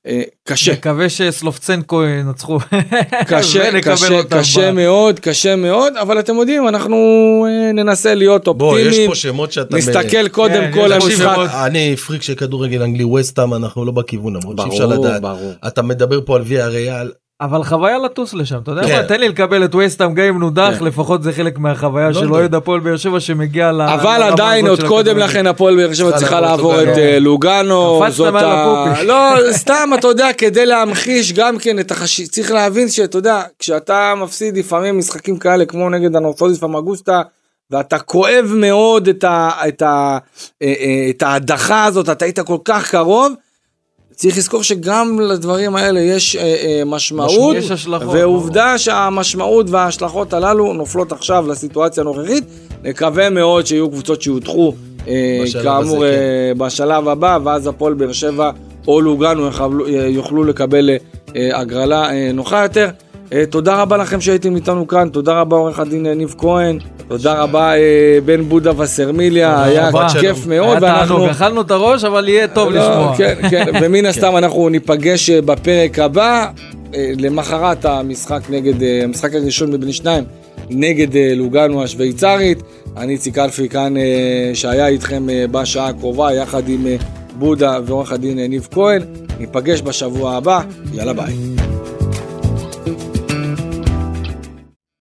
אה, 0.08 0.22
קשה, 0.44 0.74
מקווה 0.74 1.10
שסלובצנקו 1.10 2.04
ינצחו. 2.04 2.60
קשה, 3.28 3.82
קשה, 3.82 4.24
קשה 4.30 4.72
מאוד, 4.72 5.20
קשה 5.20 5.56
מאוד, 5.56 5.98
אבל 5.98 6.20
אתם 6.20 6.36
יודעים, 6.36 6.68
אנחנו 6.68 6.96
אה, 7.50 7.72
ננסה 7.72 8.16
להיות 8.16 8.48
בוא, 8.58 8.80
יש 8.80 8.86
אופטימיים, 8.86 9.10
פה 9.10 9.16
שמות 9.16 9.52
שאתה... 9.52 9.78
נסתכל 9.78 10.28
קודם 10.28 10.54
כן, 10.54 10.72
כל 10.74 10.80
על 10.80 10.94
המשחק. 10.94 11.36
שמות. 11.36 11.50
אני 11.66 11.96
פריק 11.96 12.22
של 12.22 12.36
כדורגל 12.36 12.82
אנגלי 12.82 13.04
וסטאם 13.04 13.54
אנחנו 13.54 13.86
לא 13.86 13.92
בכיוון 13.92 14.36
למרות 14.36 14.58
שאי 14.58 14.68
אפשר 14.68 14.88
ברור, 14.88 15.06
לדעת. 15.06 15.22
ברור. 15.22 15.54
אתה 15.68 15.82
מדבר 15.82 16.20
פה 16.26 16.36
על 16.36 16.42
ויה 16.46 16.68
ריאל 16.68 17.12
אבל 17.42 17.64
חוויה 17.64 17.98
לטוס 17.98 18.34
לשם, 18.34 18.58
אתה 18.64 18.72
יודע 18.72 18.84
כן. 18.88 18.96
מה, 19.02 19.04
תן 19.04 19.20
לי 19.20 19.30
לקבל 19.30 19.66
את 19.66 19.76
וסטאם 19.76 20.14
גם 20.14 20.26
אם 20.26 20.40
נודח, 20.40 20.76
כן. 20.80 20.86
לפחות 20.86 21.24
זה 21.24 21.34
חלק 21.34 21.58
מהחוויה 21.60 22.14
של 22.14 22.20
לונדון. 22.20 22.40
אוהד 22.40 22.56
הפועל 22.56 22.80
באר 22.80 22.98
שבע 22.98 23.20
שמגיע 23.20 23.72
ל... 23.72 23.82
אבל 23.82 24.24
עדיין 24.24 24.68
עוד 24.68 24.80
של 24.80 24.88
קודם. 24.88 25.18
לכן 25.18 25.48
הפועל 25.48 25.76
באר 25.76 25.94
שבע 25.94 26.18
צריכה 26.18 26.42
לעבור 26.42 26.74
את 26.82 26.88
לוגאנו. 26.88 27.02
אה, 27.02 27.20
לוגאנו. 27.20 28.00
קפצת 28.04 28.16
זאת 28.16 28.34
מעל 28.34 28.46
ה- 28.46 28.64
הפופיק. 28.86 29.04
לא, 29.08 29.34
סתם 29.52 29.90
אתה 30.00 30.08
יודע, 30.08 30.34
כדי 30.38 30.66
להמחיש 30.66 31.34
גם 31.34 31.58
כן 31.58 31.80
את 31.80 31.92
החשיבות, 31.92 32.32
צריך 32.32 32.52
להבין 32.52 32.90
שאתה 32.90 33.18
יודע, 33.18 33.42
כשאתה 33.60 34.14
מפסיד 34.18 34.58
לפעמים 34.58 34.98
משחקים 34.98 35.38
כאלה 35.38 35.66
כמו 35.66 35.90
נגד 35.90 36.16
הנורפוליס 36.16 36.60
פמגוסטה, 36.60 37.22
ואתה 37.72 38.00
כואב 38.00 38.52
מאוד 38.56 39.10
אה, 39.24 39.60
אה, 40.62 41.08
את 41.10 41.24
ההדחה 41.24 41.86
הזאת, 41.86 42.10
אתה 42.10 42.26
היית 42.26 42.40
כל 42.40 42.58
כך 42.66 42.92
קרוב. 42.92 43.34
צריך 44.16 44.38
לזכור 44.38 44.64
שגם 44.64 45.20
לדברים 45.20 45.76
האלה 45.76 46.00
יש 46.00 46.36
אה, 46.36 46.42
אה, 46.42 46.82
משמעות, 46.86 47.56
יש 47.56 47.72
השלכות, 47.72 48.16
ועובדה 48.16 48.78
שהמשמעות 48.78 49.70
וההשלכות 49.70 50.34
הללו 50.34 50.74
נופלות 50.74 51.12
עכשיו 51.12 51.46
לסיטואציה 51.48 52.02
הנוכחית. 52.02 52.44
נקווה 52.84 53.30
מאוד 53.30 53.66
שיהיו 53.66 53.90
קבוצות 53.90 54.22
שיודחו 54.22 54.74
אה, 55.08 55.44
כאמור 55.64 55.96
הזה, 55.96 56.06
אה, 56.06 56.54
בשלב 56.58 57.08
הבא, 57.08 57.38
ואז 57.44 57.68
הפועל 57.68 57.94
באר 57.94 58.12
שבע 58.12 58.52
או 58.88 59.02
לוגנו 59.02 59.48
אה, 59.48 60.08
יוכלו 60.08 60.44
לקבל 60.44 60.90
אה, 61.36 61.60
הגרלה 61.60 62.12
אה, 62.12 62.32
נוחה 62.34 62.64
יותר. 62.64 62.90
אה, 63.34 63.46
תודה 63.46 63.82
רבה 63.82 63.98
לכם 63.98 64.22
שהייתם 64.22 64.56
איתנו 64.56 64.88
כאן, 64.88 65.10
תודה 65.10 65.42
רבה 65.42 65.58
עורך 65.58 65.80
הדין 65.80 66.06
אה, 66.06 66.14
ניב 66.14 66.36
כהן, 66.38 66.80
תודה 67.08 67.34
רבה 67.34 67.76
אה, 67.76 68.20
בן 68.26 68.42
בודה 68.42 68.80
וסרמיליה, 68.80 69.64
היה. 69.64 69.90
כיף 70.20 70.48
מאוד, 70.48 70.84
היה 70.84 70.94
ואנחנו... 70.96 71.16
תענוג, 71.16 71.30
אכלנו 71.30 71.62
את 71.62 71.72
הראש, 71.72 72.04
אבל 72.04 72.30
יהיה 72.30 72.48
טוב 72.48 72.70
לא, 72.70 72.82
לשמוע. 72.82 73.18
כן, 73.18 73.36
כן, 73.50 73.66
ומן 73.82 74.06
הסתם 74.06 74.38
אנחנו 74.38 74.70
ניפגש 74.70 75.30
בפרק 75.30 76.00
הבא, 76.00 76.48
למחרת 76.94 77.86
המשחק 77.86 78.42
נגד, 78.50 78.74
המשחק 79.04 79.34
הראשון 79.34 79.72
מבין 79.72 79.92
שניים, 79.92 80.24
נגד 80.70 81.08
לוגנו 81.36 81.84
השוויצרית. 81.84 82.64
אני 82.98 83.14
איציק 83.14 83.38
אלפי 83.38 83.70
כאן, 83.70 83.94
שהיה 84.54 84.88
איתכם 84.88 85.28
בשעה 85.52 85.88
הקרובה, 85.88 86.34
יחד 86.34 86.70
עם 86.70 86.88
בודה 87.36 87.80
ועורך 87.86 88.12
הדין 88.12 88.40
ניב 88.40 88.68
כהן. 88.72 89.02
ניפגש 89.40 89.82
בשבוע 89.82 90.36
הבא, 90.36 90.62
יאללה 90.94 91.14
ביי. 91.14 91.65